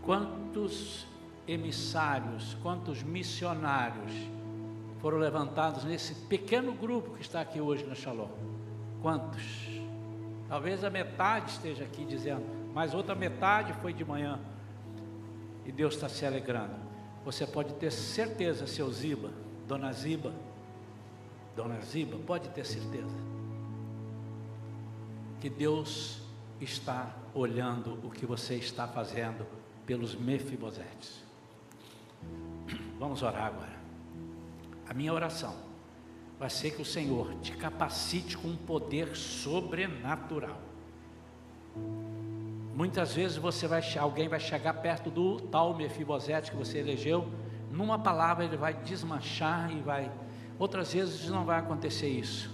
Quantos 0.03 1.07
emissários, 1.47 2.55
quantos 2.61 3.01
missionários 3.01 4.11
foram 4.99 5.17
levantados 5.17 5.83
nesse 5.83 6.15
pequeno 6.15 6.73
grupo 6.73 7.15
que 7.15 7.21
está 7.21 7.41
aqui 7.41 7.61
hoje 7.61 7.85
na 7.85 7.95
Shalom? 7.95 8.29
Quantos? 9.01 9.67
Talvez 10.47 10.83
a 10.83 10.89
metade 10.89 11.51
esteja 11.51 11.83
aqui 11.83 12.05
dizendo, 12.05 12.45
mas 12.73 12.93
outra 12.93 13.15
metade 13.15 13.73
foi 13.81 13.93
de 13.93 14.03
manhã. 14.05 14.39
E 15.65 15.71
Deus 15.71 15.95
está 15.95 16.07
se 16.07 16.25
alegrando. 16.25 16.75
Você 17.23 17.45
pode 17.47 17.73
ter 17.73 17.91
certeza, 17.91 18.67
seu 18.67 18.91
Ziba, 18.91 19.31
Dona 19.67 19.91
Ziba, 19.91 20.33
Dona 21.55 21.79
Ziba, 21.81 22.17
pode 22.25 22.49
ter 22.49 22.65
certeza, 22.65 23.15
que 25.39 25.49
Deus 25.49 26.21
está 26.61 27.15
olhando 27.33 27.99
o 28.03 28.11
que 28.11 28.25
você 28.25 28.55
está 28.55 28.87
fazendo 28.87 29.45
pelos 29.85 30.15
Mefibosetes. 30.15 31.23
Vamos 32.99 33.21
orar 33.23 33.45
agora. 33.45 33.74
A 34.87 34.93
minha 34.93 35.13
oração 35.13 35.55
vai 36.39 36.49
ser 36.49 36.71
que 36.71 36.81
o 36.81 36.85
Senhor 36.85 37.33
te 37.41 37.53
capacite 37.53 38.37
com 38.37 38.49
um 38.49 38.55
poder 38.55 39.15
sobrenatural. 39.15 40.59
Muitas 42.75 43.13
vezes 43.13 43.37
você 43.37 43.67
vai, 43.67 43.81
alguém 43.97 44.27
vai 44.27 44.39
chegar 44.39 44.73
perto 44.73 45.09
do 45.09 45.39
tal 45.39 45.73
Mefibosete 45.73 46.51
que 46.51 46.57
você 46.57 46.79
elegeu, 46.79 47.27
numa 47.71 47.97
palavra 47.97 48.43
ele 48.43 48.57
vai 48.57 48.73
desmanchar 48.73 49.71
e 49.71 49.79
vai. 49.79 50.11
Outras 50.59 50.93
vezes 50.93 51.29
não 51.29 51.45
vai 51.45 51.59
acontecer 51.59 52.09
isso. 52.09 52.53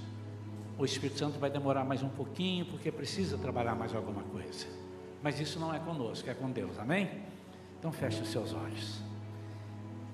O 0.78 0.86
Espírito 0.86 1.20
Santo 1.20 1.40
vai 1.40 1.50
demorar 1.50 1.84
mais 1.84 2.02
um 2.02 2.10
pouquinho, 2.10 2.66
porque 2.66 2.92
precisa 2.92 3.38
trabalhar 3.38 3.76
mais 3.76 3.94
alguma 3.94 4.24
coisa. 4.24 4.68
Mas 5.22 5.40
isso 5.40 5.60
não 5.60 5.74
é 5.74 5.80
conosco, 5.80 6.30
é 6.30 6.34
com 6.34 6.50
Deus, 6.50 6.80
amém? 6.80 7.10
Então 7.80 7.92
feche 7.92 8.22
os 8.22 8.30
seus 8.30 8.54
olhos. 8.54 9.02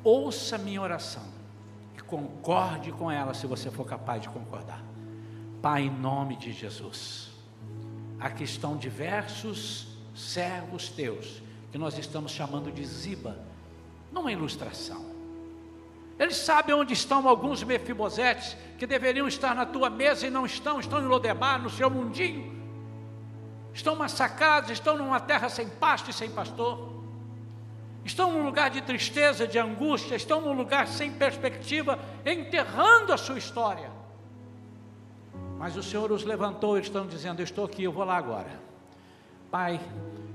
Ouça 0.04 0.58
minha 0.58 0.82
oração 0.82 1.37
concorde 2.08 2.92
com 2.92 3.12
ela 3.12 3.34
se 3.34 3.46
você 3.46 3.70
for 3.70 3.86
capaz 3.86 4.22
de 4.22 4.30
concordar. 4.30 4.82
Pai, 5.62 5.84
em 5.84 5.90
nome 5.90 6.36
de 6.36 6.52
Jesus, 6.52 7.30
aqui 8.20 8.44
estão 8.44 8.78
diversos 8.78 9.88
servos 10.16 10.90
teus, 10.90 11.44
que 11.72 11.78
nós 11.78 11.98
estamos 11.98 12.32
chamando 12.32 12.72
de 12.72 12.84
Ziba, 12.86 13.38
numa 14.12 14.32
ilustração. 14.32 15.06
Eles 16.18 16.38
sabem 16.38 16.74
onde 16.74 16.94
estão 16.94 17.28
alguns 17.28 17.64
mefibosetes 17.64 18.58
que 18.80 18.88
deveriam 18.88 19.28
estar 19.28 19.54
na 19.54 19.66
tua 19.66 19.90
mesa 19.90 20.26
e 20.26 20.32
não 20.32 20.46
estão, 20.46 20.80
estão 20.80 21.00
em 21.00 21.06
Lodebar, 21.06 21.62
no 21.62 21.70
seu 21.70 21.90
mundinho. 21.90 22.56
Estão 23.74 23.96
massacrados, 23.96 24.72
estão 24.72 24.98
numa 24.98 25.20
terra 25.20 25.50
sem 25.50 25.70
pasto 25.70 26.10
e 26.10 26.14
sem 26.14 26.32
pastor 26.32 26.97
estão 28.08 28.32
num 28.32 28.44
lugar 28.44 28.70
de 28.70 28.82
tristeza, 28.82 29.46
de 29.46 29.60
angústia, 29.60 30.16
estão 30.16 30.42
num 30.42 30.54
lugar 30.54 30.88
sem 30.88 31.12
perspectiva, 31.12 32.00
enterrando 32.26 33.12
a 33.12 33.18
sua 33.18 33.38
história. 33.38 33.92
Mas 35.60 35.76
o 35.76 35.84
Senhor 35.84 36.12
os 36.12 36.24
levantou, 36.24 36.78
eles 36.78 36.88
estão 36.88 37.06
dizendo: 37.06 37.42
Eu 37.42 37.44
estou 37.44 37.66
aqui, 37.66 37.84
eu 37.84 37.92
vou 37.92 38.06
lá 38.06 38.16
agora. 38.16 38.50
Pai, 39.52 39.80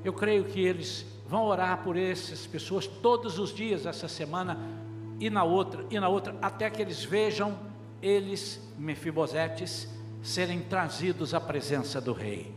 eu 0.04 0.12
creio 0.12 0.44
que 0.44 0.60
eles 0.60 1.06
vão 1.26 1.44
orar 1.44 1.82
por 1.82 1.96
essas 1.96 2.46
pessoas 2.46 2.86
todos 2.86 3.38
os 3.38 3.54
dias, 3.54 3.86
essa 3.86 4.08
semana 4.08 4.58
e 5.18 5.30
na 5.30 5.44
outra, 5.44 5.86
e 5.90 5.98
na 5.98 6.08
outra, 6.08 6.36
até 6.42 6.68
que 6.68 6.82
eles 6.82 7.04
vejam 7.04 7.56
eles, 8.02 8.60
Mefibosetes, 8.76 9.88
serem 10.22 10.60
trazidos 10.60 11.32
à 11.32 11.40
presença 11.40 12.00
do 12.00 12.12
Rei. 12.12 12.52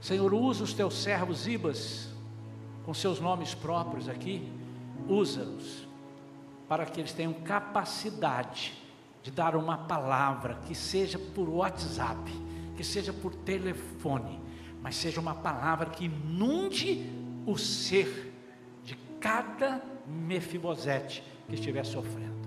Senhor, 0.00 0.34
usa 0.34 0.64
os 0.64 0.74
teus 0.74 0.94
servos 0.94 1.46
Ibas 1.46 2.09
com 2.84 2.94
seus 2.94 3.20
nomes 3.20 3.54
próprios 3.54 4.08
aqui, 4.08 4.50
usa-os 5.08 5.88
para 6.68 6.86
que 6.86 7.00
eles 7.00 7.12
tenham 7.12 7.32
capacidade 7.32 8.72
de 9.22 9.30
dar 9.30 9.54
uma 9.54 9.76
palavra 9.76 10.60
que 10.66 10.74
seja 10.74 11.18
por 11.18 11.48
WhatsApp, 11.48 12.30
que 12.76 12.84
seja 12.84 13.12
por 13.12 13.34
telefone, 13.34 14.40
mas 14.82 14.96
seja 14.96 15.20
uma 15.20 15.34
palavra 15.34 15.90
que 15.90 16.06
inunde 16.06 17.10
o 17.46 17.58
ser 17.58 18.32
de 18.84 18.96
cada 19.20 19.82
Mefibosete 20.06 21.22
que 21.48 21.54
estiver 21.54 21.84
sofrendo. 21.84 22.40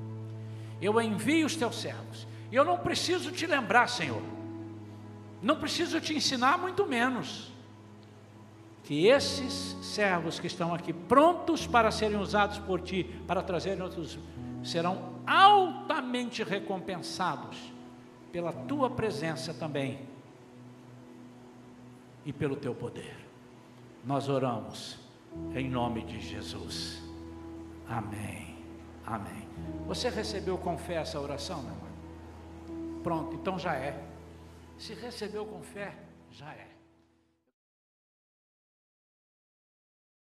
Eu 0.81 0.99
envio 0.99 1.45
os 1.45 1.55
teus 1.55 1.75
servos. 1.79 2.27
E 2.51 2.55
eu 2.55 2.65
não 2.65 2.77
preciso 2.77 3.31
te 3.31 3.45
lembrar, 3.45 3.88
Senhor. 3.88 4.21
Não 5.41 5.55
preciso 5.55 6.01
te 6.01 6.13
ensinar, 6.13 6.57
muito 6.57 6.86
menos 6.86 7.53
que 8.84 9.07
esses 9.07 9.77
servos 9.81 10.39
que 10.39 10.47
estão 10.47 10.73
aqui 10.73 10.91
prontos 10.91 11.65
para 11.65 11.89
serem 11.89 12.17
usados 12.17 12.59
por 12.59 12.81
ti, 12.81 13.03
para 13.25 13.41
trazerem 13.41 13.81
outros, 13.81 14.19
serão 14.63 15.13
altamente 15.25 16.43
recompensados 16.43 17.57
pela 18.31 18.51
tua 18.51 18.89
presença 18.89 19.53
também 19.53 19.99
e 22.25 22.34
pelo 22.34 22.55
teu 22.55 22.75
poder. 22.75 23.15
Nós 24.03 24.27
oramos 24.27 24.99
em 25.55 25.69
nome 25.69 26.03
de 26.03 26.19
Jesus. 26.19 27.01
Amém. 27.88 28.57
Amém. 29.05 29.47
Você 29.88 30.09
recebeu 30.09 30.57
com 30.57 30.77
fé 30.77 30.95
essa 30.95 31.19
oração, 31.19 31.61
meu 31.61 31.71
irmão? 31.71 33.01
Pronto, 33.03 33.36
então 33.36 33.59
já 33.59 33.75
é. 33.75 34.01
Se 34.77 34.93
recebeu 34.93 35.45
com 35.45 35.61
fé, 35.61 35.93
já 36.31 36.49
é. 36.51 36.72